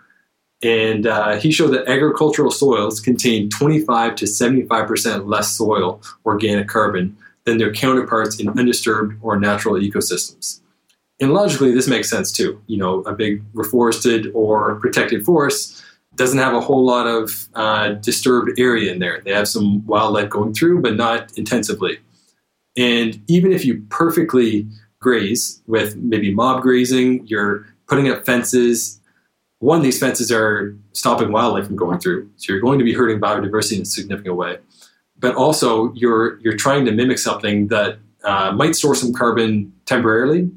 And 0.64 1.06
uh, 1.06 1.38
he 1.38 1.52
showed 1.52 1.70
that 1.70 1.88
agricultural 1.88 2.52
soils 2.52 3.00
contain 3.00 3.50
25 3.50 4.16
to 4.16 4.26
75% 4.26 5.28
less 5.28 5.56
soil 5.56 6.02
organic 6.26 6.68
carbon 6.68 7.16
than 7.46 7.58
their 7.58 7.72
counterparts 7.72 8.40
in 8.40 8.50
undisturbed 8.50 9.16
or 9.22 9.40
natural 9.40 9.76
ecosystems 9.76 10.60
and 11.20 11.34
logically 11.34 11.74
this 11.74 11.88
makes 11.88 12.10
sense 12.10 12.32
too. 12.32 12.62
You 12.68 12.78
know 12.78 13.02
a 13.02 13.14
big 13.14 13.44
reforested 13.54 14.32
or 14.34 14.76
protected 14.76 15.26
forest 15.26 15.84
doesn't 16.16 16.40
have 16.40 16.54
a 16.54 16.62
whole 16.62 16.84
lot 16.84 17.06
of 17.06 17.48
uh, 17.54 17.90
disturbed 17.90 18.60
area 18.60 18.92
in 18.92 19.00
there. 19.00 19.22
They 19.22 19.32
have 19.32 19.48
some 19.48 19.86
wildlife 19.86 20.30
going 20.30 20.54
through 20.54 20.82
but 20.82 20.96
not 20.96 21.38
intensively. 21.38 22.00
And 22.76 23.22
even 23.28 23.52
if 23.52 23.66
you 23.66 23.84
perfectly 23.90 24.68
graze 25.00 25.62
with 25.68 25.96
maybe 25.96 26.34
mob 26.34 26.62
grazing 26.62 27.26
you're 27.28 27.68
putting 27.88 28.10
up 28.10 28.26
fences 28.26 29.00
one 29.60 29.82
these 29.82 30.00
fences 30.00 30.32
are 30.32 30.76
stopping 30.94 31.32
wildlife 31.32 31.66
from 31.66 31.76
going 31.76 32.00
through. 32.00 32.30
So 32.36 32.54
you're 32.54 32.62
going 32.62 32.80
to 32.80 32.86
be 32.86 32.94
hurting 32.94 33.20
biodiversity 33.20 33.78
in 33.78 33.82
a 33.82 33.86
significant 33.86 34.36
way. 34.36 34.60
But 35.20 35.36
also 35.36 35.92
you're 35.94 36.40
you're 36.42 36.56
trying 36.56 36.86
to 36.86 36.92
mimic 36.92 37.18
something 37.18 37.68
that 37.68 37.98
uh, 38.24 38.52
might 38.52 38.76
store 38.76 38.94
some 38.94 39.14
carbon 39.14 39.74
temporarily 39.86 40.52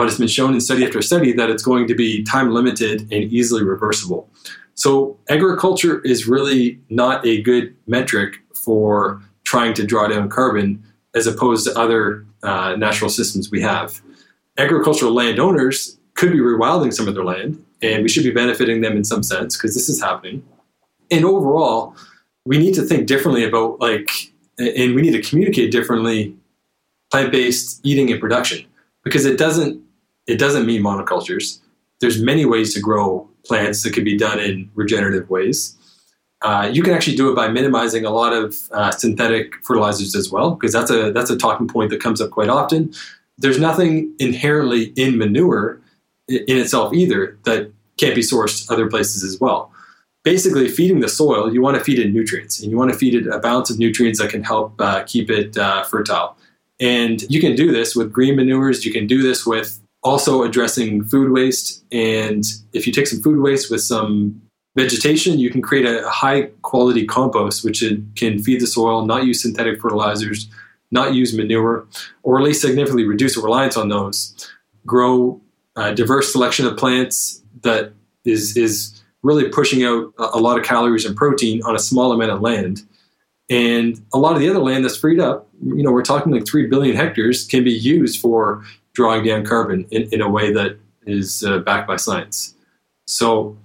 but 0.00 0.08
it's 0.08 0.16
been 0.16 0.28
shown 0.28 0.54
in 0.54 0.62
study 0.62 0.82
after 0.82 1.02
study 1.02 1.30
that 1.30 1.50
it's 1.50 1.62
going 1.62 1.86
to 1.86 1.94
be 1.94 2.22
time 2.22 2.52
limited 2.52 3.02
and 3.12 3.24
easily 3.24 3.62
reversible. 3.62 4.30
So, 4.72 5.18
agriculture 5.28 6.00
is 6.06 6.26
really 6.26 6.80
not 6.88 7.22
a 7.26 7.42
good 7.42 7.76
metric 7.86 8.38
for 8.54 9.20
trying 9.44 9.74
to 9.74 9.84
draw 9.84 10.08
down 10.08 10.30
carbon 10.30 10.82
as 11.14 11.26
opposed 11.26 11.66
to 11.66 11.78
other 11.78 12.24
uh, 12.42 12.76
natural 12.76 13.10
systems 13.10 13.50
we 13.50 13.60
have. 13.60 14.00
Agricultural 14.56 15.12
landowners 15.12 15.98
could 16.14 16.32
be 16.32 16.38
rewilding 16.38 16.94
some 16.94 17.06
of 17.06 17.14
their 17.14 17.24
land, 17.24 17.62
and 17.82 18.02
we 18.02 18.08
should 18.08 18.24
be 18.24 18.30
benefiting 18.30 18.80
them 18.80 18.96
in 18.96 19.04
some 19.04 19.22
sense 19.22 19.54
because 19.54 19.74
this 19.74 19.90
is 19.90 20.00
happening. 20.00 20.42
And 21.10 21.26
overall, 21.26 21.94
we 22.46 22.56
need 22.56 22.72
to 22.76 22.82
think 22.82 23.06
differently 23.06 23.44
about 23.44 23.82
like, 23.82 24.08
and 24.56 24.94
we 24.94 25.02
need 25.02 25.12
to 25.12 25.20
communicate 25.20 25.70
differently 25.70 26.34
plant-based 27.10 27.80
eating 27.84 28.10
and 28.10 28.18
production 28.18 28.64
because 29.04 29.26
it 29.26 29.36
doesn't 29.36 29.82
it 30.30 30.38
doesn't 30.38 30.66
mean 30.66 30.82
monocultures. 30.82 31.58
There's 32.00 32.22
many 32.22 32.44
ways 32.44 32.72
to 32.74 32.80
grow 32.80 33.28
plants 33.44 33.82
that 33.82 33.92
can 33.92 34.04
be 34.04 34.16
done 34.16 34.38
in 34.38 34.70
regenerative 34.74 35.28
ways. 35.28 35.76
Uh, 36.42 36.70
you 36.72 36.82
can 36.82 36.94
actually 36.94 37.16
do 37.16 37.30
it 37.30 37.34
by 37.34 37.48
minimizing 37.48 38.06
a 38.06 38.10
lot 38.10 38.32
of 38.32 38.56
uh, 38.72 38.90
synthetic 38.90 39.54
fertilizers 39.62 40.14
as 40.14 40.30
well, 40.30 40.52
because 40.52 40.72
that's 40.72 40.90
a 40.90 41.12
that's 41.12 41.30
a 41.30 41.36
talking 41.36 41.68
point 41.68 41.90
that 41.90 42.00
comes 42.00 42.20
up 42.20 42.30
quite 42.30 42.48
often. 42.48 42.92
There's 43.36 43.58
nothing 43.58 44.14
inherently 44.18 44.92
in 44.96 45.18
manure 45.18 45.80
in 46.28 46.56
itself 46.56 46.94
either 46.94 47.38
that 47.44 47.72
can't 47.98 48.14
be 48.14 48.22
sourced 48.22 48.70
other 48.72 48.88
places 48.88 49.22
as 49.22 49.38
well. 49.40 49.70
Basically, 50.22 50.68
feeding 50.68 51.00
the 51.00 51.08
soil, 51.08 51.52
you 51.52 51.60
want 51.60 51.76
to 51.76 51.84
feed 51.84 51.98
it 51.98 52.12
nutrients, 52.12 52.60
and 52.60 52.70
you 52.70 52.78
want 52.78 52.90
to 52.92 52.98
feed 52.98 53.14
it 53.14 53.26
a 53.26 53.38
balance 53.38 53.68
of 53.70 53.78
nutrients 53.78 54.18
that 54.20 54.30
can 54.30 54.42
help 54.42 54.80
uh, 54.80 55.02
keep 55.04 55.30
it 55.30 55.56
uh, 55.58 55.82
fertile. 55.84 56.36
And 56.78 57.22
you 57.28 57.40
can 57.40 57.54
do 57.54 57.72
this 57.72 57.94
with 57.94 58.12
green 58.12 58.36
manures. 58.36 58.86
You 58.86 58.92
can 58.92 59.06
do 59.06 59.22
this 59.22 59.44
with 59.44 59.80
also 60.02 60.42
addressing 60.42 61.04
food 61.04 61.32
waste. 61.32 61.84
And 61.92 62.44
if 62.72 62.86
you 62.86 62.92
take 62.92 63.06
some 63.06 63.22
food 63.22 63.40
waste 63.40 63.70
with 63.70 63.82
some 63.82 64.40
vegetation, 64.76 65.38
you 65.38 65.50
can 65.50 65.62
create 65.62 65.86
a 65.86 66.08
high 66.08 66.42
quality 66.62 67.06
compost, 67.06 67.64
which 67.64 67.82
can 68.16 68.42
feed 68.42 68.60
the 68.60 68.66
soil, 68.66 69.04
not 69.04 69.24
use 69.24 69.42
synthetic 69.42 69.80
fertilizers, 69.80 70.48
not 70.90 71.14
use 71.14 71.36
manure, 71.36 71.86
or 72.22 72.38
at 72.38 72.44
least 72.44 72.60
significantly 72.60 73.04
reduce 73.04 73.34
the 73.34 73.42
reliance 73.42 73.76
on 73.76 73.88
those. 73.88 74.50
Grow 74.86 75.40
a 75.76 75.94
diverse 75.94 76.32
selection 76.32 76.66
of 76.66 76.76
plants 76.76 77.42
that 77.62 77.92
is 78.24 78.56
is 78.56 79.02
really 79.22 79.48
pushing 79.48 79.84
out 79.84 80.12
a 80.18 80.38
lot 80.38 80.58
of 80.58 80.64
calories 80.64 81.04
and 81.04 81.14
protein 81.14 81.62
on 81.64 81.76
a 81.76 81.78
small 81.78 82.12
amount 82.12 82.30
of 82.30 82.40
land. 82.40 82.82
And 83.50 84.00
a 84.14 84.18
lot 84.18 84.34
of 84.34 84.40
the 84.40 84.48
other 84.48 84.60
land 84.60 84.84
that's 84.84 84.96
freed 84.96 85.20
up, 85.20 85.48
you 85.62 85.82
know, 85.82 85.92
we're 85.92 86.02
talking 86.02 86.32
like 86.32 86.46
3 86.46 86.68
billion 86.68 86.96
hectares, 86.96 87.46
can 87.46 87.64
be 87.64 87.72
used 87.72 88.20
for 88.20 88.64
drawing 88.92 89.24
down 89.24 89.44
carbon 89.44 89.86
in, 89.90 90.08
in 90.12 90.20
a 90.20 90.28
way 90.28 90.52
that 90.52 90.78
is 91.06 91.44
uh, 91.44 91.58
backed 91.58 91.88
by 91.88 91.96
science. 91.96 92.54
So 93.06 93.56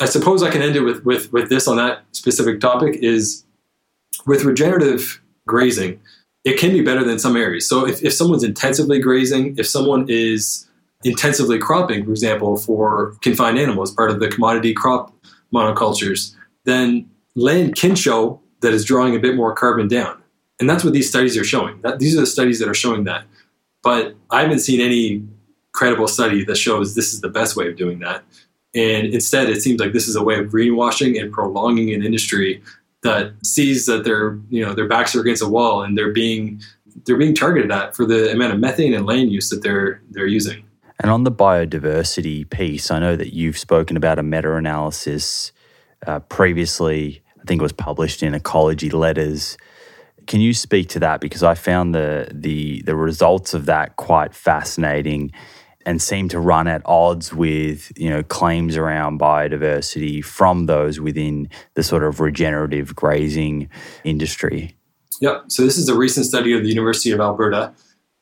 I 0.00 0.06
suppose 0.06 0.42
I 0.42 0.50
can 0.50 0.62
end 0.62 0.76
it 0.76 0.80
with, 0.80 1.04
with, 1.04 1.32
with 1.32 1.48
this 1.48 1.68
on 1.68 1.76
that 1.76 2.04
specific 2.12 2.60
topic 2.60 2.96
is 2.96 3.44
with 4.26 4.44
regenerative 4.44 5.20
grazing, 5.46 6.00
it 6.44 6.58
can 6.58 6.72
be 6.72 6.82
better 6.82 7.04
than 7.04 7.18
some 7.18 7.36
areas. 7.36 7.68
So 7.68 7.86
if, 7.86 8.02
if 8.02 8.12
someone's 8.12 8.44
intensively 8.44 8.98
grazing, 8.98 9.56
if 9.58 9.66
someone 9.66 10.06
is 10.08 10.68
intensively 11.04 11.58
cropping, 11.58 12.04
for 12.04 12.10
example, 12.10 12.56
for 12.56 13.16
confined 13.22 13.58
animals, 13.58 13.92
part 13.92 14.10
of 14.10 14.20
the 14.20 14.28
commodity 14.28 14.74
crop 14.74 15.14
monocultures, 15.52 16.34
then 16.64 17.08
land 17.34 17.76
can 17.76 17.94
show 17.94 18.40
that 18.60 18.72
is 18.72 18.84
drawing 18.84 19.14
a 19.16 19.18
bit 19.18 19.34
more 19.36 19.54
carbon 19.54 19.88
down. 19.88 20.20
And 20.60 20.68
that's 20.68 20.84
what 20.84 20.92
these 20.92 21.08
studies 21.08 21.36
are 21.36 21.44
showing. 21.44 21.80
That, 21.82 21.98
these 21.98 22.16
are 22.16 22.20
the 22.20 22.26
studies 22.26 22.60
that 22.60 22.68
are 22.68 22.74
showing 22.74 23.04
that. 23.04 23.24
But 23.82 24.14
I 24.30 24.42
haven't 24.42 24.60
seen 24.60 24.80
any 24.80 25.24
credible 25.72 26.08
study 26.08 26.44
that 26.44 26.56
shows 26.56 26.94
this 26.94 27.12
is 27.12 27.20
the 27.20 27.28
best 27.28 27.56
way 27.56 27.68
of 27.68 27.76
doing 27.76 27.98
that. 28.00 28.22
And 28.74 29.06
instead, 29.08 29.48
it 29.50 29.60
seems 29.60 29.80
like 29.80 29.92
this 29.92 30.08
is 30.08 30.16
a 30.16 30.22
way 30.22 30.38
of 30.38 30.46
greenwashing 30.46 31.20
and 31.20 31.32
prolonging 31.32 31.92
an 31.92 32.02
industry 32.02 32.62
that 33.02 33.32
sees 33.44 33.86
that 33.86 34.04
their 34.04 34.38
you 34.48 34.64
know 34.64 34.74
their 34.74 34.88
backs 34.88 35.14
are 35.14 35.20
against 35.20 35.42
a 35.42 35.48
wall 35.48 35.82
and 35.82 35.98
they're 35.98 36.12
being 36.12 36.60
they're 37.04 37.16
being 37.16 37.34
targeted 37.34 37.70
at 37.70 37.96
for 37.96 38.06
the 38.06 38.30
amount 38.30 38.52
of 38.52 38.60
methane 38.60 38.94
and 38.94 39.06
land 39.06 39.32
use 39.32 39.50
that 39.50 39.62
they're 39.62 40.00
they're 40.10 40.26
using. 40.26 40.64
And 41.00 41.10
on 41.10 41.24
the 41.24 41.32
biodiversity 41.32 42.48
piece, 42.48 42.90
I 42.90 43.00
know 43.00 43.16
that 43.16 43.34
you've 43.34 43.58
spoken 43.58 43.96
about 43.96 44.20
a 44.20 44.22
meta-analysis 44.22 45.50
uh, 46.06 46.20
previously. 46.20 47.22
I 47.40 47.44
think 47.44 47.60
it 47.60 47.62
was 47.62 47.72
published 47.72 48.22
in 48.22 48.34
Ecology 48.34 48.88
Letters 48.88 49.56
can 50.26 50.40
you 50.40 50.54
speak 50.54 50.88
to 50.90 51.00
that 51.00 51.20
because 51.20 51.42
I 51.42 51.54
found 51.54 51.94
the 51.94 52.28
the 52.32 52.82
the 52.82 52.96
results 52.96 53.54
of 53.54 53.66
that 53.66 53.96
quite 53.96 54.34
fascinating 54.34 55.32
and 55.84 56.00
seem 56.00 56.28
to 56.28 56.38
run 56.38 56.68
at 56.68 56.82
odds 56.84 57.32
with 57.32 57.92
you 57.96 58.08
know 58.08 58.22
claims 58.22 58.76
around 58.76 59.20
biodiversity 59.20 60.24
from 60.24 60.66
those 60.66 61.00
within 61.00 61.48
the 61.74 61.82
sort 61.82 62.04
of 62.04 62.20
regenerative 62.20 62.94
grazing 62.94 63.68
industry. 64.04 64.76
Yep. 65.20 65.44
So 65.48 65.62
this 65.62 65.78
is 65.78 65.88
a 65.88 65.96
recent 65.96 66.26
study 66.26 66.52
of 66.56 66.62
the 66.62 66.68
University 66.68 67.10
of 67.12 67.20
Alberta, 67.20 67.72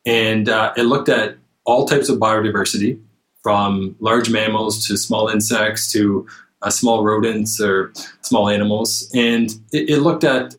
and 0.05 0.49
uh, 0.49 0.73
it 0.77 0.83
looked 0.83 1.09
at 1.09 1.37
all 1.65 1.87
types 1.87 2.09
of 2.09 2.19
biodiversity, 2.19 3.01
from 3.43 3.97
large 4.01 4.31
mammals 4.31 4.87
to 4.87 4.97
small 4.97 5.29
insects 5.29 5.91
to 5.93 6.27
uh, 6.63 6.71
small 6.71 7.05
rodents 7.05 7.61
or 7.61 7.93
small 8.21 8.49
animals, 8.49 9.11
and 9.15 9.51
it, 9.73 9.89
it 9.89 9.99
looked 9.99 10.25
at 10.25 10.55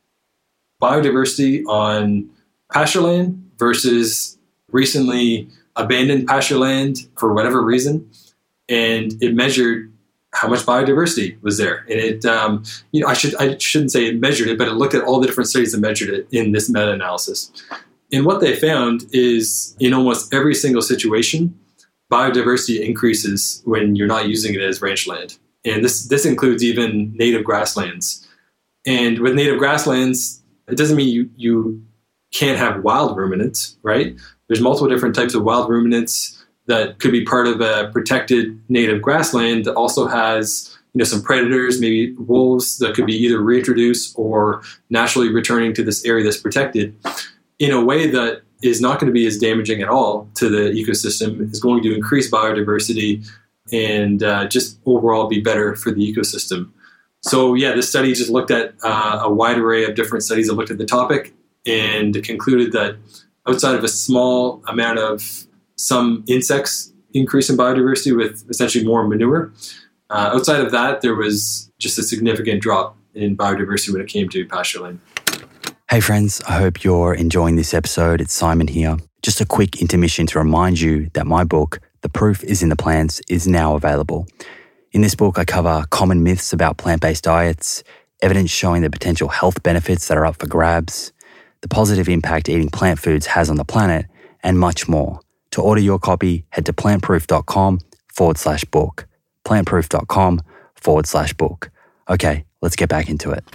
biodiversity 0.82 1.63
on 1.67 2.29
pasture 2.73 3.01
land 3.01 3.51
versus 3.57 4.38
recently 4.71 5.47
abandoned 5.75 6.27
pasture 6.27 6.57
land 6.57 6.97
for 7.17 7.34
whatever 7.34 7.61
reason, 7.61 8.09
and 8.67 9.13
it 9.21 9.34
measured 9.36 9.91
how 10.34 10.47
much 10.47 10.61
biodiversity 10.61 11.41
was 11.41 11.57
there. 11.57 11.86
And 11.89 11.99
it, 11.99 12.25
um, 12.25 12.63
you 12.91 13.01
know, 13.01 13.07
I 13.07 13.13
should 13.13 13.36
I 13.36 13.57
shouldn't 13.57 13.91
say 13.91 14.07
it 14.07 14.19
measured 14.19 14.47
it, 14.47 14.57
but 14.57 14.67
it 14.67 14.73
looked 14.73 14.93
at 14.93 15.03
all 15.03 15.19
the 15.19 15.27
different 15.27 15.49
studies 15.49 15.73
that 15.73 15.79
measured 15.79 16.09
it 16.09 16.27
in 16.32 16.51
this 16.51 16.69
meta-analysis. 16.69 17.51
And 18.13 18.25
what 18.25 18.41
they 18.41 18.55
found 18.55 19.05
is 19.11 19.75
in 19.79 19.93
almost 19.93 20.34
every 20.34 20.55
single 20.55 20.82
situation, 20.82 21.57
biodiversity 22.11 22.86
increases 22.86 23.61
when 23.65 23.95
you're 23.95 24.07
not 24.07 24.27
using 24.27 24.53
it 24.53 24.61
as 24.61 24.82
ranch 24.82 25.07
land. 25.07 25.38
And 25.63 25.84
this 25.84 26.07
this 26.07 26.25
includes 26.25 26.63
even 26.63 27.13
native 27.15 27.43
grasslands. 27.43 28.27
And 28.86 29.19
with 29.19 29.36
native 29.36 29.59
grasslands, 29.59 30.41
it 30.68 30.78
doesn't 30.78 30.95
mean 30.95 31.09
you, 31.09 31.30
you 31.36 31.84
can't 32.32 32.57
have 32.57 32.84
wild 32.84 33.18
ruminants, 33.18 33.78
right? 33.84 34.16
There's 34.47 34.62
multiple 34.62 34.89
different 34.89 35.16
types 35.16 35.34
of 35.34 35.43
wild 35.43 35.70
ruminants 35.70 36.43
that 36.68 36.99
could 36.99 37.12
be 37.12 37.26
part 37.26 37.47
of 37.47 37.59
a 37.62 37.89
protected 37.91 38.62
native 38.70 39.01
grassland 39.01 39.66
that 39.66 39.76
also 39.76 40.07
has 40.07 40.78
you 40.93 40.99
know 40.99 41.05
some 41.05 41.22
predators, 41.22 41.80
maybe 41.80 42.14
wolves 42.16 42.78
that 42.80 42.95
could 42.95 43.05
be 43.05 43.16
either 43.16 43.41
reintroduced 43.41 44.14
or 44.18 44.62
naturally 44.89 45.30
returning 45.30 45.74
to 45.74 45.84
this 45.84 46.03
area 46.05 46.24
that's 46.24 46.38
protected 46.38 46.95
in 47.59 47.72
a 47.72 47.84
way 47.84 48.09
that 48.09 48.41
is 48.62 48.82
not 48.82 48.99
going 48.99 49.07
to 49.07 49.14
be 49.14 49.26
as 49.26 49.38
damaging 49.38 49.82
at 49.82 49.89
all 49.89 50.30
to 50.36 50.49
the 50.49 50.72
ecosystem, 50.72 51.49
is 51.51 51.59
going 51.59 51.82
to 51.84 51.95
increase 51.95 52.30
biodiversity 52.30 53.26
and 53.72 54.22
uh, 54.22 54.47
just 54.47 54.80
overall 54.86 55.28
be 55.28 55.39
better 55.39 55.76
for 55.76 55.91
the 55.91 56.14
ecosystem. 56.14 56.70
So 57.22 57.53
yeah, 57.53 57.74
this 57.74 57.88
study 57.88 58.13
just 58.13 58.30
looked 58.30 58.51
at 58.51 58.74
uh, 58.84 59.22
a 59.24 59.32
wide 59.32 59.57
array 59.57 59.86
of 59.86 59.95
different 59.95 60.24
studies 60.24 60.47
that 60.47 60.55
looked 60.55 60.72
at 60.72 60.78
the 60.78 60.86
topic 60.86 61.34
and 61.65 62.24
concluded 62.24 62.72
that 62.72 62.97
outside 63.47 63.76
of 63.76 63.84
a 63.84 63.88
small 63.88 64.63
amount 64.67 64.97
of 64.97 65.45
some 65.76 66.24
insects 66.28 66.91
increase 67.13 67.49
in 67.49 67.57
biodiversity 67.57 68.15
with 68.15 68.43
essentially 68.49 68.84
more 68.84 69.07
manure, 69.07 69.51
uh, 70.09 70.32
outside 70.34 70.61
of 70.61 70.72
that, 70.72 71.01
there 71.01 71.15
was 71.15 71.72
just 71.80 71.97
a 71.99 72.03
significant 72.03 72.61
drop 72.61 72.97
in 73.13 73.38
biodiversity 73.38 73.93
when 73.93 74.01
it 74.01 74.07
came 74.07 74.28
to 74.30 74.45
pasture 74.45 74.80
land. 74.80 74.99
Hey 75.89 75.99
friends, 75.99 76.41
I 76.47 76.53
hope 76.53 76.84
you're 76.84 77.13
enjoying 77.13 77.55
this 77.55 77.74
episode. 77.74 78.22
It's 78.22 78.34
Simon 78.34 78.67
here. 78.67 78.97
Just 79.22 79.41
a 79.41 79.45
quick 79.45 79.82
intermission 79.82 80.26
to 80.28 80.39
remind 80.39 80.80
you 80.80 81.09
that 81.13 81.28
my 81.28 81.43
book, 81.43 81.82
The 82.01 82.09
Proof 82.09 82.43
is 82.43 82.63
in 82.63 82.69
the 82.69 82.76
Plants, 82.76 83.22
is 83.30 83.47
now 83.47 83.76
available. 83.76 84.26
In 84.92 85.00
this 85.00 85.16
book, 85.16 85.39
I 85.39 85.46
cover 85.46 85.86
common 85.89 86.22
myths 86.22 86.52
about 86.52 86.76
plant 86.76 87.02
based 87.02 87.24
diets, 87.24 87.82
evidence 88.22 88.52
showing 88.52 88.82
the 88.82 88.89
potential 88.89 89.30
health 89.30 89.64
benefits 89.64 90.10
that 90.10 90.18
are 90.18 90.26
up 90.26 90.38
for 90.38 90.48
grabs, 90.48 91.14
the 91.62 91.70
positive 91.70 92.10
impact 92.10 92.50
eating 92.50 92.70
plant 92.70 93.00
foods 93.00 93.28
has 93.28 93.50
on 93.50 93.56
the 93.56 93.64
planet, 93.64 94.08
and 94.44 94.60
much 94.60 94.89
more. 94.89 95.22
To 95.52 95.62
order 95.62 95.80
your 95.80 95.98
copy, 95.98 96.46
head 96.50 96.66
to 96.66 96.74
plantproof.com 96.74 97.80
forward 98.14 98.38
slash 98.38 98.66
book. 98.66 99.08
Plantproof.com 99.46 100.42
forward 100.76 101.08
slash 101.08 101.34
book. 101.36 101.72
Okay, 102.10 102.44
let's 102.62 102.76
get 102.76 102.89
back 102.89 103.10
into 103.10 103.32
it. 103.32 103.46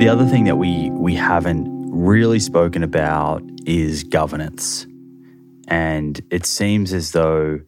The 0.00 0.08
other 0.08 0.26
thing 0.26 0.44
that 0.44 0.56
we, 0.56 0.90
we 0.90 1.14
haven't 1.14 1.68
really 1.92 2.40
spoken 2.40 2.82
about 2.82 3.40
is 3.66 4.02
governance. 4.02 4.84
And 5.68 6.20
it 6.30 6.44
seems 6.44 6.92
as 6.92 7.12
though 7.12 7.60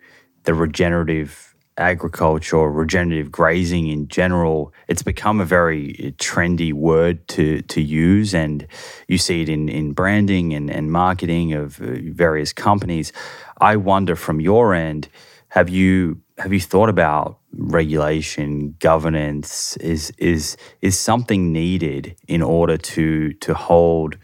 the 0.43 0.55
regenerative 0.55 1.46
agriculture 1.79 2.57
or 2.57 2.73
regenerative 2.73 3.31
grazing 3.31 3.89
in 3.89 4.09
general, 4.09 4.73
it's 4.89 5.03
become 5.03 5.41
a 5.41 5.45
very 5.45 6.15
trendy 6.19 6.73
word 6.73 7.27
to, 7.29 7.63
to 7.63 7.81
use. 7.81 8.35
And 8.35 8.67
you 9.09 9.19
see 9.19 9.43
it 9.43 9.49
in, 9.49 9.69
in 9.69 9.93
branding 9.93 10.55
and, 10.55 10.71
and 10.71 10.91
marketing 10.91 11.53
of 11.53 11.81
uh, 11.81 11.97
various 12.13 12.53
companies. 12.53 13.13
I 13.61 13.77
wonder 13.77 14.17
from 14.17 14.41
your 14.41 14.75
end, 14.75 15.09
have 15.49 15.69
you 15.69 16.21
have 16.39 16.53
you 16.53 16.61
thought 16.61 16.91
about 16.91 17.39
regulation, 17.53 18.77
governance? 18.79 19.77
Is 19.79 20.13
is 20.19 20.57
is 20.83 20.99
something 20.99 21.53
needed 21.53 22.15
in 22.29 22.43
order 22.43 22.77
to 22.77 23.33
to 23.33 23.55
hold, 23.55 24.19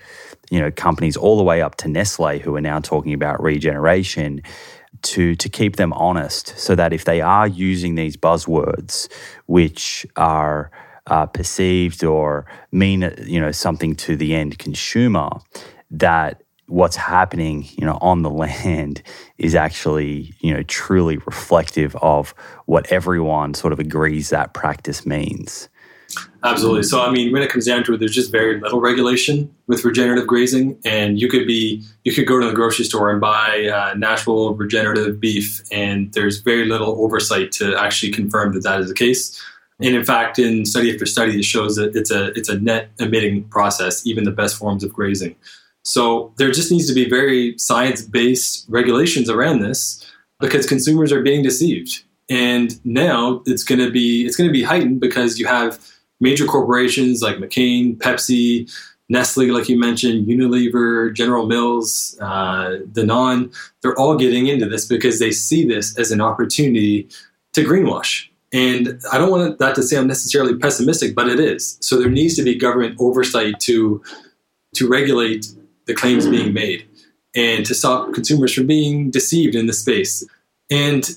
you 0.50 0.60
know, 0.60 0.70
companies 0.70 1.16
all 1.16 1.38
the 1.38 1.42
way 1.42 1.62
up 1.62 1.76
to 1.76 1.88
Nestle 1.88 2.38
who 2.38 2.54
are 2.54 2.60
now 2.60 2.80
talking 2.80 3.14
about 3.14 3.42
regeneration 3.42 4.42
to 5.02 5.34
to 5.36 5.48
keep 5.48 5.76
them 5.76 5.92
honest 5.92 6.56
so 6.58 6.74
that 6.74 6.92
if 6.92 7.04
they 7.04 7.20
are 7.20 7.46
using 7.46 7.94
these 7.94 8.16
buzzwords 8.16 9.08
which 9.46 10.06
are 10.16 10.70
uh, 11.06 11.26
perceived 11.26 12.04
or 12.04 12.46
mean 12.70 13.12
you 13.24 13.40
know 13.40 13.52
something 13.52 13.94
to 13.94 14.16
the 14.16 14.34
end 14.34 14.58
consumer 14.58 15.30
that 15.90 16.42
what's 16.66 16.96
happening 16.96 17.66
you 17.76 17.84
know 17.84 17.98
on 18.00 18.22
the 18.22 18.30
land 18.44 19.02
is 19.38 19.54
actually 19.54 20.32
you 20.40 20.54
know 20.54 20.62
truly 20.64 21.16
reflective 21.18 21.96
of 21.96 22.34
what 22.66 22.86
everyone 22.86 23.54
sort 23.54 23.72
of 23.72 23.78
agrees 23.78 24.30
that 24.30 24.54
practice 24.54 25.04
means 25.04 25.68
Absolutely. 26.44 26.82
So, 26.82 27.00
I 27.00 27.10
mean, 27.10 27.32
when 27.32 27.42
it 27.42 27.50
comes 27.50 27.66
down 27.66 27.84
to 27.84 27.94
it, 27.94 27.98
there's 27.98 28.14
just 28.14 28.32
very 28.32 28.58
little 28.60 28.80
regulation 28.80 29.54
with 29.68 29.84
regenerative 29.84 30.26
grazing, 30.26 30.76
and 30.84 31.20
you 31.20 31.28
could 31.28 31.46
be 31.46 31.84
you 32.02 32.12
could 32.12 32.26
go 32.26 32.40
to 32.40 32.46
the 32.46 32.52
grocery 32.52 32.84
store 32.84 33.10
and 33.10 33.20
buy 33.20 33.68
uh, 33.68 33.94
natural 33.94 34.54
regenerative 34.54 35.20
beef, 35.20 35.62
and 35.70 36.12
there's 36.14 36.40
very 36.40 36.64
little 36.64 37.00
oversight 37.00 37.52
to 37.52 37.76
actually 37.76 38.10
confirm 38.10 38.54
that 38.54 38.64
that 38.64 38.80
is 38.80 38.88
the 38.88 38.94
case. 38.94 39.40
And 39.80 39.94
in 39.94 40.04
fact, 40.04 40.38
in 40.38 40.66
study 40.66 40.92
after 40.92 41.06
study, 41.06 41.38
it 41.38 41.44
shows 41.44 41.76
that 41.76 41.94
it's 41.94 42.10
a 42.10 42.32
it's 42.32 42.48
a 42.48 42.58
net 42.58 42.90
emitting 42.98 43.44
process, 43.44 44.04
even 44.04 44.24
the 44.24 44.32
best 44.32 44.56
forms 44.56 44.82
of 44.82 44.92
grazing. 44.92 45.36
So 45.84 46.32
there 46.38 46.50
just 46.50 46.72
needs 46.72 46.88
to 46.88 46.94
be 46.94 47.08
very 47.08 47.56
science 47.56 48.02
based 48.02 48.66
regulations 48.68 49.30
around 49.30 49.60
this 49.60 50.04
because 50.40 50.66
consumers 50.66 51.12
are 51.12 51.22
being 51.22 51.44
deceived, 51.44 52.02
and 52.28 52.84
now 52.84 53.42
it's 53.46 53.62
going 53.62 53.80
to 53.80 53.92
be 53.92 54.26
it's 54.26 54.36
going 54.36 54.48
to 54.48 54.52
be 54.52 54.64
heightened 54.64 55.00
because 55.00 55.38
you 55.38 55.46
have 55.46 55.78
major 56.22 56.46
corporations 56.46 57.20
like 57.20 57.36
McCain, 57.36 57.96
Pepsi, 57.98 58.72
Nestle, 59.08 59.52
like 59.52 59.68
you 59.68 59.78
mentioned, 59.78 60.26
Unilever, 60.26 61.12
General 61.14 61.46
Mills, 61.46 62.16
uh, 62.20 62.78
Danone, 62.92 63.54
they're 63.82 63.98
all 63.98 64.16
getting 64.16 64.46
into 64.46 64.66
this 64.66 64.86
because 64.86 65.18
they 65.18 65.32
see 65.32 65.66
this 65.66 65.98
as 65.98 66.10
an 66.10 66.20
opportunity 66.20 67.08
to 67.52 67.64
greenwash. 67.64 68.28
And 68.52 69.00
I 69.10 69.18
don't 69.18 69.30
want 69.30 69.58
that 69.58 69.74
to 69.74 69.82
sound 69.82 70.08
necessarily 70.08 70.56
pessimistic, 70.56 71.14
but 71.14 71.28
it 71.28 71.40
is. 71.40 71.78
So 71.80 71.98
there 71.98 72.10
needs 72.10 72.36
to 72.36 72.42
be 72.42 72.54
government 72.54 72.96
oversight 73.00 73.60
to 73.60 74.02
to 74.74 74.88
regulate 74.88 75.46
the 75.84 75.94
claims 75.94 76.26
being 76.26 76.54
made 76.54 76.86
and 77.34 77.66
to 77.66 77.74
stop 77.74 78.14
consumers 78.14 78.54
from 78.54 78.66
being 78.66 79.10
deceived 79.10 79.54
in 79.54 79.66
the 79.66 79.72
space. 79.72 80.24
And 80.70 81.10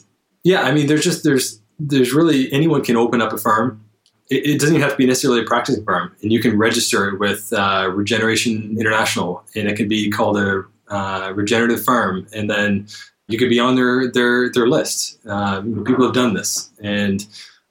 yeah, 0.43 0.63
I 0.63 0.73
mean, 0.73 0.87
there's 0.87 1.03
just 1.03 1.23
there's 1.23 1.61
there's 1.79 2.13
really 2.13 2.51
anyone 2.51 2.83
can 2.83 2.97
open 2.97 3.21
up 3.21 3.31
a 3.31 3.37
farm 3.37 3.84
it, 4.29 4.45
it, 4.47 4.59
doesn't 4.59 4.75
even 4.75 4.81
have 4.81 4.91
to 4.91 4.97
be 4.97 5.05
necessarily 5.05 5.41
a 5.41 5.45
practicing 5.45 5.83
firm, 5.83 6.15
and 6.21 6.31
you 6.31 6.39
can 6.39 6.57
register 6.57 7.09
it 7.09 7.19
with 7.19 7.53
uh, 7.53 7.91
Regeneration 7.93 8.75
International, 8.79 9.43
and 9.55 9.67
it 9.67 9.75
can 9.77 9.87
be 9.87 10.09
called 10.09 10.37
a 10.37 10.63
uh, 10.89 11.31
regenerative 11.35 11.83
firm, 11.83 12.27
and 12.33 12.49
then 12.49 12.87
you 13.27 13.37
could 13.37 13.49
be 13.49 13.59
on 13.59 13.75
their 13.75 14.11
their 14.11 14.51
their 14.51 14.67
list. 14.67 15.19
Uh, 15.27 15.61
people 15.61 16.05
have 16.05 16.13
done 16.13 16.33
this, 16.33 16.71
and 16.81 17.25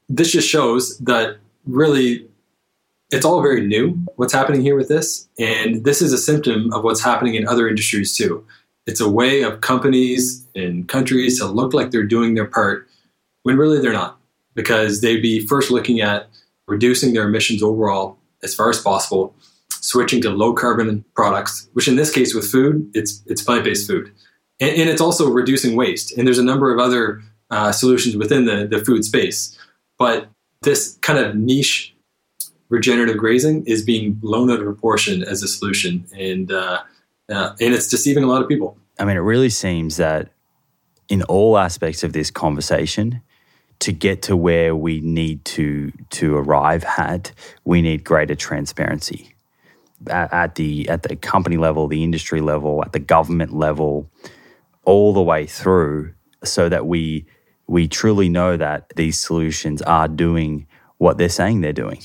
this 0.07 0.31
just 0.31 0.47
shows 0.47 0.97
that 0.99 1.37
really 1.65 2.27
it's 3.11 3.25
all 3.25 3.41
very 3.41 3.65
new 3.65 3.91
what's 4.15 4.33
happening 4.33 4.61
here 4.61 4.75
with 4.75 4.87
this, 4.87 5.27
and 5.37 5.83
this 5.83 6.01
is 6.01 6.13
a 6.13 6.17
symptom 6.17 6.71
of 6.73 6.83
what's 6.83 7.01
happening 7.01 7.35
in 7.35 7.47
other 7.47 7.67
industries 7.67 8.15
too. 8.15 8.45
It's 8.85 9.01
a 9.01 9.09
way 9.09 9.41
of 9.41 9.61
companies 9.61 10.45
and 10.55 10.87
countries 10.87 11.39
to 11.39 11.45
look 11.45 11.73
like 11.73 11.91
they're 11.91 12.03
doing 12.03 12.35
their 12.35 12.45
part 12.45 12.87
when 13.43 13.57
really 13.57 13.81
they're 13.81 13.93
not, 13.93 14.19
because 14.53 15.01
they'd 15.01 15.21
be 15.21 15.45
first 15.45 15.71
looking 15.71 16.01
at 16.01 16.29
reducing 16.67 17.13
their 17.13 17.27
emissions 17.27 17.61
overall 17.61 18.17
as 18.43 18.53
far 18.53 18.69
as 18.69 18.79
possible, 18.81 19.35
switching 19.69 20.21
to 20.21 20.29
low 20.29 20.53
carbon 20.53 21.03
products, 21.15 21.69
which 21.73 21.87
in 21.87 21.95
this 21.95 22.11
case 22.11 22.33
with 22.33 22.49
food, 22.49 22.89
it's 22.93 23.23
it's 23.27 23.41
plant 23.41 23.63
based 23.63 23.87
food, 23.87 24.11
and, 24.59 24.75
and, 24.75 24.89
it's 24.89 25.01
also 25.01 25.29
reducing 25.29 25.75
waste. 25.75 26.17
And 26.17 26.27
there's 26.27 26.39
a 26.39 26.43
number 26.43 26.73
of 26.73 26.79
other 26.79 27.21
uh, 27.51 27.71
solutions 27.71 28.15
within 28.15 28.45
the 28.45 28.67
the 28.67 28.83
food 28.83 29.03
space, 29.05 29.57
but 29.97 30.27
this 30.61 30.97
kind 31.01 31.19
of 31.19 31.35
niche 31.35 31.95
regenerative 32.69 33.17
grazing 33.17 33.65
is 33.65 33.83
being 33.83 34.13
blown 34.13 34.49
out 34.49 34.59
of 34.59 34.65
proportion 34.65 35.23
as 35.23 35.43
a 35.43 35.47
solution, 35.47 36.05
and 36.17 36.51
uh, 36.51 36.81
uh, 37.29 37.51
and 37.59 37.73
it's 37.73 37.87
deceiving 37.87 38.23
a 38.23 38.27
lot 38.27 38.41
of 38.41 38.47
people. 38.47 38.77
I 38.99 39.05
mean, 39.05 39.17
it 39.17 39.21
really 39.21 39.49
seems 39.49 39.97
that 39.97 40.29
in 41.09 41.21
all 41.23 41.57
aspects 41.57 42.03
of 42.03 42.13
this 42.13 42.31
conversation, 42.31 43.21
to 43.79 43.91
get 43.91 44.21
to 44.23 44.35
where 44.35 44.75
we 44.75 45.01
need 45.01 45.43
to 45.45 45.91
to 46.11 46.35
arrive 46.35 46.83
at, 46.97 47.31
we 47.63 47.81
need 47.81 48.03
greater 48.03 48.35
transparency 48.35 49.35
at, 50.07 50.33
at, 50.33 50.55
the 50.55 50.87
at 50.89 51.03
the 51.03 51.15
company 51.15 51.57
level, 51.57 51.87
the 51.87 52.03
industry 52.03 52.41
level, 52.41 52.83
at 52.83 52.93
the 52.93 52.99
government 52.99 53.53
level, 53.53 54.09
all 54.83 55.13
the 55.13 55.21
way 55.21 55.45
through, 55.45 56.13
so 56.43 56.69
that 56.69 56.85
we 56.85 57.25
we 57.67 57.87
truly 57.87 58.29
know 58.29 58.57
that 58.57 58.89
these 58.95 59.19
solutions 59.19 59.81
are 59.81 60.07
doing 60.07 60.67
what 60.97 61.17
they're 61.17 61.29
saying 61.29 61.61
they're 61.61 61.73
doing. 61.73 61.99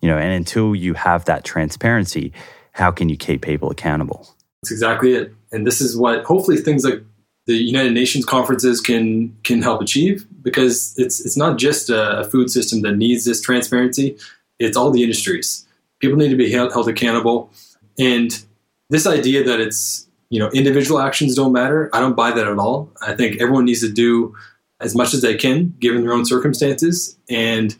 You 0.00 0.08
know, 0.08 0.18
and 0.18 0.32
until 0.32 0.74
you 0.74 0.94
have 0.94 1.24
that 1.24 1.44
transparency, 1.44 2.32
how 2.72 2.90
can 2.90 3.08
you 3.08 3.16
keep 3.16 3.42
people 3.42 3.70
accountable? 3.70 4.28
That's 4.62 4.70
exactly 4.70 5.14
it. 5.14 5.34
And 5.50 5.66
this 5.66 5.80
is 5.80 5.96
what 5.96 6.24
hopefully 6.24 6.58
things 6.58 6.84
like 6.84 7.02
the 7.48 7.54
United 7.56 7.94
Nations 7.94 8.26
conferences 8.26 8.78
can 8.78 9.34
can 9.42 9.62
help 9.62 9.80
achieve 9.80 10.26
because 10.42 10.94
it's 10.98 11.24
it's 11.24 11.36
not 11.36 11.56
just 11.58 11.88
a, 11.88 12.28
food 12.30 12.50
system 12.50 12.82
that 12.82 12.96
needs 12.96 13.24
this 13.24 13.40
transparency; 13.40 14.16
it's 14.58 14.76
all 14.76 14.90
the 14.90 15.02
industries. 15.02 15.66
People 15.98 16.18
need 16.18 16.28
to 16.28 16.36
be 16.36 16.52
held, 16.52 16.72
held 16.72 16.88
accountable, 16.88 17.50
and 17.98 18.44
this 18.90 19.06
idea 19.06 19.42
that 19.42 19.60
it's 19.60 20.06
you 20.28 20.38
know 20.38 20.50
individual 20.50 21.00
actions 21.00 21.34
don't 21.34 21.52
matter. 21.52 21.88
I 21.94 22.00
don't 22.00 22.14
buy 22.14 22.32
that 22.32 22.46
at 22.46 22.58
all. 22.58 22.92
I 23.00 23.14
think 23.14 23.40
everyone 23.40 23.64
needs 23.64 23.80
to 23.80 23.90
do 23.90 24.36
as 24.80 24.94
much 24.94 25.14
as 25.14 25.22
they 25.22 25.34
can 25.34 25.74
given 25.80 26.02
their 26.02 26.12
own 26.12 26.26
circumstances, 26.26 27.16
and 27.30 27.74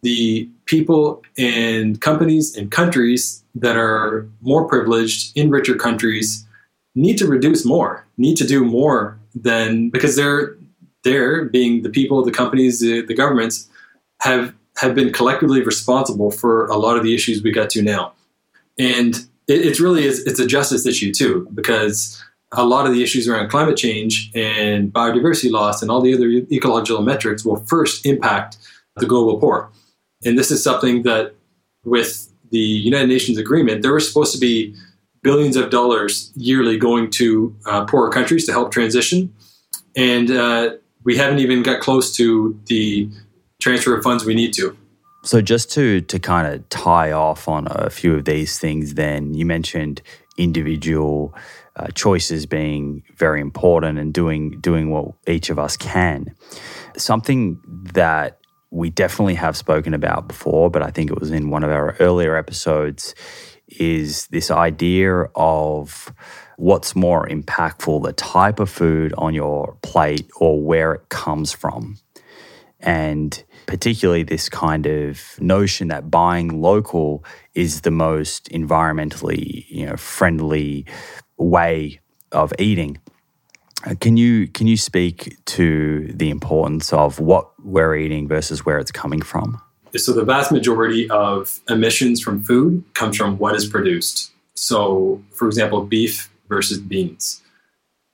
the 0.00 0.48
people 0.64 1.22
and 1.36 2.00
companies 2.00 2.56
and 2.56 2.70
countries 2.70 3.44
that 3.54 3.76
are 3.76 4.26
more 4.40 4.66
privileged 4.66 5.36
in 5.36 5.50
richer 5.50 5.74
countries 5.74 6.46
need 7.00 7.16
to 7.18 7.26
reduce 7.26 7.64
more, 7.64 8.06
need 8.18 8.36
to 8.36 8.46
do 8.46 8.64
more 8.64 9.18
than 9.34 9.90
because 9.90 10.16
they're 10.16 10.56
they're 11.02 11.46
being 11.46 11.82
the 11.82 11.88
people, 11.88 12.22
the 12.22 12.30
companies, 12.30 12.80
the, 12.80 13.00
the 13.00 13.14
governments 13.14 13.68
have 14.20 14.54
have 14.76 14.94
been 14.94 15.12
collectively 15.12 15.62
responsible 15.62 16.30
for 16.30 16.66
a 16.66 16.76
lot 16.76 16.96
of 16.96 17.02
the 17.02 17.14
issues 17.14 17.42
we 17.42 17.50
got 17.50 17.70
to 17.70 17.82
now, 17.82 18.12
and 18.78 19.14
it, 19.48 19.66
it's 19.66 19.80
really 19.80 20.04
is 20.04 20.20
it's 20.26 20.38
a 20.38 20.46
justice 20.46 20.86
issue 20.86 21.12
too 21.12 21.48
because 21.54 22.22
a 22.52 22.64
lot 22.64 22.86
of 22.86 22.92
the 22.92 23.02
issues 23.02 23.28
around 23.28 23.48
climate 23.48 23.76
change 23.76 24.30
and 24.34 24.92
biodiversity 24.92 25.50
loss 25.50 25.82
and 25.82 25.90
all 25.90 26.00
the 26.00 26.14
other 26.14 26.28
ecological 26.52 27.02
metrics 27.02 27.44
will 27.44 27.64
first 27.66 28.04
impact 28.04 28.58
the 28.96 29.06
global 29.06 29.38
poor, 29.38 29.70
and 30.24 30.38
this 30.38 30.50
is 30.50 30.62
something 30.62 31.02
that 31.02 31.34
with 31.84 32.28
the 32.50 32.58
United 32.58 33.08
Nations 33.08 33.38
agreement 33.38 33.80
there 33.80 33.94
was 33.94 34.06
supposed 34.06 34.34
to 34.34 34.38
be 34.38 34.74
billions 35.22 35.56
of 35.56 35.70
dollars 35.70 36.32
yearly 36.34 36.78
going 36.78 37.10
to 37.10 37.54
uh, 37.66 37.84
poorer 37.84 38.10
countries 38.10 38.46
to 38.46 38.52
help 38.52 38.72
transition. 38.72 39.32
And 39.96 40.30
uh, 40.30 40.74
we 41.04 41.16
haven't 41.16 41.40
even 41.40 41.62
got 41.62 41.80
close 41.80 42.14
to 42.16 42.58
the 42.66 43.10
transfer 43.60 43.96
of 43.96 44.02
funds 44.02 44.24
we 44.24 44.34
need 44.34 44.52
to. 44.54 44.76
So, 45.22 45.42
just 45.42 45.70
to, 45.72 46.00
to 46.00 46.18
kind 46.18 46.46
of 46.46 46.66
tie 46.70 47.12
off 47.12 47.46
on 47.46 47.66
a 47.70 47.90
few 47.90 48.14
of 48.14 48.24
these 48.24 48.58
things, 48.58 48.94
then 48.94 49.34
you 49.34 49.44
mentioned 49.44 50.00
individual 50.38 51.34
uh, 51.76 51.88
choices 51.88 52.46
being 52.46 53.02
very 53.16 53.40
important 53.40 53.98
and 53.98 54.14
doing 54.14 54.58
doing 54.60 54.90
what 54.90 55.12
each 55.26 55.50
of 55.50 55.58
us 55.58 55.76
can. 55.76 56.34
Something 56.96 57.60
that 57.92 58.38
we 58.70 58.88
definitely 58.88 59.34
have 59.34 59.56
spoken 59.56 59.94
about 59.94 60.28
before, 60.28 60.70
but 60.70 60.82
I 60.82 60.90
think 60.90 61.10
it 61.10 61.20
was 61.20 61.30
in 61.30 61.50
one 61.50 61.64
of 61.64 61.70
our 61.70 61.96
earlier 62.00 62.36
episodes, 62.36 63.14
is 63.78 64.26
this 64.28 64.50
idea 64.50 65.22
of 65.34 66.12
what's 66.56 66.94
more 66.94 67.26
impactful, 67.26 68.02
the 68.02 68.12
type 68.12 68.60
of 68.60 68.68
food 68.68 69.14
on 69.16 69.34
your 69.34 69.76
plate 69.82 70.30
or 70.36 70.60
where 70.60 70.92
it 70.92 71.08
comes 71.08 71.52
from. 71.52 71.98
And 72.80 73.42
particularly 73.66 74.22
this 74.22 74.48
kind 74.48 74.86
of 74.86 75.20
notion 75.40 75.88
that 75.88 76.10
buying 76.10 76.60
local 76.60 77.24
is 77.54 77.82
the 77.82 77.90
most 77.90 78.48
environmentally 78.50 79.66
you 79.68 79.86
know, 79.86 79.96
friendly 79.96 80.86
way 81.36 82.00
of 82.32 82.52
eating. 82.58 82.98
Uh, 83.86 83.94
can 84.00 84.16
you 84.16 84.46
can 84.46 84.66
you 84.66 84.76
speak 84.76 85.36
to 85.46 86.12
the 86.14 86.28
importance 86.28 86.92
of 86.92 87.18
what 87.18 87.50
we're 87.62 87.96
eating 87.96 88.28
versus 88.28 88.66
where 88.66 88.78
it's 88.78 88.92
coming 88.92 89.22
from? 89.22 89.60
So 89.96 90.12
the 90.12 90.24
vast 90.24 90.52
majority 90.52 91.08
of 91.10 91.60
emissions 91.68 92.20
from 92.20 92.42
food 92.44 92.84
comes 92.94 93.16
from 93.16 93.38
what 93.38 93.54
is 93.54 93.66
produced. 93.66 94.30
So, 94.54 95.22
for 95.32 95.46
example, 95.46 95.84
beef 95.84 96.30
versus 96.48 96.78
beans. 96.78 97.42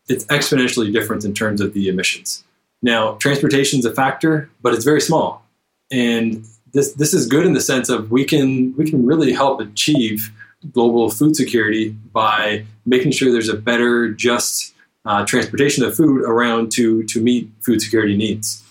It's 0.08 0.24
exponentially 0.26 0.92
different 0.92 1.24
in 1.24 1.34
terms 1.34 1.60
of 1.60 1.74
the 1.74 1.88
emissions. 1.88 2.44
Now, 2.82 3.14
transportation 3.14 3.80
is 3.80 3.84
a 3.84 3.92
factor, 3.92 4.48
but 4.62 4.72
it's 4.74 4.84
very 4.84 5.00
small. 5.00 5.44
And 5.90 6.46
this 6.72 6.92
this 6.92 7.14
is 7.14 7.26
good 7.26 7.46
in 7.46 7.54
the 7.54 7.60
sense 7.60 7.88
of 7.88 8.10
we 8.10 8.24
can 8.24 8.76
we 8.76 8.88
can 8.88 9.04
really 9.04 9.32
help 9.32 9.60
achieve 9.60 10.30
global 10.72 11.10
food 11.10 11.36
security 11.36 11.90
by 12.12 12.64
making 12.84 13.12
sure 13.12 13.32
there's 13.32 13.48
a 13.48 13.56
better, 13.56 14.10
just 14.10 14.74
uh, 15.04 15.24
transportation 15.24 15.84
of 15.84 15.96
food 15.96 16.22
around 16.22 16.70
to 16.72 17.02
to 17.04 17.20
meet 17.20 17.50
food 17.60 17.80
security 17.80 18.16
needs. 18.16 18.62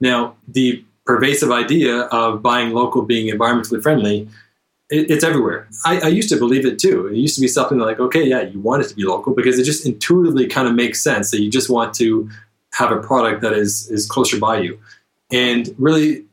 Now, 0.00 0.34
the 0.48 0.84
pervasive 1.06 1.50
idea 1.50 2.00
of 2.02 2.42
buying 2.42 2.72
local 2.72 3.02
being 3.02 3.32
environmentally 3.32 3.82
friendly 3.82 4.28
it, 4.90 5.10
it's 5.10 5.24
everywhere. 5.24 5.68
I, 5.84 6.00
I, 6.00 6.08
used 6.08 6.28
to 6.28 6.36
believe 6.36 6.64
it 6.64 6.78
too. 6.78 7.08
It 7.08 7.16
used 7.16 7.34
to 7.36 7.40
be 7.40 7.48
something 7.48 7.78
like, 7.78 7.98
okay, 7.98 8.24
yeah, 8.24 8.42
you 8.42 8.60
want 8.60 8.84
it 8.84 8.88
to 8.88 8.94
be 8.94 9.04
local 9.04 9.34
because 9.34 9.58
it 9.58 9.64
just 9.64 9.84
intuitively 9.86 10.46
kind 10.46 10.68
of 10.68 10.74
makes 10.74 11.02
sense 11.02 11.30
that 11.30 11.40
you 11.40 11.50
just 11.50 11.68
want 11.68 11.94
to 11.94 12.28
have 12.74 12.92
a 12.92 12.98
product 12.98 13.40
that 13.42 13.52
is 13.52 13.90
is 13.90 14.06
closer 14.06 14.38
by 14.38 14.58
you. 14.58 14.78
And 15.32 15.74
really, 15.78 16.24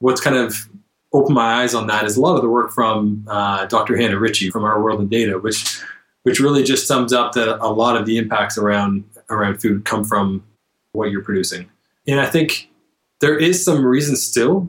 what's 0.00 0.20
kind 0.20 0.36
of 0.36 0.68
opened 1.12 1.34
my 1.34 1.62
eyes 1.62 1.74
on 1.74 1.86
that 1.86 2.04
is 2.04 2.16
a 2.16 2.20
lot 2.20 2.36
of 2.36 2.42
the 2.42 2.48
work 2.48 2.72
from 2.72 3.24
uh, 3.28 3.64
Dr. 3.66 3.96
Hannah 3.96 4.18
Ritchie 4.18 4.50
from 4.50 4.64
Our 4.64 4.82
World 4.82 5.00
in 5.00 5.08
Data, 5.08 5.38
which 5.38 5.80
which 6.24 6.40
really 6.40 6.62
just 6.62 6.86
sums 6.86 7.12
up 7.12 7.32
that 7.32 7.58
a 7.64 7.68
lot 7.68 7.96
of 7.96 8.04
the 8.04 8.18
impacts 8.18 8.58
around 8.58 9.04
around 9.30 9.62
food 9.62 9.84
come 9.84 10.04
from 10.04 10.44
what 10.92 11.10
you're 11.10 11.22
producing. 11.22 11.70
And 12.06 12.20
I 12.20 12.26
think 12.26 12.67
there 13.20 13.36
is 13.36 13.64
some 13.64 13.84
reason 13.84 14.16
still 14.16 14.68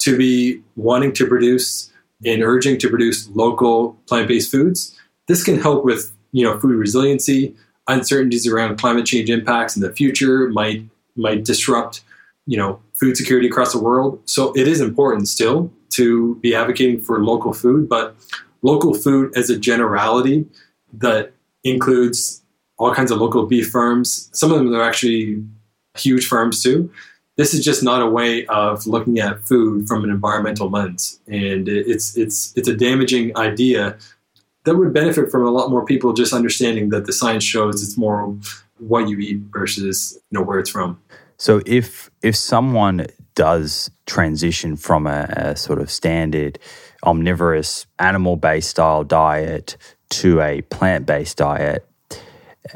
to 0.00 0.16
be 0.16 0.62
wanting 0.76 1.12
to 1.12 1.26
produce 1.26 1.90
and 2.24 2.42
urging 2.42 2.78
to 2.78 2.88
produce 2.88 3.28
local 3.30 3.94
plant-based 4.06 4.50
foods. 4.50 4.98
This 5.28 5.44
can 5.44 5.60
help 5.60 5.84
with 5.84 6.12
you 6.32 6.44
know 6.44 6.58
food 6.58 6.76
resiliency, 6.76 7.54
uncertainties 7.88 8.46
around 8.46 8.78
climate 8.78 9.06
change 9.06 9.30
impacts 9.30 9.76
in 9.76 9.82
the 9.82 9.92
future 9.92 10.48
might 10.48 10.84
might 11.16 11.44
disrupt 11.44 12.02
you 12.46 12.56
know 12.56 12.80
food 12.98 13.16
security 13.16 13.46
across 13.48 13.72
the 13.72 13.80
world. 13.80 14.20
So 14.24 14.52
it 14.54 14.66
is 14.68 14.80
important 14.80 15.28
still 15.28 15.70
to 15.90 16.36
be 16.36 16.54
advocating 16.54 17.00
for 17.00 17.22
local 17.22 17.52
food, 17.52 17.88
but 17.88 18.14
local 18.62 18.94
food 18.94 19.32
as 19.36 19.50
a 19.50 19.58
generality 19.58 20.46
that 20.92 21.32
includes 21.64 22.42
all 22.78 22.94
kinds 22.94 23.10
of 23.10 23.18
local 23.18 23.46
beef 23.46 23.70
firms. 23.70 24.30
Some 24.32 24.52
of 24.52 24.58
them 24.58 24.74
are 24.74 24.82
actually 24.82 25.42
huge 25.96 26.26
firms 26.26 26.62
too. 26.62 26.90
This 27.40 27.54
is 27.54 27.64
just 27.64 27.82
not 27.82 28.02
a 28.02 28.06
way 28.06 28.44
of 28.48 28.86
looking 28.86 29.18
at 29.18 29.48
food 29.48 29.88
from 29.88 30.04
an 30.04 30.10
environmental 30.10 30.68
lens, 30.68 31.20
and 31.26 31.70
it's 31.70 32.14
it's 32.14 32.52
it's 32.54 32.68
a 32.68 32.76
damaging 32.76 33.34
idea 33.34 33.96
that 34.64 34.76
would 34.76 34.92
benefit 34.92 35.30
from 35.30 35.46
a 35.46 35.50
lot 35.50 35.70
more 35.70 35.82
people 35.82 36.12
just 36.12 36.34
understanding 36.34 36.90
that 36.90 37.06
the 37.06 37.14
science 37.14 37.42
shows 37.42 37.82
it's 37.82 37.96
more 37.96 38.36
what 38.76 39.08
you 39.08 39.16
eat 39.20 39.38
versus 39.54 40.18
you 40.30 40.38
know 40.38 40.44
where 40.44 40.58
it's 40.58 40.68
from. 40.68 41.00
So 41.38 41.62
if 41.64 42.10
if 42.20 42.36
someone 42.36 43.06
does 43.34 43.90
transition 44.04 44.76
from 44.76 45.06
a, 45.06 45.26
a 45.34 45.56
sort 45.56 45.80
of 45.80 45.90
standard 45.90 46.58
omnivorous 47.04 47.86
animal 47.98 48.36
based 48.36 48.68
style 48.68 49.02
diet 49.02 49.78
to 50.10 50.42
a 50.42 50.60
plant 50.60 51.06
based 51.06 51.38
diet, 51.38 51.88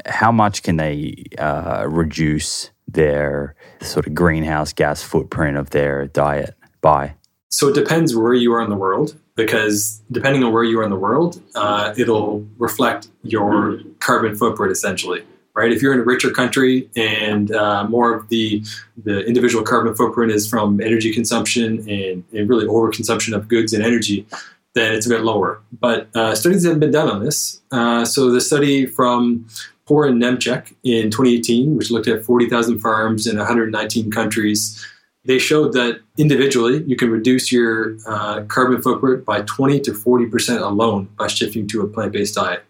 how 0.07 0.31
much 0.31 0.63
can 0.63 0.77
they 0.77 1.25
uh, 1.37 1.85
reduce 1.87 2.71
their 2.95 3.55
sort 3.81 4.07
of 4.07 4.15
greenhouse 4.15 4.73
gas 4.73 5.03
footprint 5.03 5.57
of 5.57 5.69
their 5.69 6.07
diet 6.07 6.55
by? 6.81 7.13
So 7.49 7.69
it 7.69 7.75
depends 7.75 8.15
where 8.15 8.33
you 8.33 8.51
are 8.53 8.61
in 8.61 8.69
the 8.69 8.75
world, 8.75 9.15
because 9.35 10.01
depending 10.11 10.43
on 10.43 10.51
where 10.51 10.63
you 10.63 10.79
are 10.79 10.83
in 10.83 10.89
the 10.89 10.97
world, 11.07 11.41
uh, 11.53 11.93
it'll 11.97 12.45
reflect 12.57 13.07
your 13.23 13.79
carbon 13.99 14.35
footprint 14.35 14.71
essentially. 14.71 15.23
Right? 15.57 15.71
If 15.71 15.81
you're 15.81 15.93
in 15.93 16.01
a 16.01 16.03
richer 16.03 16.31
country 16.31 16.89
and 16.97 17.49
uh, 17.49 17.85
more 17.87 18.13
of 18.13 18.27
the 18.27 18.61
the 19.01 19.25
individual 19.25 19.63
carbon 19.63 19.95
footprint 19.95 20.33
is 20.33 20.49
from 20.49 20.81
energy 20.81 21.13
consumption 21.13 21.79
and, 21.87 22.25
and 22.33 22.49
really 22.49 22.65
overconsumption 22.65 23.33
of 23.33 23.47
goods 23.47 23.71
and 23.71 23.81
energy, 23.81 24.27
then 24.73 24.93
it's 24.93 25.05
a 25.05 25.09
bit 25.09 25.21
lower. 25.21 25.61
But 25.79 26.09
uh, 26.13 26.35
studies 26.35 26.65
have 26.65 26.81
been 26.81 26.91
done 26.91 27.09
on 27.09 27.23
this. 27.23 27.61
Uh, 27.71 28.03
so 28.03 28.31
the 28.31 28.41
study 28.41 28.85
from 28.85 29.47
Poore 29.85 30.07
and 30.07 30.21
Nemecek 30.21 30.73
in 30.83 31.11
2018, 31.11 31.77
which 31.77 31.91
looked 31.91 32.07
at 32.07 32.25
40,000 32.25 32.79
farms 32.79 33.27
in 33.27 33.37
119 33.37 34.09
countries, 34.11 34.83
they 35.25 35.39
showed 35.39 35.73
that 35.73 36.01
individually 36.17 36.83
you 36.87 36.95
can 36.95 37.09
reduce 37.09 37.51
your 37.51 37.97
uh, 38.07 38.41
carbon 38.43 38.81
footprint 38.81 39.25
by 39.25 39.41
20 39.41 39.79
to 39.81 39.93
40 39.93 40.27
percent 40.27 40.61
alone 40.61 41.09
by 41.17 41.27
shifting 41.27 41.67
to 41.67 41.81
a 41.81 41.87
plant-based 41.87 42.35
diet. 42.35 42.63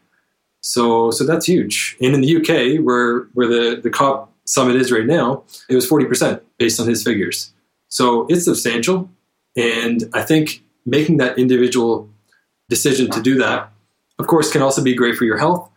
So, 0.61 1.11
so 1.11 1.25
that's 1.25 1.45
huge. 1.45 1.95
And 2.01 2.15
in 2.15 2.21
the 2.21 2.37
UK, 2.37 2.83
where 2.83 3.27
where 3.33 3.47
the 3.47 3.79
the 3.81 3.89
COP 3.89 4.33
summit 4.45 4.75
is 4.77 4.91
right 4.91 5.05
now, 5.05 5.43
it 5.69 5.75
was 5.75 5.85
40 5.85 6.05
percent 6.05 6.43
based 6.57 6.79
on 6.79 6.87
his 6.87 7.03
figures. 7.03 7.53
So 7.89 8.25
it's 8.29 8.45
substantial, 8.45 9.09
and 9.55 10.09
I 10.13 10.23
think 10.23 10.63
making 10.85 11.17
that 11.17 11.37
individual 11.37 12.09
decision 12.69 13.09
to 13.11 13.21
do 13.21 13.37
that, 13.37 13.71
of 14.17 14.27
course, 14.27 14.51
can 14.51 14.61
also 14.61 14.81
be 14.83 14.95
great 14.95 15.15
for 15.15 15.25
your 15.25 15.37
health, 15.37 15.69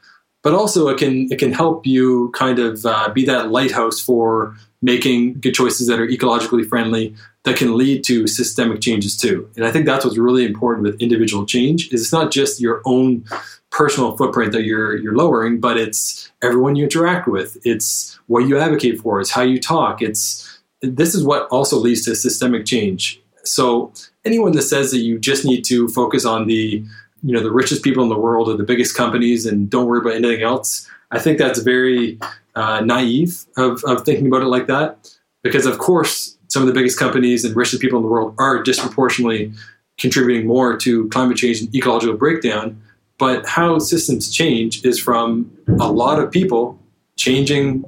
but 0.49 0.55
also 0.55 0.89
it 0.89 0.97
can 0.97 1.31
it 1.31 1.39
can 1.39 1.53
help 1.53 1.87
you 1.87 2.31
kind 2.31 2.59
of 2.59 2.87
uh, 2.87 3.11
be 3.11 3.23
that 3.27 3.51
lighthouse 3.51 4.01
for 4.01 4.57
making 4.81 5.35
good 5.35 5.53
choices 5.53 5.87
that 5.89 6.01
are 6.01 6.07
ecologically 6.07 6.67
friendly 6.67 7.15
that 7.43 7.59
can 7.59 7.77
lead 7.77 8.03
to 8.03 8.27
systemic 8.27 8.81
changes 8.81 9.15
too. 9.15 9.47
And 9.57 9.67
I 9.67 9.71
think 9.71 9.85
that's 9.85 10.07
what's 10.07 10.17
really 10.17 10.47
important 10.47 10.85
with 10.85 11.03
individual 11.03 11.45
change 11.45 11.93
is 11.93 12.01
it's 12.01 12.15
not 12.15 12.31
just 12.31 12.63
your 12.63 12.81
own 12.87 13.27
personal 13.69 14.17
footprint 14.17 14.53
that 14.53 14.63
you're 14.65 14.97
you're 14.97 15.15
lowering, 15.15 15.61
but 15.61 15.77
it's 15.77 16.33
everyone 16.41 16.77
you 16.77 16.85
interact 16.85 17.29
with. 17.29 17.59
It's 17.67 18.19
what 18.29 18.49
you 18.49 18.59
advocate 18.59 19.01
for. 19.03 19.21
It's 19.21 19.33
how 19.33 19.43
you 19.43 19.61
talk. 19.61 20.01
It's 20.01 20.61
this 20.81 21.15
is 21.15 21.25
what 21.25 21.47
also 21.49 21.77
leads 21.77 22.07
to 22.07 22.15
systemic 22.15 22.65
change. 22.65 23.21
So 23.45 23.93
anyone 24.25 24.53
that 24.53 24.63
says 24.63 24.93
that 24.93 25.01
you 25.01 25.19
just 25.19 25.45
need 25.45 25.67
to 25.67 25.89
focus 25.89 26.25
on 26.25 26.47
the 26.47 26.87
you 27.23 27.33
know 27.33 27.43
the 27.43 27.51
richest 27.51 27.83
people 27.83 28.03
in 28.03 28.09
the 28.09 28.19
world 28.19 28.49
or 28.49 28.57
the 28.57 28.65
biggest 28.65 28.97
companies 28.97 29.47
and 29.47 29.69
don't 29.69 29.87
worry 29.87 29.99
about 29.99 30.15
anything 30.15 30.43
else, 30.43 30.89
I 31.11 31.19
think 31.19 31.39
that's 31.39 31.61
very 31.61 32.19
uh, 32.55 32.81
naive 32.81 33.45
of, 33.57 33.83
of 33.85 34.05
thinking 34.05 34.27
about 34.27 34.43
it 34.43 34.47
like 34.47 34.67
that. 34.67 35.11
Because 35.43 35.67
of 35.67 35.79
course, 35.79 36.37
some 36.49 36.63
of 36.63 36.69
the 36.69 36.75
biggest 36.75 36.99
companies 36.99 37.45
and 37.45 37.55
richest 37.55 37.81
people 37.81 37.99
in 37.99 38.03
the 38.03 38.09
world 38.09 38.35
are 38.39 38.63
disproportionately 38.63 39.53
contributing 39.99 40.47
more 40.47 40.77
to 40.79 41.09
climate 41.09 41.37
change 41.37 41.61
and 41.61 41.75
ecological 41.75 42.17
breakdown. 42.17 42.81
But 43.19 43.47
how 43.47 43.79
systems 43.79 44.31
change 44.31 44.85
is 44.85 44.99
from 44.99 45.51
a 45.81 45.91
lot 45.91 46.21
of 46.21 46.31
people 46.31 46.79
changing 47.17 47.85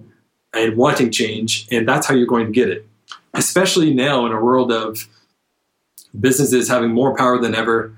and 0.53 0.77
wanting 0.77 1.13
change, 1.13 1.69
and 1.71 1.89
that's 1.89 2.07
how 2.07 2.15
you're 2.15 2.27
going 2.27 2.47
to 2.47 2.53
get 2.53 2.69
it. 2.69 2.87
Especially 3.35 3.95
now 3.95 4.27
in 4.27 4.33
a 4.33 4.41
world 4.41 4.73
of 4.73 5.07
businesses 6.19 6.69
having 6.69 6.91
more 6.91 7.17
power 7.17 7.39
than 7.39 7.55
ever, 7.55 7.95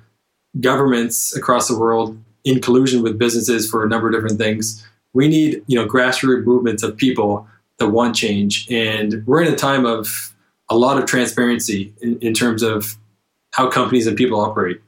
governments 0.61 1.35
across 1.35 1.69
the 1.69 1.79
world 1.79 2.19
in 2.45 2.61
collusion 2.61 3.03
with 3.03 3.19
businesses 3.19 3.69
for 3.71 3.85
a 3.85 3.89
number 3.89 4.09
of 4.09 4.15
different 4.15 4.39
things. 4.39 4.85
We 5.13 5.29
need, 5.29 5.63
you 5.67 5.79
know, 5.79 5.87
grassroots 5.87 6.45
movements 6.45 6.83
of 6.83 6.97
people 6.97 7.47
that 7.79 7.89
want 7.89 8.17
change, 8.17 8.67
and 8.71 9.27
we're 9.27 9.43
in 9.43 9.53
a 9.53 9.57
time 9.57 9.85
of 9.85 10.33
a 10.69 10.77
lot 10.77 10.99
of 10.99 11.07
transparency 11.07 11.93
in, 12.01 12.19
in 12.21 12.33
terms 12.33 12.63
of 12.63 12.97
how 13.53 13.69
companies 13.69 14.07
and 14.07 14.17
people 14.17 14.41
operate. 14.41 14.81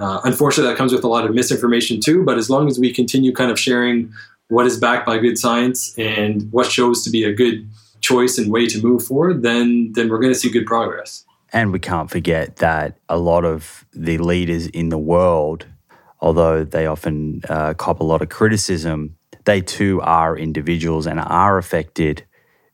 Uh, 0.00 0.20
unfortunately, 0.24 0.72
that 0.72 0.78
comes 0.78 0.92
with 0.92 1.04
a 1.04 1.08
lot 1.08 1.24
of 1.24 1.34
misinformation 1.34 2.00
too. 2.00 2.24
But 2.24 2.38
as 2.38 2.48
long 2.48 2.66
as 2.68 2.78
we 2.78 2.92
continue 2.92 3.32
kind 3.32 3.50
of 3.50 3.58
sharing 3.58 4.12
what 4.48 4.66
is 4.66 4.78
backed 4.78 5.06
by 5.06 5.18
good 5.18 5.38
science 5.38 5.96
and 5.96 6.50
what 6.52 6.70
shows 6.70 7.04
to 7.04 7.10
be 7.10 7.22
a 7.22 7.32
good 7.32 7.68
choice 8.00 8.38
and 8.38 8.50
way 8.50 8.66
to 8.66 8.82
move 8.82 9.04
forward, 9.04 9.42
then 9.42 9.92
then 9.92 10.08
we're 10.08 10.18
going 10.18 10.32
to 10.32 10.38
see 10.38 10.50
good 10.50 10.66
progress. 10.66 11.24
And 11.52 11.72
we 11.72 11.78
can't 11.78 12.10
forget 12.10 12.56
that 12.56 12.98
a 13.08 13.18
lot 13.18 13.44
of 13.44 13.84
the 13.92 14.18
leaders 14.18 14.66
in 14.68 14.88
the 14.88 14.98
world, 14.98 15.66
although 16.20 16.64
they 16.64 16.86
often 16.86 17.42
uh, 17.48 17.74
cop 17.74 18.00
a 18.00 18.04
lot 18.04 18.22
of 18.22 18.28
criticism, 18.28 19.16
they 19.44 19.60
too 19.60 20.00
are 20.02 20.36
individuals 20.36 21.06
and 21.06 21.18
are 21.18 21.58
affected 21.58 22.24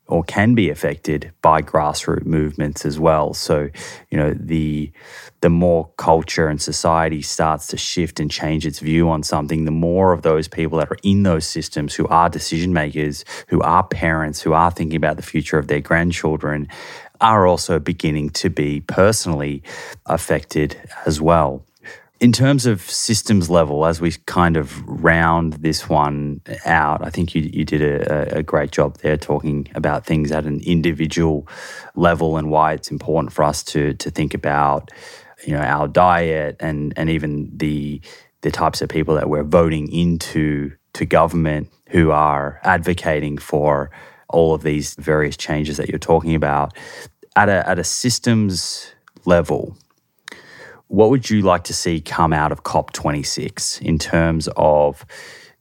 or 0.08 0.22
can 0.22 0.54
be 0.54 0.70
affected 0.70 1.32
by 1.42 1.60
grassroots 1.60 2.24
movements 2.24 2.84
as 2.84 2.98
well. 2.98 3.34
So, 3.34 3.68
you 4.10 4.18
know, 4.18 4.34
the 4.38 4.92
the 5.40 5.50
more 5.50 5.90
culture 5.96 6.48
and 6.48 6.60
society 6.60 7.22
starts 7.22 7.66
to 7.68 7.76
shift 7.76 8.20
and 8.20 8.30
change 8.30 8.66
its 8.66 8.78
view 8.78 9.08
on 9.10 9.22
something, 9.22 9.64
the 9.64 9.70
more 9.70 10.12
of 10.12 10.22
those 10.22 10.48
people 10.48 10.78
that 10.78 10.90
are 10.90 10.96
in 11.02 11.24
those 11.24 11.46
systems 11.46 11.94
who 11.94 12.06
are 12.08 12.28
decision 12.28 12.72
makers, 12.72 13.24
who 13.48 13.60
are 13.60 13.84
parents, 13.84 14.40
who 14.40 14.54
are 14.54 14.70
thinking 14.70 14.96
about 14.96 15.16
the 15.16 15.22
future 15.22 15.58
of 15.58 15.66
their 15.66 15.80
grandchildren, 15.80 16.68
are 17.20 17.46
also 17.46 17.78
beginning 17.78 18.30
to 18.30 18.50
be 18.50 18.80
personally 18.80 19.62
affected 20.06 20.76
as 21.04 21.20
well. 21.20 21.64
In 22.18 22.32
terms 22.32 22.64
of 22.64 22.80
systems 22.80 23.50
level, 23.50 23.84
as 23.84 24.00
we 24.00 24.12
kind 24.24 24.56
of 24.56 24.82
round 24.86 25.54
this 25.54 25.86
one 25.86 26.40
out, 26.64 27.04
I 27.04 27.10
think 27.10 27.34
you, 27.34 27.42
you 27.42 27.64
did 27.64 27.82
a, 27.82 28.38
a 28.38 28.42
great 28.42 28.70
job 28.70 28.96
there 28.98 29.18
talking 29.18 29.68
about 29.74 30.06
things 30.06 30.32
at 30.32 30.46
an 30.46 30.60
individual 30.64 31.46
level 31.94 32.38
and 32.38 32.50
why 32.50 32.72
it's 32.72 32.90
important 32.90 33.34
for 33.34 33.44
us 33.44 33.62
to 33.64 33.92
to 33.94 34.10
think 34.10 34.32
about 34.32 34.90
you 35.46 35.52
know 35.52 35.60
our 35.60 35.88
diet 35.88 36.56
and 36.58 36.94
and 36.96 37.10
even 37.10 37.50
the 37.54 38.00
the 38.40 38.50
types 38.50 38.80
of 38.80 38.88
people 38.88 39.14
that 39.14 39.28
we're 39.28 39.42
voting 39.42 39.92
into 39.92 40.72
to 40.94 41.04
government 41.04 41.68
who 41.88 42.10
are 42.10 42.60
advocating 42.62 43.36
for 43.36 43.90
all 44.28 44.54
of 44.54 44.62
these 44.62 44.94
various 44.94 45.36
changes 45.36 45.76
that 45.76 45.88
you're 45.88 45.98
talking 45.98 46.34
about 46.34 46.74
at 47.36 47.48
a 47.48 47.68
at 47.68 47.78
a 47.78 47.84
systems 47.84 48.92
level 49.24 49.76
what 50.88 51.10
would 51.10 51.28
you 51.28 51.42
like 51.42 51.64
to 51.64 51.74
see 51.74 52.00
come 52.00 52.32
out 52.32 52.52
of 52.52 52.62
COP26 52.62 53.82
in 53.82 53.98
terms 53.98 54.48
of 54.56 55.04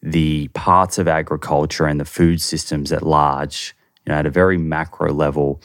the 0.01 0.49
parts 0.49 0.97
of 0.97 1.07
agriculture 1.07 1.87
and 1.87 1.99
the 1.99 2.05
food 2.05 2.41
systems 2.41 2.91
at 2.91 3.01
large, 3.01 3.75
you 4.05 4.11
know, 4.11 4.19
at 4.19 4.25
a 4.25 4.29
very 4.29 4.57
macro 4.57 5.11
level? 5.11 5.61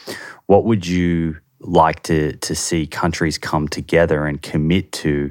What 0.47 0.65
would 0.65 0.87
you 0.87 1.37
like 1.61 2.03
to, 2.05 2.37
to 2.37 2.55
see 2.55 2.87
countries 2.87 3.37
come 3.37 3.69
together 3.69 4.25
and 4.25 4.41
commit 4.41 4.93
to 4.93 5.31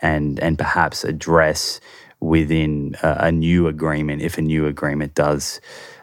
and, 0.00 0.38
and 0.40 0.58
perhaps 0.58 1.02
address 1.02 1.80
within 2.20 2.96
a, 3.02 3.16
a 3.20 3.32
new 3.32 3.66
agreement 3.66 4.20
if 4.20 4.36
a 4.36 4.42
new 4.42 4.66
agreement 4.66 5.14
does 5.14 5.58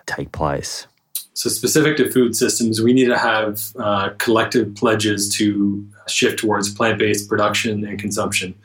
take 0.07 0.32
place? 0.32 0.88
So, 1.38 1.52
specific 1.52 1.98
to 1.98 2.10
food 2.10 2.36
systems, 2.36 2.82
we 2.82 2.94
need 2.94 3.06
to 3.06 3.18
have 3.18 3.62
uh, 3.78 4.10
collective 4.18 4.74
pledges 4.74 5.30
to 5.36 5.88
shift 6.08 6.40
towards 6.40 6.74
plant 6.74 6.98
based 6.98 7.30
production 7.30 7.86
and 7.86 8.00
consumption. 8.00 8.56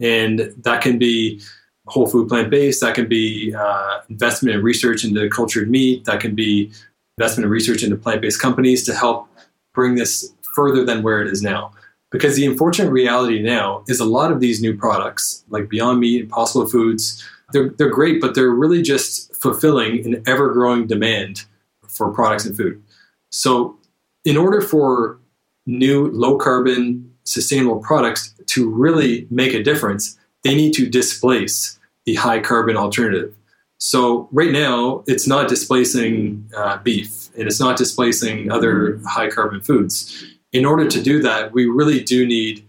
And 0.00 0.54
that 0.62 0.80
can 0.80 0.98
be 0.98 1.42
whole 1.88 2.06
food 2.06 2.30
plant 2.30 2.48
based, 2.48 2.80
that 2.80 2.94
can 2.94 3.06
be 3.06 3.54
uh, 3.54 4.00
investment 4.08 4.56
in 4.56 4.62
research 4.62 5.04
into 5.04 5.28
cultured 5.28 5.70
meat, 5.70 6.06
that 6.06 6.20
can 6.20 6.34
be 6.34 6.72
investment 7.18 7.44
in 7.44 7.50
research 7.50 7.82
into 7.82 7.96
plant 7.96 8.22
based 8.22 8.40
companies 8.40 8.82
to 8.84 8.94
help 8.94 9.28
bring 9.74 9.96
this 9.96 10.32
further 10.54 10.86
than 10.86 11.02
where 11.02 11.20
it 11.20 11.28
is 11.28 11.42
now. 11.42 11.70
Because 12.10 12.34
the 12.34 12.46
unfortunate 12.46 12.90
reality 12.90 13.42
now 13.42 13.84
is 13.88 14.00
a 14.00 14.06
lot 14.06 14.32
of 14.32 14.40
these 14.40 14.62
new 14.62 14.74
products, 14.74 15.44
like 15.50 15.68
Beyond 15.68 16.00
Meat, 16.00 16.22
Impossible 16.22 16.66
Foods, 16.66 17.22
they're, 17.52 17.68
they're 17.68 17.90
great, 17.90 18.22
but 18.22 18.34
they're 18.34 18.48
really 18.48 18.80
just 18.80 19.36
fulfilling 19.36 20.06
an 20.06 20.22
ever 20.26 20.50
growing 20.54 20.86
demand 20.86 21.44
for 21.92 22.12
products 22.12 22.44
and 22.44 22.56
food. 22.56 22.82
So, 23.30 23.76
in 24.24 24.36
order 24.36 24.60
for 24.60 25.18
new 25.66 26.10
low 26.12 26.36
carbon 26.36 27.12
sustainable 27.24 27.78
products 27.78 28.34
to 28.46 28.68
really 28.68 29.26
make 29.30 29.54
a 29.54 29.62
difference, 29.62 30.18
they 30.44 30.54
need 30.54 30.72
to 30.74 30.88
displace 30.88 31.78
the 32.04 32.14
high 32.14 32.40
carbon 32.40 32.76
alternative. 32.76 33.34
So, 33.78 34.28
right 34.32 34.52
now, 34.52 35.02
it's 35.06 35.26
not 35.26 35.48
displacing 35.48 36.48
uh, 36.56 36.78
beef 36.78 37.30
and 37.36 37.46
it's 37.46 37.60
not 37.60 37.76
displacing 37.76 38.50
other 38.50 39.00
high 39.06 39.28
carbon 39.28 39.60
foods. 39.60 40.24
In 40.52 40.64
order 40.64 40.86
to 40.86 41.02
do 41.02 41.22
that, 41.22 41.52
we 41.52 41.66
really 41.66 42.00
do 42.00 42.26
need 42.26 42.64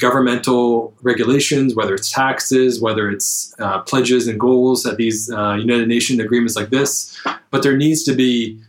governmental 0.00 0.92
regulations, 1.02 1.74
whether 1.74 1.94
it's 1.94 2.10
taxes, 2.10 2.80
whether 2.80 3.08
it's 3.08 3.54
uh, 3.60 3.80
pledges 3.82 4.26
and 4.26 4.40
goals 4.40 4.84
at 4.86 4.96
these 4.96 5.30
uh, 5.30 5.54
United 5.54 5.86
Nations 5.88 6.18
agreements 6.18 6.56
like 6.56 6.70
this. 6.70 7.16
But 7.50 7.62
there 7.62 7.76
needs 7.76 8.02
to 8.04 8.14
be, 8.14 8.60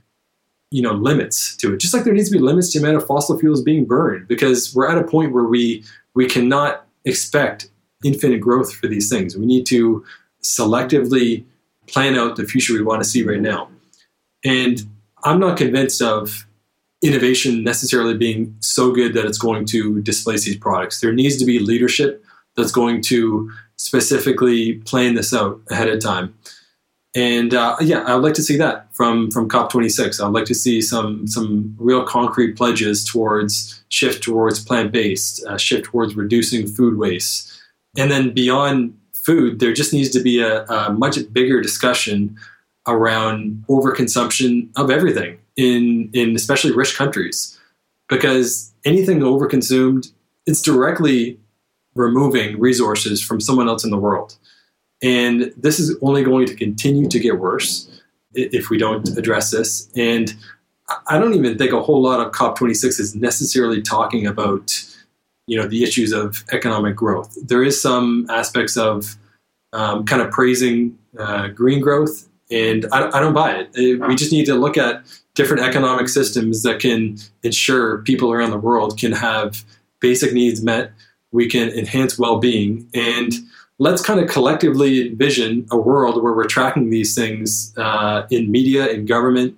you 0.70 0.82
know, 0.82 0.94
limits 0.94 1.56
to 1.58 1.74
it. 1.74 1.80
Just 1.80 1.94
like 1.94 2.04
there 2.04 2.14
needs 2.14 2.30
to 2.30 2.38
be 2.38 2.44
limits 2.44 2.72
to 2.72 2.80
the 2.80 2.86
amount 2.86 3.02
of 3.02 3.08
fossil 3.08 3.40
fuels 3.40 3.62
being 3.62 3.86
burned, 3.86 4.28
because 4.28 4.76
we're 4.76 4.90
at 4.90 4.98
a 4.98 5.04
point 5.04 5.34
where 5.34 5.46
we 5.46 5.84
we 6.14 6.28
cannot 6.28 6.86
expect 7.06 7.70
infinite 8.04 8.40
growth 8.40 8.74
for 8.74 8.88
these 8.88 9.10
things. 9.10 9.36
We 9.36 9.46
need 9.46 9.66
to 9.68 10.06
selectively 10.44 11.44
plan 11.88 12.16
out 12.16 12.36
the 12.36 12.46
future 12.46 12.74
we 12.74 12.84
want 12.84 13.02
to 13.02 13.10
see 13.10 13.24
right 13.24 13.42
now. 13.42 13.70
And 14.44 14.84
I'm 15.24 15.40
not 15.40 15.58
convinced 15.58 16.02
of 16.04 16.45
innovation 17.06 17.64
necessarily 17.64 18.18
being 18.18 18.56
so 18.60 18.92
good 18.92 19.14
that 19.14 19.26
it's 19.26 19.38
going 19.38 19.66
to 19.66 20.02
displace 20.02 20.46
these 20.46 20.58
products. 20.58 21.00
There 21.00 21.14
needs 21.14 21.38
to 21.38 21.46
be 21.46 21.60
leadership 21.60 22.24
that's 22.56 22.72
going 22.72 23.02
to 23.04 23.52
specifically 23.78 24.76
plan 24.80 25.16
this 25.16 25.34
out 25.34 25.62
ahead 25.70 25.90
of 25.90 26.00
time. 26.00 26.34
And 27.16 27.54
uh, 27.54 27.78
yeah, 27.80 28.00
I 28.00 28.14
would 28.16 28.24
like 28.24 28.34
to 28.34 28.44
see 28.44 28.58
that 28.58 28.94
from 28.94 29.32
from 29.32 29.48
COP26. 29.48 30.24
I'd 30.24 30.34
like 30.34 30.46
to 30.46 30.56
see 30.56 30.82
some 30.82 31.28
some 31.28 31.76
real 31.80 32.04
concrete 32.04 32.58
pledges 32.58 33.06
towards 33.06 33.84
shift 33.88 34.22
towards 34.22 34.64
plant 34.64 34.92
based, 34.92 35.46
uh, 35.46 35.58
shift 35.58 35.86
towards 35.86 36.16
reducing 36.16 36.68
food 36.68 36.98
waste, 36.98 37.58
and 37.98 38.12
then 38.12 38.34
beyond 38.34 38.98
food, 39.14 39.60
there 39.60 39.74
just 39.74 39.94
needs 39.94 40.10
to 40.10 40.20
be 40.20 40.42
a, 40.42 40.66
a 40.66 40.94
much 40.94 41.18
bigger 41.32 41.62
discussion 41.62 42.38
around 42.88 43.64
overconsumption 43.70 44.70
of 44.76 44.90
everything 44.90 45.38
in 45.56 46.10
in 46.14 46.36
especially 46.36 46.72
rich 46.72 46.96
countries. 46.96 47.60
Because 48.08 48.72
anything 48.84 49.20
overconsumed 49.20 50.12
it's 50.46 50.62
directly 50.62 51.40
removing 51.96 52.60
resources 52.60 53.22
from 53.22 53.42
someone 53.42 53.68
else 53.68 53.84
in 53.84 53.90
the 53.90 53.98
world. 53.98 54.38
And 55.02 55.54
this 55.58 55.80
is 55.80 55.98
only 56.02 56.24
going 56.24 56.46
to 56.48 56.56
continue 56.56 57.08
to 57.10 57.20
get 57.20 57.40
worse 57.40 57.90
if 58.34 58.70
we 58.70 58.78
don't 58.78 59.18
address 59.18 59.52
this. 59.52 59.90
And 59.96 60.36
i 61.08 61.18
don't 61.18 61.34
even 61.34 61.58
think 61.58 61.72
a 61.72 61.82
whole 61.82 62.00
lot 62.00 62.20
of 62.20 62.32
cop26 62.32 63.00
is 63.00 63.16
necessarily 63.16 63.82
talking 63.82 64.28
about 64.28 64.72
you 65.48 65.58
know 65.58 65.68
the 65.68 65.84
issues 65.84 66.12
of 66.12 66.44
economic 66.52 66.96
growth. 66.96 67.38
There 67.42 67.64
is 67.64 67.80
some 67.80 68.28
aspects 68.30 68.78
of 68.78 69.16
um, 69.74 70.06
kind 70.06 70.22
of 70.22 70.32
praising 70.32 70.98
uh, 71.20 71.50
green 71.50 71.82
growth 71.82 72.25
and 72.52 72.86
I, 72.92 73.18
I 73.18 73.20
don't 73.20 73.34
buy 73.34 73.66
it. 73.74 74.02
We 74.08 74.16
just 74.16 74.32
need 74.32 74.46
to 74.46 74.56
look 74.56 74.78
at 74.78 75.04
different 75.34 75.64
economic 75.64 76.10
systems 76.10 76.64
that 76.64 76.80
can 76.80 77.18
ensure 77.44 78.00
people 78.00 78.32
around 78.32 78.52
the 78.52 78.58
world 78.58 78.98
can 78.98 79.12
have 79.12 79.64
basic 80.00 80.34
needs 80.34 80.64
met. 80.64 80.92
We 81.32 81.48
can 81.48 81.70
enhance 81.70 82.18
well 82.18 82.40
being. 82.40 82.90
And 82.94 83.34
let's 83.80 84.02
kind 84.02 84.20
of 84.20 84.30
collectively 84.30 85.10
envision 85.10 85.68
a 85.72 85.78
world 85.78 86.24
where 86.24 86.34
we're 86.34 86.48
tracking 86.48 86.90
these 86.90 87.16
things 87.16 87.74
uh, 87.78 88.26
in 88.30 88.50
media, 88.52 88.88
in 88.88 89.06
government, 89.06 89.58